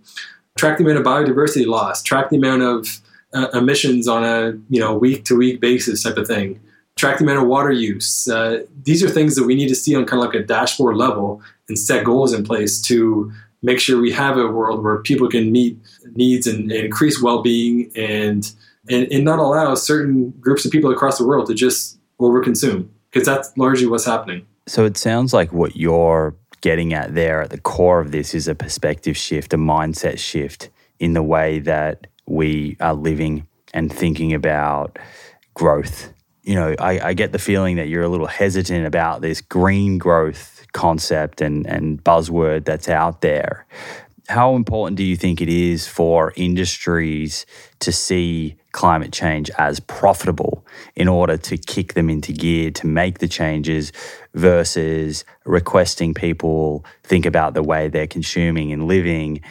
track 0.58 0.78
the 0.78 0.84
amount 0.84 1.00
of 1.00 1.06
biodiversity 1.06 1.68
loss, 1.68 2.02
track 2.02 2.30
the 2.30 2.38
amount 2.38 2.64
of 2.64 3.02
uh, 3.34 3.50
emissions 3.54 4.08
on 4.08 4.24
a 4.24 4.58
you 4.70 4.80
know 4.80 4.98
week 4.98 5.26
to 5.26 5.36
week 5.36 5.60
basis 5.60 6.02
type 6.02 6.18
of 6.18 6.26
thing 6.26 6.60
track 6.98 7.18
the 7.18 7.24
amount 7.24 7.40
of 7.40 7.48
water 7.48 7.72
use 7.72 8.28
uh, 8.28 8.64
these 8.84 9.04
are 9.04 9.10
things 9.10 9.36
that 9.36 9.46
we 9.46 9.56
need 9.56 9.70
to 9.70 9.76
see 9.76 9.96
on 9.96 10.06
kind 10.06 10.22
of 10.22 10.28
like 10.28 10.36
a 10.36 10.46
dashboard 10.46 10.98
level 10.98 11.42
and 11.70 11.78
set 11.78 12.04
goals 12.04 12.34
in 12.34 12.44
place 12.44 12.82
to 12.82 13.32
make 13.62 13.80
sure 13.80 14.00
we 14.00 14.12
have 14.12 14.38
a 14.38 14.48
world 14.48 14.84
where 14.84 14.98
people 15.00 15.28
can 15.28 15.52
meet 15.52 15.78
needs 16.16 16.48
and, 16.48 16.72
and 16.72 16.86
increase 16.86 17.22
well-being 17.22 17.92
and, 17.96 18.52
and 18.90 19.12
and 19.12 19.26
not 19.26 19.40
allow 19.40 19.74
certain 19.76 20.32
groups 20.40 20.66
of 20.66 20.72
people 20.72 20.92
across 20.92 21.18
the 21.18 21.26
world 21.26 21.48
to 21.48 21.54
just 21.54 21.98
overconsume 22.20 22.88
because 23.12 23.26
that's 23.26 23.56
largely 23.58 23.88
what's 23.88 24.06
happening. 24.06 24.46
So 24.68 24.86
it 24.86 24.98
sounds 24.98 25.34
like 25.34 25.52
what 25.52 25.76
you're 25.76 26.36
getting 26.62 26.94
at 26.94 27.16
there 27.16 27.42
at 27.42 27.50
the 27.50 27.60
core 27.60 28.00
of 28.00 28.12
this 28.12 28.34
is 28.34 28.48
a 28.48 28.56
perspective 28.56 29.16
shift, 29.16 29.54
a 29.54 29.58
mindset 29.58 30.20
shift 30.20 30.70
in 31.00 31.14
the 31.14 31.24
way 31.24 31.60
that 31.60 32.08
we 32.28 32.76
are 32.80 32.94
living 32.94 33.48
and 33.74 33.92
thinking 33.92 34.34
about 34.34 34.98
growth. 35.54 36.12
You 36.48 36.56
know, 36.56 36.76
I, 36.80 37.10
I 37.10 37.14
get 37.14 37.34
the 37.34 37.40
feeling 37.40 37.76
that 37.76 37.90
you're 37.90 38.04
a 38.04 38.08
little 38.08 38.26
hesitant 38.26 38.86
about 38.86 39.20
this 39.22 39.42
green 39.42 39.98
growth 39.98 40.66
concept 40.72 41.42
and, 41.42 41.68
and 41.68 42.02
buzzword 42.02 42.64
that's 42.64 42.88
out 42.88 43.20
there. 43.20 43.66
How 44.30 44.56
important 44.56 44.96
do 44.96 45.04
you 45.04 45.18
think 45.18 45.42
it 45.42 45.50
is 45.50 45.88
for 45.88 46.32
industries 46.38 47.46
to 47.80 47.92
see 47.92 48.56
climate 48.72 49.12
change 49.12 49.50
as 49.58 49.82
profitable 49.82 50.66
in 50.96 51.10
order 51.10 51.36
to 51.36 51.58
kick 51.58 51.96
them 51.96 52.10
into 52.10 52.32
gear 52.32 52.72
to 52.72 52.88
make 52.88 53.20
the 53.20 53.28
changes 53.28 53.92
versus 54.34 55.26
requesting 55.44 56.14
people 56.14 56.86
think 57.04 57.26
about 57.26 57.56
the 57.56 57.64
way 57.64 57.90
they're 57.90 58.08
consuming 58.08 58.72
and 58.72 58.88
living? 58.88 59.42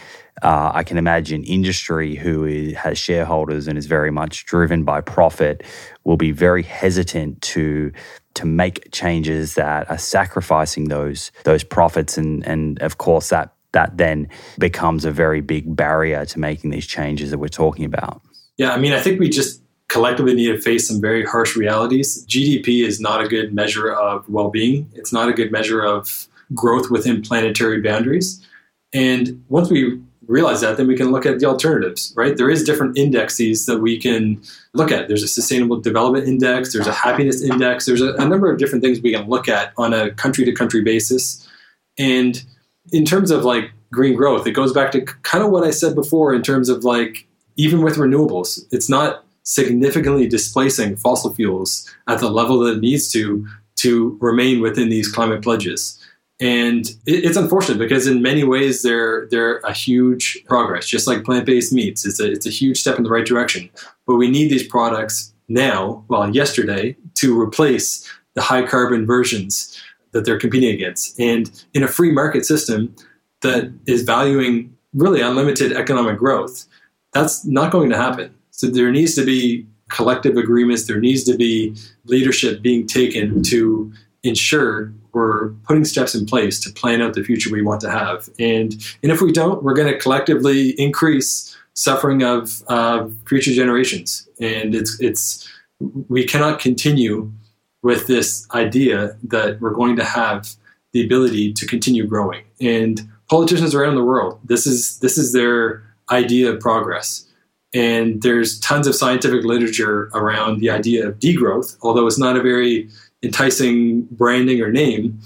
Uh, 0.43 0.71
I 0.75 0.83
can 0.85 0.99
imagine 0.99 1.45
industry 1.45 2.15
who 2.15 2.45
is, 2.45 2.75
has 2.77 2.99
shareholders 2.99 3.67
and 3.67 3.79
is 3.79 3.87
very 3.87 4.11
much 4.11 4.45
driven 4.45 4.85
by 4.85 5.01
profit 5.01 5.63
will 6.05 6.19
be 6.19 6.31
very 6.31 6.63
hesitant 6.63 7.41
to 7.43 7.93
to 8.35 8.45
make 8.45 8.93
changes 8.93 9.55
that 9.55 9.91
are 9.91 9.97
sacrificing 9.97 10.89
those 10.89 11.33
those 11.45 11.65
profits 11.65 12.19
and 12.19 12.47
and 12.47 12.81
of 12.83 12.99
course 12.99 13.31
that 13.31 13.55
that 13.73 13.97
then 13.99 14.29
becomes 14.59 15.05
a 15.05 15.11
very 15.11 15.41
big 15.41 15.75
barrier 15.77 16.25
to 16.25 16.39
making 16.39 16.71
these 16.71 16.87
changes 16.87 17.31
that 17.31 17.39
we're 17.39 17.49
talking 17.49 17.85
about. 17.85 18.23
Yeah, 18.57 18.73
I 18.73 18.79
mean, 18.79 18.93
I 18.93 19.01
think 19.01 19.21
we 19.21 19.29
just 19.29 19.63
collectively 19.89 20.35
need 20.35 20.47
to 20.47 20.61
face 20.61 20.89
some 20.89 21.01
very 21.01 21.25
harsh 21.25 21.57
realities. 21.57 22.25
GDP 22.27 22.87
is 22.87 23.01
not 23.01 23.23
a 23.23 23.29
good 23.29 23.55
measure 23.55 23.93
of 23.93 24.29
well-being. 24.29 24.91
It's 24.95 25.13
not 25.13 25.29
a 25.29 25.33
good 25.33 25.53
measure 25.53 25.83
of 25.83 26.27
growth 26.55 26.91
within 26.91 27.23
planetary 27.23 27.83
boundaries. 27.83 28.45
And 28.93 29.45
once 29.49 29.71
we 29.71 30.01
realize 30.27 30.61
that, 30.61 30.77
then 30.77 30.87
we 30.87 30.97
can 30.97 31.11
look 31.13 31.27
at 31.27 31.39
the 31.39 31.47
alternatives, 31.47 32.13
right? 32.17 32.37
There 32.37 32.51
is 32.51 32.65
different 32.65 32.99
indexes 32.99 33.67
that 33.67 33.79
we 33.79 33.99
can 33.99 34.41
look 34.75 34.91
at. 34.91 35.09
There's 35.09 35.23
a 35.23 35.29
sustainable 35.29 35.81
development 35.81 36.27
index, 36.27 36.73
there's 36.73 36.87
a 36.87 36.93
happiness 36.93 37.43
index, 37.43 37.87
there's 37.87 38.03
a, 38.03 38.15
a 38.15 38.29
number 38.29 38.51
of 38.51 38.59
different 38.59 38.83
things 38.83 39.01
we 39.01 39.13
can 39.13 39.29
look 39.29 39.49
at 39.49 39.73
on 39.77 39.95
a 39.95 40.11
country 40.13 40.45
to 40.45 40.53
country 40.53 40.83
basis. 40.83 41.47
And 41.99 42.43
in 42.93 43.05
terms 43.05 43.31
of 43.31 43.45
like 43.45 43.73
green 43.93 44.15
growth, 44.15 44.47
it 44.47 44.53
goes 44.53 44.73
back 44.73 44.93
to 44.93 45.03
kind 45.03 45.45
of 45.45 45.51
what 45.51 45.65
I 45.65 45.71
said 45.71 45.95
before 45.95 46.35
in 46.35 46.43
terms 46.43 46.69
of 46.69 46.85
like 46.85 47.27
even 47.57 47.83
with 47.83 47.97
renewables, 47.97 48.67
it's 48.71 48.89
not 48.89 49.25
significantly 49.43 50.29
displacing 50.29 50.97
fossil 50.97 51.33
fuels 51.33 51.89
at 52.09 52.19
the 52.19 52.29
level 52.29 52.59
that 52.61 52.77
it 52.77 52.81
needs 52.81 53.11
to 53.13 53.47
to 53.77 54.17
remain 54.21 54.61
within 54.61 54.89
these 54.89 55.11
climate 55.11 55.43
pledges. 55.43 55.99
And 56.39 56.87
it's 57.07 57.37
unfortunate 57.37 57.79
because 57.79 58.07
in 58.07 58.21
many 58.21 58.45
ways 58.45 58.83
they're 58.83 59.27
they're 59.31 59.59
a 59.59 59.73
huge 59.73 60.45
progress, 60.47 60.87
just 60.87 61.07
like 61.07 61.25
plant-based 61.25 61.73
meats. 61.73 62.05
It's 62.05 62.21
a 62.21 62.31
it's 62.31 62.47
a 62.47 62.51
huge 62.51 62.79
step 62.79 62.99
in 62.99 63.05
the 63.05 63.11
right 63.11 63.25
direction. 63.25 63.71
But 64.07 64.17
we 64.17 64.31
need 64.31 64.51
these 64.51 64.67
products 64.67 65.33
now, 65.49 66.05
well, 66.09 66.29
yesterday, 66.29 66.97
to 67.15 67.41
replace 67.41 68.07
the 68.35 68.43
high 68.43 68.67
carbon 68.67 69.07
versions 69.07 69.83
that 70.13 70.25
they're 70.25 70.39
competing 70.39 70.75
against. 70.75 71.19
And 71.19 71.51
in 71.73 71.83
a 71.83 71.89
free 71.89 72.13
market 72.13 72.45
system 72.45 72.95
that 73.41 73.73
is 73.87 74.03
valuing 74.03 74.77
really 74.93 75.21
unlimited 75.21 75.73
economic 75.73 76.19
growth, 76.19 76.67
that's 77.13 77.47
not 77.47 77.73
going 77.73 77.91
to 77.91 77.97
happen. 77.97 78.35
So 78.51 78.67
there 78.67 78.91
needs 78.91 79.15
to 79.15 79.25
be 79.25 79.67
collective 79.89 80.37
agreements, 80.37 80.87
there 80.87 81.01
needs 81.01 81.25
to 81.25 81.37
be 81.37 81.77
leadership 82.05 82.61
being 82.61 82.87
taken 82.87 83.43
to 83.45 83.93
ensure 84.23 84.93
we're 85.17 85.49
putting 85.67 85.87
steps 85.87 86.15
in 86.15 86.27
place 86.27 86.61
to 86.61 86.71
plan 86.71 87.01
out 87.01 87.15
the 87.15 87.25
future 87.25 87.51
we 87.51 87.63
want 87.63 87.81
to 87.81 87.91
have. 87.91 88.29
And, 88.39 88.75
and 89.03 89.11
if 89.11 89.23
we 89.23 89.33
don't, 89.33 89.63
we're 89.63 89.73
going 89.73 89.91
to 89.91 89.99
collectively 89.99 90.73
increase 90.73 91.57
suffering 91.73 92.23
of 92.23 92.63
uh, 92.69 93.09
future 93.27 93.55
generations. 93.55 94.29
And 94.43 94.75
it's, 94.75 95.01
it's, 95.01 95.49
we 96.09 96.27
cannot 96.27 96.61
continue 96.61 97.33
with 97.83 98.09
this 98.09 98.47
idea 98.53 99.17
that 99.23 99.59
we're 99.59 99.71
going 99.71 99.97
to 99.97 100.05
have 100.05 100.55
the 100.93 101.03
ability 101.03 101.55
to 101.55 101.67
continue 101.67 102.07
growing. 102.07 102.45
And 102.61 103.01
politicians 103.31 103.75
around 103.75 103.95
the 103.95 104.05
world, 104.05 104.39
this 104.45 104.67
is, 104.67 104.99
this 104.99 105.17
is 105.17 105.33
their 105.33 105.83
idea 106.11 106.53
of 106.53 106.61
progress. 106.61 107.27
And 107.73 108.21
there's 108.21 108.61
tons 108.61 108.87
of 108.87 108.95
scientific 108.95 109.45
literature 109.45 110.11
around 110.13 110.61
the 110.61 110.69
idea 110.69 111.09
of 111.09 111.19
degrowth, 111.19 111.79
although 111.81 112.07
it's 112.07 112.19
not 112.19 112.37
a 112.37 112.43
very 112.43 112.91
enticing 113.23 114.03
branding 114.11 114.61
or 114.61 114.71
name. 114.71 115.21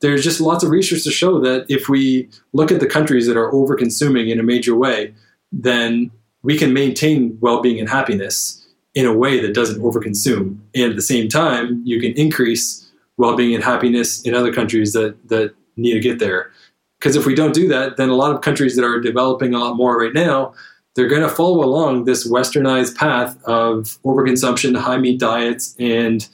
There's 0.00 0.24
just 0.24 0.40
lots 0.40 0.62
of 0.62 0.70
research 0.70 1.04
to 1.04 1.10
show 1.10 1.40
that 1.40 1.66
if 1.68 1.88
we 1.88 2.28
look 2.52 2.70
at 2.70 2.80
the 2.80 2.86
countries 2.86 3.26
that 3.26 3.36
are 3.36 3.52
over 3.52 3.74
consuming 3.74 4.28
in 4.28 4.38
a 4.38 4.42
major 4.42 4.74
way, 4.74 5.14
then 5.52 6.10
we 6.42 6.56
can 6.56 6.72
maintain 6.72 7.38
well 7.40 7.60
being 7.60 7.80
and 7.80 7.88
happiness 7.88 8.66
in 8.94 9.06
a 9.06 9.12
way 9.12 9.40
that 9.40 9.54
doesn't 9.54 9.82
overconsume. 9.82 10.58
And 10.74 10.90
at 10.90 10.96
the 10.96 11.02
same 11.02 11.28
time, 11.28 11.82
you 11.84 12.00
can 12.00 12.12
increase 12.12 12.90
well 13.16 13.36
being 13.36 13.54
and 13.54 13.64
happiness 13.64 14.22
in 14.22 14.34
other 14.34 14.52
countries 14.52 14.92
that, 14.92 15.16
that 15.28 15.54
need 15.76 15.94
to 15.94 16.00
get 16.00 16.18
there. 16.18 16.50
Because 16.98 17.16
if 17.16 17.26
we 17.26 17.34
don't 17.34 17.54
do 17.54 17.68
that, 17.68 17.96
then 17.96 18.08
a 18.08 18.14
lot 18.14 18.34
of 18.34 18.40
countries 18.40 18.74
that 18.76 18.84
are 18.84 19.00
developing 19.00 19.54
a 19.54 19.58
lot 19.58 19.76
more 19.76 19.98
right 19.98 20.14
now, 20.14 20.54
they're 20.94 21.08
going 21.08 21.22
to 21.22 21.28
follow 21.28 21.62
along 21.62 22.04
this 22.04 22.26
westernized 22.26 22.96
path 22.96 23.42
of 23.44 23.98
overconsumption, 24.04 24.78
high 24.78 24.96
meat 24.96 25.20
diets, 25.20 25.76
and 25.78 26.26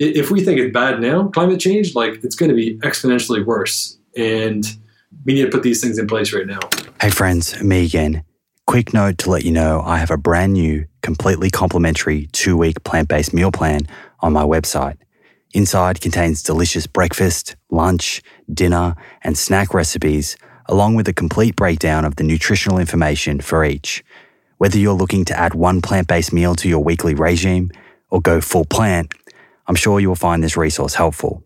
if 0.00 0.30
we 0.30 0.42
think 0.42 0.58
it's 0.58 0.72
bad 0.72 1.00
now, 1.00 1.28
climate 1.28 1.60
change, 1.60 1.94
like 1.94 2.24
it's 2.24 2.34
going 2.34 2.48
to 2.48 2.54
be 2.54 2.78
exponentially 2.78 3.44
worse. 3.44 3.98
And 4.16 4.64
we 5.24 5.34
need 5.34 5.42
to 5.42 5.50
put 5.50 5.62
these 5.62 5.80
things 5.80 5.98
in 5.98 6.06
place 6.06 6.32
right 6.32 6.46
now. 6.46 6.60
Hey, 7.00 7.10
friends, 7.10 7.62
me 7.62 7.84
again. 7.84 8.24
Quick 8.66 8.94
note 8.94 9.18
to 9.18 9.30
let 9.30 9.44
you 9.44 9.52
know 9.52 9.82
I 9.84 9.98
have 9.98 10.10
a 10.10 10.16
brand 10.16 10.54
new, 10.54 10.86
completely 11.02 11.50
complimentary 11.50 12.28
two 12.32 12.56
week 12.56 12.82
plant 12.82 13.08
based 13.08 13.34
meal 13.34 13.52
plan 13.52 13.82
on 14.20 14.32
my 14.32 14.42
website. 14.42 14.96
Inside 15.52 16.00
contains 16.00 16.42
delicious 16.42 16.86
breakfast, 16.86 17.56
lunch, 17.70 18.22
dinner, 18.52 18.94
and 19.22 19.36
snack 19.36 19.74
recipes, 19.74 20.36
along 20.66 20.94
with 20.94 21.08
a 21.08 21.12
complete 21.12 21.56
breakdown 21.56 22.04
of 22.04 22.16
the 22.16 22.24
nutritional 22.24 22.78
information 22.78 23.40
for 23.40 23.64
each. 23.64 24.04
Whether 24.58 24.78
you're 24.78 24.94
looking 24.94 25.24
to 25.26 25.38
add 25.38 25.54
one 25.54 25.82
plant 25.82 26.06
based 26.06 26.32
meal 26.32 26.54
to 26.54 26.68
your 26.68 26.82
weekly 26.82 27.14
regime 27.14 27.70
or 28.10 28.20
go 28.20 28.40
full 28.40 28.64
plant, 28.64 29.12
I'm 29.70 29.76
sure 29.76 30.00
you 30.00 30.08
will 30.08 30.16
find 30.16 30.42
this 30.42 30.56
resource 30.56 30.94
helpful. 30.94 31.44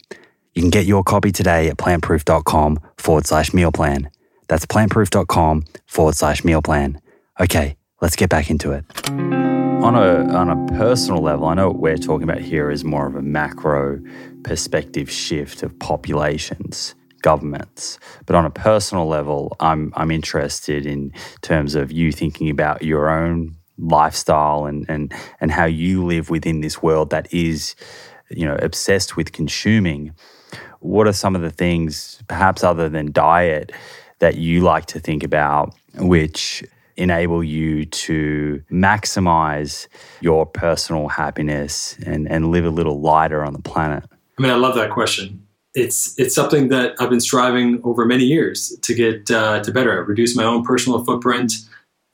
You 0.54 0.62
can 0.62 0.70
get 0.70 0.86
your 0.86 1.04
copy 1.04 1.30
today 1.30 1.68
at 1.68 1.76
plantproof.com 1.76 2.78
forward 2.96 3.26
slash 3.26 3.52
meal 3.52 3.70
plan. 3.70 4.08
That's 4.48 4.64
plantproof.com 4.64 5.64
forward 5.84 6.14
slash 6.14 6.42
meal 6.42 6.62
plan. 6.62 7.02
Okay, 7.38 7.76
let's 8.00 8.16
get 8.16 8.30
back 8.30 8.48
into 8.48 8.72
it. 8.72 8.86
On 9.10 9.94
a, 9.94 10.24
on 10.32 10.48
a 10.48 10.78
personal 10.78 11.22
level, 11.22 11.48
I 11.48 11.52
know 11.52 11.68
what 11.68 11.80
we're 11.80 11.98
talking 11.98 12.22
about 12.22 12.40
here 12.40 12.70
is 12.70 12.82
more 12.82 13.06
of 13.06 13.14
a 13.14 13.20
macro 13.20 14.00
perspective 14.42 15.10
shift 15.10 15.62
of 15.62 15.78
populations, 15.78 16.94
governments. 17.20 17.98
But 18.24 18.36
on 18.36 18.46
a 18.46 18.50
personal 18.50 19.06
level, 19.06 19.54
I'm, 19.60 19.92
I'm 19.96 20.10
interested 20.10 20.86
in 20.86 21.12
terms 21.42 21.74
of 21.74 21.92
you 21.92 22.10
thinking 22.10 22.48
about 22.48 22.80
your 22.80 23.10
own 23.10 23.56
lifestyle 23.76 24.64
and, 24.64 24.86
and, 24.88 25.12
and 25.40 25.50
how 25.50 25.66
you 25.66 26.06
live 26.06 26.30
within 26.30 26.62
this 26.62 26.82
world 26.82 27.10
that 27.10 27.30
is 27.34 27.74
you 28.36 28.44
know 28.44 28.56
obsessed 28.60 29.16
with 29.16 29.32
consuming 29.32 30.14
what 30.80 31.06
are 31.06 31.12
some 31.12 31.34
of 31.34 31.42
the 31.42 31.50
things 31.50 32.22
perhaps 32.28 32.62
other 32.62 32.88
than 32.88 33.10
diet 33.10 33.72
that 34.18 34.36
you 34.36 34.60
like 34.60 34.86
to 34.86 35.00
think 35.00 35.22
about 35.22 35.74
which 35.96 36.62
enable 36.96 37.42
you 37.42 37.84
to 37.86 38.62
maximize 38.70 39.88
your 40.20 40.46
personal 40.46 41.08
happiness 41.08 41.96
and, 42.06 42.30
and 42.30 42.50
live 42.50 42.64
a 42.64 42.70
little 42.70 43.00
lighter 43.00 43.44
on 43.44 43.52
the 43.52 43.62
planet? 43.62 44.04
I 44.38 44.42
mean 44.42 44.50
i 44.50 44.56
love 44.56 44.74
that 44.74 44.90
question. 44.90 45.46
It's 45.74 46.18
it's 46.18 46.34
something 46.34 46.68
that 46.68 46.94
i've 47.00 47.10
been 47.10 47.20
striving 47.20 47.80
over 47.82 48.04
many 48.04 48.24
years 48.24 48.76
to 48.82 48.94
get 48.94 49.30
uh, 49.30 49.60
to 49.62 49.72
better 49.72 50.00
at 50.00 50.06
reduce 50.06 50.36
my 50.36 50.44
own 50.44 50.64
personal 50.64 51.04
footprint. 51.04 51.54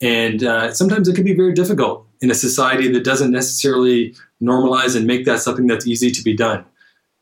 And 0.00 0.42
uh, 0.42 0.72
sometimes 0.72 1.08
it 1.08 1.14
can 1.14 1.24
be 1.24 1.34
very 1.34 1.52
difficult 1.52 2.06
in 2.20 2.30
a 2.30 2.34
society 2.34 2.90
that 2.92 3.04
doesn't 3.04 3.30
necessarily 3.30 4.14
normalize 4.42 4.96
and 4.96 5.06
make 5.06 5.24
that 5.24 5.40
something 5.40 5.66
that's 5.66 5.86
easy 5.86 6.10
to 6.10 6.22
be 6.22 6.34
done. 6.34 6.64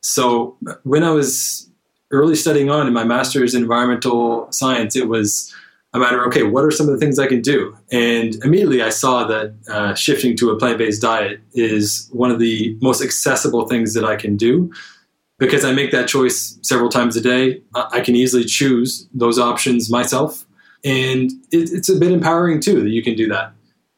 So 0.00 0.56
when 0.84 1.02
I 1.02 1.10
was 1.10 1.68
early 2.10 2.34
studying 2.34 2.70
on 2.70 2.86
in 2.86 2.92
my 2.92 3.04
master's 3.04 3.54
in 3.54 3.62
environmental 3.62 4.50
science, 4.52 4.96
it 4.96 5.08
was 5.08 5.54
a 5.94 5.98
matter 5.98 6.20
of, 6.20 6.28
okay, 6.28 6.42
what 6.42 6.64
are 6.64 6.70
some 6.70 6.86
of 6.86 6.92
the 6.92 6.98
things 6.98 7.18
I 7.18 7.26
can 7.26 7.40
do? 7.40 7.76
And 7.90 8.34
immediately 8.44 8.82
I 8.82 8.90
saw 8.90 9.24
that 9.24 9.54
uh, 9.68 9.94
shifting 9.94 10.36
to 10.36 10.50
a 10.50 10.58
plant 10.58 10.78
based 10.78 11.00
diet 11.00 11.40
is 11.54 12.08
one 12.12 12.30
of 12.30 12.38
the 12.38 12.76
most 12.80 13.02
accessible 13.02 13.66
things 13.66 13.94
that 13.94 14.04
I 14.04 14.16
can 14.16 14.36
do 14.36 14.70
because 15.38 15.64
I 15.64 15.72
make 15.72 15.90
that 15.92 16.08
choice 16.08 16.58
several 16.62 16.88
times 16.90 17.16
a 17.16 17.20
day. 17.20 17.62
I 17.74 18.00
can 18.00 18.16
easily 18.16 18.44
choose 18.44 19.08
those 19.14 19.38
options 19.38 19.90
myself. 19.90 20.44
And 20.84 21.30
it, 21.50 21.70
it's 21.72 21.88
a 21.88 21.98
bit 21.98 22.12
empowering 22.12 22.60
too 22.60 22.82
that 22.82 22.90
you 22.90 23.02
can 23.02 23.14
do 23.14 23.28
that. 23.28 23.52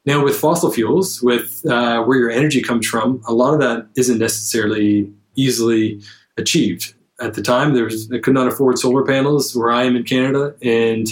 Now, 0.07 0.25
with 0.25 0.37
fossil 0.37 0.73
fuels, 0.73 1.23
with 1.23 1.65
uh, 1.67 2.03
where 2.05 2.19
your 2.19 2.31
energy 2.31 2.63
comes 2.63 2.87
from, 2.87 3.23
a 3.27 3.35
lot 3.35 3.53
of 3.53 3.61
that 3.61 3.89
isn't 3.97 4.19
necessarily 4.19 5.13
easily 5.37 6.01
achieved. 6.37 6.95
At 7.21 7.35
the 7.35 7.43
time, 7.43 7.75
there 7.75 7.85
was, 7.85 8.11
could 8.23 8.33
not 8.33 8.49
afford 8.49 8.79
solar 8.79 9.05
panels 9.05 9.55
where 9.55 9.71
I 9.71 9.85
am 9.85 9.97
in 9.97 10.05
Canada, 10.05 10.55
and 10.63 11.07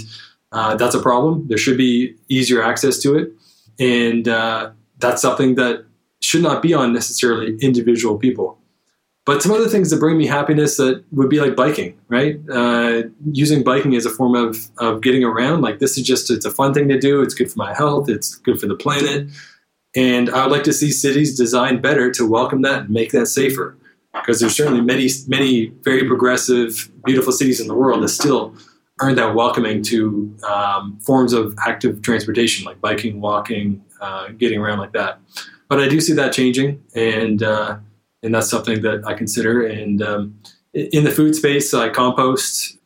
uh, 0.53 0.75
that's 0.77 0.95
a 0.95 1.03
problem. 1.03 1.47
There 1.49 1.59
should 1.59 1.77
be 1.77 2.17
easier 2.29 2.63
access 2.63 2.99
to 3.03 3.17
it, 3.17 3.33
and 3.79 4.27
uh, 4.27 4.71
that's 4.99 5.21
something 5.21 5.57
that 5.57 5.85
should 6.21 6.43
not 6.43 6.63
be 6.63 6.73
on 6.73 6.93
necessarily 6.93 7.57
individual 7.61 8.19
people. 8.19 8.58
But 9.29 9.43
some 9.43 9.53
other 9.53 9.69
things 9.69 9.91
that 9.91 10.01
bring 10.01 10.17
me 10.17 10.27
happiness 10.27 10.79
that 10.79 11.05
would 11.13 11.29
be 11.29 11.39
like 11.39 11.55
biking, 11.55 11.99
right? 12.09 12.41
Uh, 12.51 13.03
using 13.31 13.63
biking 13.63 13.95
as 13.95 14.07
a 14.07 14.11
form 14.11 14.35
of, 14.35 14.57
of 14.79 15.03
getting 15.03 15.23
around. 15.23 15.61
Like 15.61 15.81
this 15.81 15.99
is 15.99 16.07
just, 16.07 16.31
it's 16.31 16.47
a 16.47 16.51
fun 16.51 16.73
thing 16.73 16.89
to 16.89 16.99
do. 16.99 17.21
It's 17.21 17.35
good 17.35 17.53
for 17.53 17.59
my 17.59 17.75
health. 17.75 18.09
It's 18.09 18.37
good 18.37 18.59
for 18.59 18.67
the 18.67 18.75
planet. 18.75 19.29
And 19.95 20.31
I 20.31 20.47
would 20.47 20.51
like 20.51 20.65
to 20.65 20.73
see 20.73 20.91
cities 20.91 21.37
designed 21.37 21.83
better 21.83 22.11
to 22.11 22.27
welcome 22.27 22.63
that 22.63 22.85
and 22.85 22.89
make 22.89 23.13
that 23.13 23.27
safer. 23.27 23.77
Because 24.15 24.41
there's 24.41 24.57
certainly 24.57 24.81
many, 24.81 25.11
many 25.27 25.75
very 25.83 26.07
progressive, 26.07 26.91
beautiful 27.05 27.35
cities 27.35 27.61
in 27.61 27.69
the 27.69 27.75
world 27.75 28.03
that 28.03 28.09
still 28.09 28.55
aren't 28.99 29.17
that 29.17 29.35
welcoming 29.35 29.83
to 29.83 30.35
um, 30.49 30.99
forms 31.01 31.35
of 31.35 31.55
active 31.67 32.01
transportation 32.01 32.65
like 32.65 32.81
biking, 32.81 33.21
walking, 33.21 33.85
uh, 34.01 34.29
getting 34.39 34.59
around 34.59 34.79
like 34.79 34.93
that. 34.95 35.21
But 35.69 35.81
I 35.81 35.89
do 35.89 36.01
see 36.01 36.15
that 36.15 36.33
changing. 36.33 36.83
And, 36.95 37.43
uh, 37.43 37.77
and 38.23 38.35
that's 38.35 38.51
something 38.51 38.83
that 38.83 39.07
I 39.07 39.15
consider. 39.15 39.67
And 39.67 40.03
um, 40.03 40.39
in 40.75 41.05
the 41.05 41.11
food 41.11 41.35
space, 41.35 41.73
I 41.75 41.89
compost. 41.89 42.77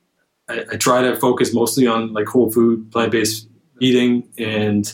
I, 0.48 0.64
I, 0.72 0.76
try 0.76 1.02
to 1.02 1.16
focus 1.16 1.54
mostly 1.54 1.86
on 1.86 2.12
like 2.12 2.26
whole 2.26 2.50
food, 2.50 2.90
plant 2.90 3.12
based 3.12 3.48
eating, 3.80 4.28
and 4.38 4.92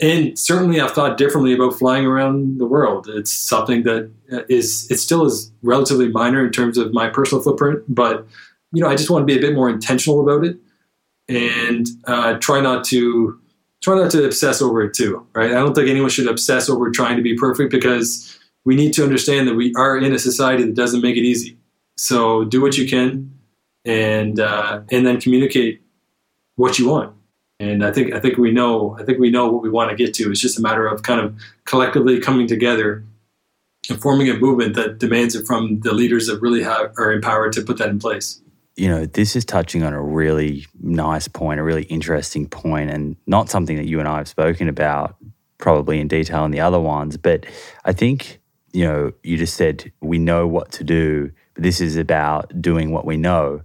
and 0.00 0.38
certainly 0.38 0.80
I've 0.80 0.92
thought 0.92 1.16
differently 1.16 1.54
about 1.54 1.78
flying 1.78 2.04
around 2.04 2.58
the 2.58 2.66
world. 2.66 3.08
It's 3.08 3.32
something 3.32 3.84
that 3.84 4.10
is 4.48 4.90
it 4.90 4.98
still 4.98 5.24
is 5.24 5.52
relatively 5.62 6.08
minor 6.08 6.44
in 6.44 6.52
terms 6.52 6.78
of 6.78 6.92
my 6.92 7.08
personal 7.08 7.42
footprint, 7.42 7.82
but 7.88 8.26
you 8.72 8.82
know 8.82 8.88
I 8.88 8.96
just 8.96 9.10
want 9.10 9.22
to 9.22 9.26
be 9.26 9.38
a 9.38 9.40
bit 9.40 9.54
more 9.54 9.70
intentional 9.70 10.20
about 10.20 10.44
it. 10.44 10.58
and 11.28 11.86
uh, 12.06 12.34
try 12.34 12.60
not 12.60 12.84
to 12.84 13.38
try 13.82 13.96
not 13.96 14.10
to 14.10 14.24
obsess 14.24 14.60
over 14.60 14.82
it 14.82 14.94
too. 14.94 15.26
Right? 15.34 15.50
I 15.50 15.54
don't 15.54 15.74
think 15.74 15.88
anyone 15.88 16.10
should 16.10 16.26
obsess 16.26 16.68
over 16.68 16.90
trying 16.90 17.16
to 17.16 17.22
be 17.22 17.36
perfect 17.36 17.70
because 17.70 18.38
we 18.64 18.76
need 18.76 18.92
to 18.94 19.04
understand 19.04 19.46
that 19.48 19.54
we 19.54 19.72
are 19.76 19.98
in 19.98 20.12
a 20.12 20.18
society 20.18 20.64
that 20.64 20.74
doesn't 20.74 21.02
make 21.02 21.16
it 21.16 21.24
easy. 21.24 21.58
So 21.96 22.44
do 22.44 22.60
what 22.60 22.76
you 22.76 22.88
can, 22.88 23.38
and 23.84 24.40
uh, 24.40 24.80
and 24.90 25.06
then 25.06 25.20
communicate 25.20 25.82
what 26.56 26.78
you 26.78 26.88
want. 26.88 27.14
And 27.60 27.84
I 27.84 27.92
think 27.92 28.12
I 28.12 28.20
think 28.20 28.36
we 28.36 28.50
know 28.50 28.96
I 28.98 29.04
think 29.04 29.18
we 29.18 29.30
know 29.30 29.50
what 29.50 29.62
we 29.62 29.70
want 29.70 29.90
to 29.90 29.96
get 29.96 30.14
to. 30.14 30.30
It's 30.30 30.40
just 30.40 30.58
a 30.58 30.62
matter 30.62 30.86
of 30.86 31.02
kind 31.02 31.20
of 31.20 31.34
collectively 31.64 32.20
coming 32.20 32.46
together 32.46 33.04
and 33.88 34.00
forming 34.00 34.28
a 34.28 34.34
movement 34.34 34.74
that 34.74 34.98
demands 34.98 35.34
it 35.34 35.46
from 35.46 35.80
the 35.80 35.92
leaders 35.92 36.26
that 36.26 36.40
really 36.40 36.62
have, 36.62 36.92
are 36.96 37.12
empowered 37.12 37.52
to 37.52 37.62
put 37.62 37.78
that 37.78 37.88
in 37.88 37.98
place. 37.98 38.40
You 38.76 38.88
know, 38.88 39.06
this 39.06 39.36
is 39.36 39.44
touching 39.44 39.82
on 39.82 39.92
a 39.92 40.02
really 40.02 40.66
nice 40.82 41.28
point, 41.28 41.60
a 41.60 41.62
really 41.62 41.84
interesting 41.84 42.48
point, 42.48 42.90
and 42.90 43.16
not 43.26 43.48
something 43.48 43.76
that 43.76 43.86
you 43.86 44.00
and 44.00 44.08
I 44.08 44.18
have 44.18 44.28
spoken 44.28 44.68
about 44.68 45.16
probably 45.58 46.00
in 46.00 46.08
detail 46.08 46.44
in 46.44 46.50
the 46.50 46.60
other 46.60 46.80
ones. 46.80 47.16
But 47.16 47.46
I 47.84 47.92
think, 47.92 48.40
you 48.74 48.84
know, 48.84 49.12
you 49.22 49.36
just 49.36 49.54
said 49.54 49.92
we 50.00 50.18
know 50.18 50.46
what 50.48 50.72
to 50.72 50.84
do, 50.84 51.30
but 51.54 51.62
this 51.62 51.80
is 51.80 51.96
about 51.96 52.60
doing 52.60 52.90
what 52.90 53.06
we 53.06 53.16
know. 53.16 53.62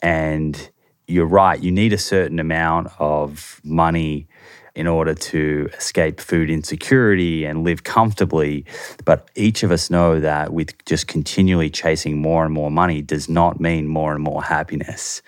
And 0.00 0.70
you're 1.08 1.26
right, 1.26 1.60
you 1.60 1.72
need 1.72 1.92
a 1.92 1.98
certain 1.98 2.38
amount 2.38 2.88
of 3.00 3.60
money 3.64 4.28
in 4.76 4.86
order 4.86 5.12
to 5.12 5.68
escape 5.76 6.20
food 6.20 6.50
insecurity 6.50 7.44
and 7.44 7.64
live 7.64 7.82
comfortably. 7.82 8.64
But 9.04 9.28
each 9.34 9.64
of 9.64 9.72
us 9.72 9.90
know 9.90 10.20
that 10.20 10.52
with 10.52 10.72
just 10.84 11.08
continually 11.08 11.68
chasing 11.68 12.22
more 12.22 12.44
and 12.44 12.54
more 12.54 12.70
money 12.70 13.02
does 13.02 13.28
not 13.28 13.60
mean 13.60 13.88
more 13.88 14.14
and 14.14 14.22
more 14.22 14.42
happiness. 14.42 15.20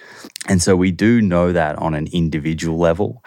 And 0.49 0.62
so 0.62 0.77
we 0.77 0.93
do 0.93 1.20
know 1.20 1.53
that 1.53 1.77
on 1.79 1.95
an 1.95 2.09
individual 2.12 2.79
level. 2.79 3.24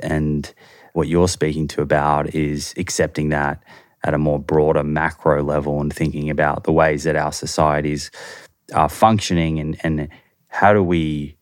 And 0.00 0.52
what 0.92 1.06
you're 1.06 1.28
speaking 1.28 1.68
to 1.68 1.82
about 1.82 2.34
is 2.34 2.74
accepting 2.76 3.28
that 3.28 3.62
at 4.06 4.14
a 4.14 4.18
more 4.18 4.38
broader 4.38 4.84
macro 4.84 5.42
level 5.42 5.80
and 5.80 5.92
thinking 5.92 6.30
about 6.30 6.64
the 6.64 6.72
ways 6.72 7.04
that 7.04 7.16
our 7.16 7.32
societies 7.32 8.10
are 8.74 8.88
functioning 8.88 9.58
and, 9.58 9.76
and 9.82 10.08
how 10.48 10.72
do 10.72 10.82
we 10.82 11.36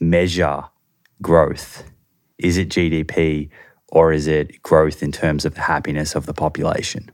measure 0.00 0.64
growth? 1.22 1.84
Is 2.38 2.56
it 2.56 2.68
GDP 2.68 3.48
or 3.88 4.12
is 4.12 4.26
it 4.26 4.62
growth 4.62 5.02
in 5.02 5.12
terms 5.12 5.44
of 5.44 5.54
the 5.54 5.60
happiness 5.60 6.14
of 6.14 6.26
the 6.26 6.34
population? 6.34 7.10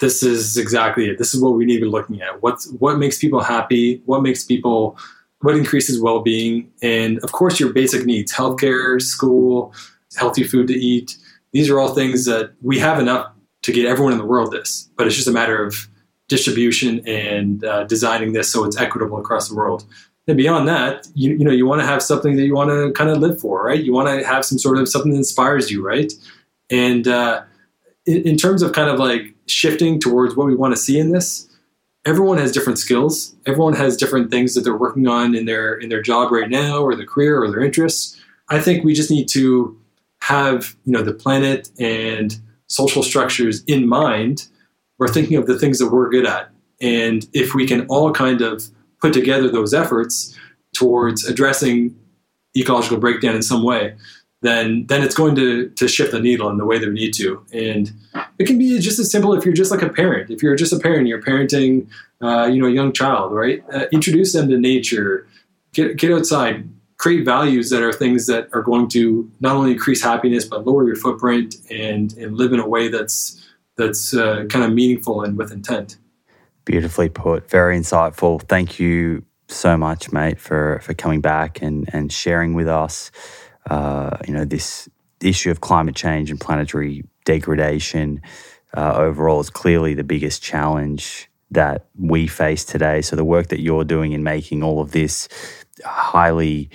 This 0.00 0.22
is 0.22 0.56
exactly 0.56 1.08
it. 1.08 1.18
This 1.18 1.34
is 1.34 1.42
what 1.42 1.54
we 1.54 1.64
need 1.64 1.76
to 1.76 1.86
be 1.86 1.90
looking 1.90 2.20
at. 2.20 2.42
What's 2.42 2.70
what 2.72 2.98
makes 2.98 3.18
people 3.18 3.40
happy? 3.40 4.00
What 4.04 4.22
makes 4.22 4.44
people 4.44 4.96
what 5.40 5.56
increases 5.56 6.00
well-being? 6.00 6.70
And 6.82 7.18
of 7.20 7.32
course 7.32 7.58
your 7.58 7.72
basic 7.72 8.04
needs, 8.04 8.32
healthcare, 8.32 9.00
school, 9.00 9.72
healthy 10.16 10.44
food 10.44 10.68
to 10.68 10.74
eat. 10.74 11.16
These 11.52 11.70
are 11.70 11.80
all 11.80 11.94
things 11.94 12.26
that 12.26 12.52
we 12.60 12.78
have 12.78 13.00
enough 13.00 13.32
to 13.62 13.72
get 13.72 13.86
everyone 13.86 14.12
in 14.12 14.18
the 14.18 14.24
world 14.24 14.52
this, 14.52 14.88
but 14.96 15.06
it's 15.06 15.16
just 15.16 15.28
a 15.28 15.32
matter 15.32 15.62
of 15.62 15.88
distribution 16.28 17.06
and 17.06 17.64
uh, 17.64 17.84
designing 17.84 18.32
this 18.32 18.50
so 18.50 18.64
it's 18.64 18.76
equitable 18.76 19.18
across 19.18 19.48
the 19.48 19.54
world. 19.54 19.84
And 20.26 20.36
beyond 20.36 20.68
that, 20.68 21.08
you, 21.14 21.32
you 21.32 21.44
know, 21.44 21.50
you 21.50 21.66
want 21.66 21.80
to 21.80 21.86
have 21.86 22.02
something 22.02 22.36
that 22.36 22.44
you 22.44 22.54
want 22.54 22.68
to 22.70 22.92
kind 22.92 23.08
of 23.08 23.18
live 23.18 23.40
for, 23.40 23.64
right? 23.64 23.82
You 23.82 23.94
want 23.94 24.08
to 24.08 24.26
have 24.26 24.44
some 24.44 24.58
sort 24.58 24.76
of 24.76 24.86
something 24.88 25.12
that 25.12 25.18
inspires 25.18 25.70
you, 25.70 25.84
right? 25.84 26.12
And 26.68 27.08
uh, 27.08 27.42
in, 28.04 28.22
in 28.22 28.36
terms 28.36 28.62
of 28.62 28.72
kind 28.72 28.90
of 28.90 28.98
like 28.98 29.34
shifting 29.46 29.98
towards 29.98 30.36
what 30.36 30.46
we 30.46 30.54
want 30.54 30.74
to 30.74 30.80
see 30.80 30.98
in 30.98 31.12
this, 31.12 31.48
everyone 32.04 32.36
has 32.38 32.52
different 32.52 32.78
skills. 32.78 33.34
Everyone 33.46 33.74
has 33.74 33.96
different 33.96 34.30
things 34.30 34.54
that 34.54 34.62
they're 34.62 34.76
working 34.76 35.06
on 35.06 35.34
in 35.34 35.46
their 35.46 35.74
in 35.74 35.88
their 35.88 36.02
job 36.02 36.30
right 36.30 36.48
now, 36.48 36.78
or 36.78 36.94
their 36.94 37.06
career, 37.06 37.42
or 37.42 37.50
their 37.50 37.60
interests. 37.60 38.20
I 38.50 38.60
think 38.60 38.84
we 38.84 38.94
just 38.94 39.10
need 39.10 39.28
to 39.30 39.78
have 40.20 40.76
you 40.84 40.92
know 40.92 41.02
the 41.02 41.12
planet 41.12 41.70
and 41.78 42.38
social 42.68 43.02
structures 43.02 43.64
in 43.64 43.86
mind. 43.86 44.48
We're 44.98 45.08
thinking 45.08 45.36
of 45.36 45.46
the 45.46 45.58
things 45.58 45.78
that 45.78 45.90
we're 45.90 46.10
good 46.10 46.26
at, 46.26 46.50
and 46.80 47.26
if 47.32 47.54
we 47.54 47.66
can 47.66 47.86
all 47.86 48.12
kind 48.12 48.40
of 48.40 48.64
put 49.00 49.12
together 49.12 49.50
those 49.50 49.72
efforts 49.72 50.36
towards 50.74 51.24
addressing 51.24 51.96
ecological 52.56 52.98
breakdown 52.98 53.34
in 53.34 53.42
some 53.42 53.62
way, 53.62 53.94
then 54.42 54.86
then 54.86 55.02
it's 55.02 55.14
going 55.14 55.34
to 55.34 55.68
to 55.70 55.88
shift 55.88 56.12
the 56.12 56.20
needle 56.20 56.48
in 56.48 56.58
the 56.58 56.64
way 56.64 56.78
that 56.78 56.88
we 56.88 56.94
need 56.94 57.14
to. 57.14 57.44
And 57.52 57.92
it 58.38 58.46
can 58.46 58.58
be 58.58 58.78
just 58.78 58.98
as 58.98 59.10
simple 59.10 59.34
if 59.34 59.44
you're 59.44 59.54
just 59.54 59.70
like 59.70 59.82
a 59.82 59.88
parent. 59.88 60.30
If 60.30 60.42
you're 60.42 60.56
just 60.56 60.72
a 60.72 60.78
parent, 60.78 61.08
you're 61.08 61.22
parenting, 61.22 61.88
uh, 62.20 62.46
you 62.46 62.60
know, 62.60 62.68
a 62.68 62.72
young 62.72 62.92
child, 62.92 63.32
right? 63.32 63.64
Uh, 63.72 63.86
introduce 63.92 64.32
them 64.32 64.48
to 64.48 64.58
nature. 64.58 65.26
Get 65.72 65.96
get 65.96 66.12
outside. 66.12 66.68
Create 66.98 67.24
values 67.24 67.70
that 67.70 67.82
are 67.82 67.92
things 67.92 68.26
that 68.26 68.48
are 68.52 68.62
going 68.62 68.88
to 68.88 69.30
not 69.40 69.56
only 69.56 69.72
increase 69.72 70.02
happiness 70.02 70.44
but 70.44 70.66
lower 70.66 70.84
your 70.86 70.96
footprint 70.96 71.56
and 71.70 72.12
and 72.14 72.36
live 72.36 72.52
in 72.52 72.60
a 72.60 72.68
way 72.68 72.88
that's 72.88 73.48
that's 73.76 74.12
uh, 74.12 74.44
kind 74.50 74.64
of 74.64 74.72
meaningful 74.72 75.22
and 75.22 75.38
with 75.38 75.52
intent. 75.52 75.96
Beautifully 76.64 77.08
put. 77.08 77.48
Very 77.48 77.78
insightful. 77.78 78.42
Thank 78.42 78.78
you 78.78 79.24
so 79.46 79.76
much, 79.76 80.12
mate, 80.12 80.38
for, 80.38 80.80
for 80.82 80.94
coming 80.94 81.20
back 81.20 81.62
and, 81.62 81.88
and 81.92 82.12
sharing 82.12 82.54
with 82.54 82.68
us, 82.68 83.10
uh, 83.70 84.16
you 84.26 84.34
know, 84.34 84.44
this 84.44 84.88
issue 85.20 85.50
of 85.50 85.60
climate 85.60 85.96
change 85.96 86.30
and 86.30 86.40
planetary 86.40 87.04
degradation 87.24 88.20
uh, 88.76 88.94
overall 88.94 89.40
is 89.40 89.48
clearly 89.48 89.94
the 89.94 90.04
biggest 90.04 90.42
challenge 90.42 91.30
that 91.50 91.86
we 91.98 92.26
face 92.26 92.64
today. 92.64 93.00
So 93.00 93.16
the 93.16 93.24
work 93.24 93.48
that 93.48 93.60
you're 93.60 93.84
doing 93.84 94.12
in 94.12 94.22
making 94.22 94.62
all 94.62 94.80
of 94.80 94.92
this 94.92 95.28
highly 95.84 96.70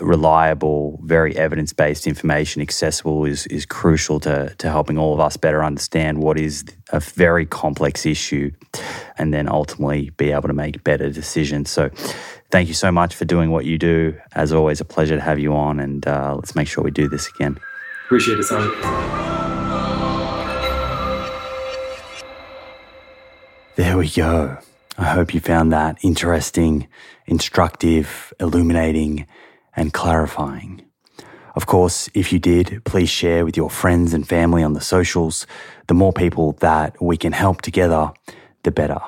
reliable, 0.00 0.98
very 1.04 1.36
evidence 1.36 1.72
based 1.72 2.06
information 2.06 2.62
accessible 2.62 3.24
is, 3.24 3.46
is 3.46 3.66
crucial 3.66 4.18
to, 4.20 4.54
to 4.58 4.70
helping 4.70 4.98
all 4.98 5.14
of 5.14 5.20
us 5.20 5.36
better 5.36 5.62
understand 5.62 6.22
what 6.22 6.38
is 6.38 6.64
a 6.90 7.00
very 7.00 7.46
complex 7.46 8.04
issue 8.06 8.50
and 9.18 9.32
then 9.32 9.48
ultimately 9.48 10.10
be 10.10 10.32
able 10.32 10.48
to 10.48 10.54
make 10.54 10.82
better 10.82 11.10
decisions. 11.10 11.70
So, 11.70 11.90
thank 12.50 12.68
you 12.68 12.74
so 12.74 12.90
much 12.90 13.14
for 13.14 13.24
doing 13.24 13.50
what 13.50 13.64
you 13.64 13.78
do. 13.78 14.18
As 14.34 14.52
always, 14.52 14.80
a 14.80 14.84
pleasure 14.84 15.16
to 15.16 15.22
have 15.22 15.38
you 15.38 15.54
on, 15.54 15.80
and 15.80 16.06
uh, 16.06 16.34
let's 16.34 16.54
make 16.54 16.68
sure 16.68 16.82
we 16.84 16.90
do 16.90 17.08
this 17.08 17.28
again. 17.28 17.58
Appreciate 18.06 18.38
it, 18.38 18.44
Simon. 18.44 18.70
There 23.76 23.96
we 23.96 24.10
go. 24.10 24.58
I 25.02 25.06
hope 25.06 25.34
you 25.34 25.40
found 25.40 25.72
that 25.72 25.98
interesting, 26.02 26.86
instructive, 27.26 28.32
illuminating 28.38 29.26
and 29.74 29.92
clarifying. 29.92 30.82
Of 31.56 31.66
course, 31.66 32.08
if 32.14 32.32
you 32.32 32.38
did, 32.38 32.82
please 32.84 33.10
share 33.10 33.44
with 33.44 33.56
your 33.56 33.68
friends 33.68 34.14
and 34.14 34.26
family 34.26 34.62
on 34.62 34.74
the 34.74 34.80
socials. 34.80 35.44
The 35.88 35.94
more 35.94 36.12
people 36.12 36.52
that 36.60 37.02
we 37.02 37.16
can 37.16 37.32
help 37.32 37.62
together, 37.62 38.12
the 38.62 38.70
better. 38.70 39.00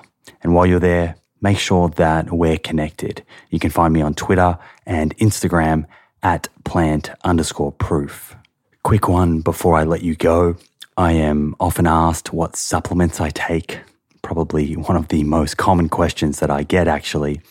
And 0.42 0.52
while 0.52 0.66
you're 0.66 0.80
there, 0.80 1.14
make 1.40 1.58
sure 1.58 1.88
that 1.90 2.32
we're 2.32 2.58
connected. 2.58 3.24
You 3.50 3.60
can 3.60 3.70
find 3.70 3.94
me 3.94 4.02
on 4.02 4.14
Twitter 4.14 4.58
and 4.84 5.16
Instagram 5.18 5.86
at 6.24 6.48
plant 6.64 7.10
underscore 7.22 7.70
proof. 7.70 8.34
Quick 8.82 9.06
one 9.06 9.42
before 9.42 9.76
I 9.76 9.84
let 9.84 10.02
you 10.02 10.16
go. 10.16 10.56
I 10.96 11.12
am 11.12 11.54
often 11.60 11.86
asked 11.86 12.32
what 12.32 12.56
supplements 12.56 13.20
I 13.20 13.30
take. 13.30 13.78
Probably 14.24 14.74
one 14.74 14.96
of 14.96 15.08
the 15.08 15.22
most 15.22 15.58
common 15.58 15.88
questions 15.88 16.40
that 16.40 16.50
I 16.50 16.62
get 16.62 16.88
actually. 16.88 17.42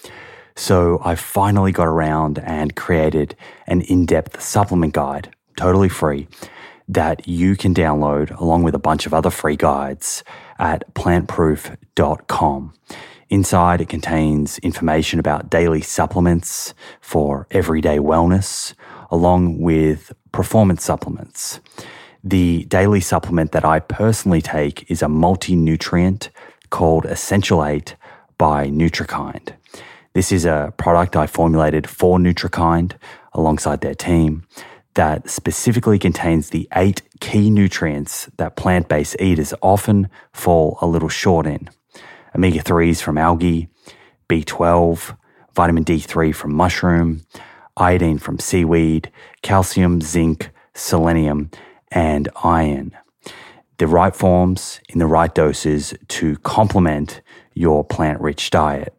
So 0.55 0.99
I 1.05 1.13
finally 1.13 1.71
got 1.71 1.87
around 1.87 2.39
and 2.39 2.75
created 2.75 3.35
an 3.67 3.81
in 3.81 4.07
depth 4.07 4.41
supplement 4.41 4.93
guide, 4.93 5.33
totally 5.55 5.87
free, 5.87 6.27
that 6.87 7.27
you 7.27 7.55
can 7.55 7.75
download 7.75 8.35
along 8.39 8.63
with 8.63 8.73
a 8.73 8.79
bunch 8.79 9.05
of 9.05 9.13
other 9.13 9.29
free 9.29 9.55
guides 9.55 10.23
at 10.57 10.91
plantproof.com. 10.95 12.73
Inside, 13.29 13.81
it 13.81 13.89
contains 13.89 14.57
information 14.59 15.19
about 15.19 15.51
daily 15.51 15.81
supplements 15.81 16.73
for 17.01 17.47
everyday 17.51 17.97
wellness, 17.97 18.73
along 19.11 19.59
with 19.59 20.11
performance 20.31 20.83
supplements. 20.83 21.59
The 22.23 22.65
daily 22.65 23.01
supplement 23.01 23.51
that 23.51 23.65
I 23.65 23.79
personally 23.79 24.41
take 24.41 24.89
is 24.89 25.01
a 25.01 25.09
multi 25.09 25.55
nutrient 25.55 26.29
called 26.73 27.05
Essential 27.05 27.63
8 27.63 27.95
by 28.39 28.67
NutriKynd. 28.67 29.53
This 30.13 30.31
is 30.31 30.43
a 30.43 30.73
product 30.75 31.15
I 31.15 31.27
formulated 31.27 31.87
for 31.87 32.17
NutriKynd 32.17 32.93
alongside 33.33 33.81
their 33.81 33.93
team 33.93 34.47
that 34.95 35.29
specifically 35.29 35.99
contains 35.99 36.49
the 36.49 36.67
eight 36.75 37.03
key 37.19 37.51
nutrients 37.51 38.27
that 38.37 38.55
plant 38.55 38.89
based 38.89 39.15
eaters 39.21 39.53
often 39.61 40.09
fall 40.33 40.79
a 40.81 40.87
little 40.87 41.09
short 41.09 41.45
in 41.45 41.69
omega 42.33 42.63
3s 42.63 43.03
from 43.03 43.19
algae, 43.19 43.67
B12, 44.27 45.15
vitamin 45.53 45.85
D3 45.85 46.33
from 46.33 46.55
mushroom, 46.55 47.21
iodine 47.77 48.17
from 48.17 48.39
seaweed, 48.39 49.11
calcium, 49.43 50.01
zinc, 50.01 50.49
selenium, 50.73 51.51
and 51.91 52.29
iron. 52.43 52.97
The 53.83 53.87
right 53.87 54.15
forms 54.15 54.79
in 54.87 54.99
the 54.99 55.05
right 55.05 55.35
doses 55.35 55.93
to 56.07 56.37
complement 56.37 57.19
your 57.53 57.83
plant 57.83 58.21
rich 58.21 58.49
diet. 58.49 58.95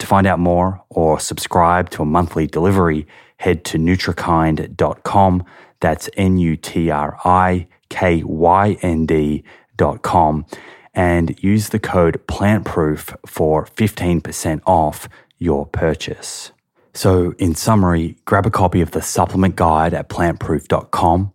To 0.00 0.06
find 0.08 0.26
out 0.26 0.40
more 0.40 0.82
or 0.90 1.20
subscribe 1.20 1.88
to 1.90 2.02
a 2.02 2.04
monthly 2.04 2.48
delivery, 2.48 3.06
head 3.36 3.64
to 3.66 3.78
nutrikynd.com. 3.78 5.44
That's 5.78 6.10
N 6.16 6.38
U 6.38 6.56
T 6.56 6.90
R 6.90 7.16
I 7.24 7.68
K 7.90 8.24
Y 8.24 8.76
N 8.82 9.06
D.com 9.06 10.46
and 10.94 11.40
use 11.40 11.68
the 11.68 11.78
code 11.78 12.20
PLANTPROOF 12.26 13.16
for 13.28 13.66
15% 13.66 14.62
off 14.66 15.08
your 15.38 15.64
purchase. 15.64 16.50
So, 16.92 17.34
in 17.38 17.54
summary, 17.54 18.16
grab 18.24 18.46
a 18.46 18.50
copy 18.50 18.80
of 18.80 18.90
the 18.90 19.00
supplement 19.00 19.54
guide 19.54 19.94
at 19.94 20.08
plantproof.com. 20.08 21.32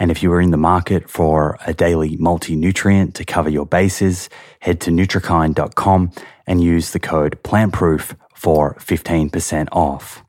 And 0.00 0.10
if 0.10 0.22
you 0.22 0.32
are 0.32 0.40
in 0.40 0.50
the 0.50 0.56
market 0.56 1.10
for 1.10 1.58
a 1.66 1.74
daily 1.74 2.16
multi 2.16 2.56
nutrient 2.56 3.14
to 3.16 3.24
cover 3.24 3.50
your 3.50 3.66
bases, 3.66 4.30
head 4.60 4.80
to 4.80 4.90
nutrikynd.com 4.90 6.12
and 6.46 6.64
use 6.64 6.92
the 6.92 6.98
code 6.98 7.38
PLANTPROOF 7.44 8.16
for 8.34 8.74
15% 8.76 9.68
off. 9.72 10.24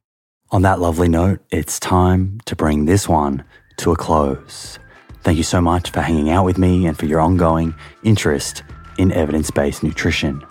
On 0.51 0.63
that 0.63 0.81
lovely 0.81 1.07
note, 1.07 1.39
it's 1.51 1.79
time 1.79 2.41
to 2.45 2.55
bring 2.57 2.83
this 2.83 3.07
one 3.07 3.45
to 3.77 3.93
a 3.93 3.95
close. 3.95 4.77
Thank 5.23 5.37
you 5.37 5.43
so 5.43 5.61
much 5.61 5.91
for 5.91 6.01
hanging 6.01 6.29
out 6.29 6.43
with 6.43 6.57
me 6.57 6.85
and 6.85 6.97
for 6.99 7.05
your 7.05 7.21
ongoing 7.21 7.73
interest 8.03 8.63
in 8.97 9.13
evidence 9.13 9.51
based 9.51 9.83
nutrition. 9.83 10.43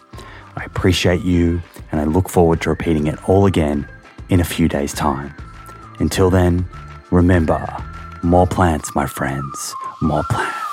I 0.57 0.65
appreciate 0.65 1.21
you 1.21 1.61
and 1.93 2.01
I 2.01 2.05
look 2.05 2.31
forward 2.31 2.63
to 2.63 2.71
repeating 2.71 3.07
it 3.07 3.29
all 3.29 3.45
again 3.45 3.87
in 4.31 4.41
a 4.41 4.45
few 4.45 4.67
days' 4.67 4.95
time. 4.95 5.35
Until 5.99 6.31
then, 6.31 6.67
remember 7.11 7.67
more 8.23 8.47
plants, 8.47 8.95
my 8.95 9.07
friends, 9.07 9.75
more 10.01 10.25
plants. 10.25 10.70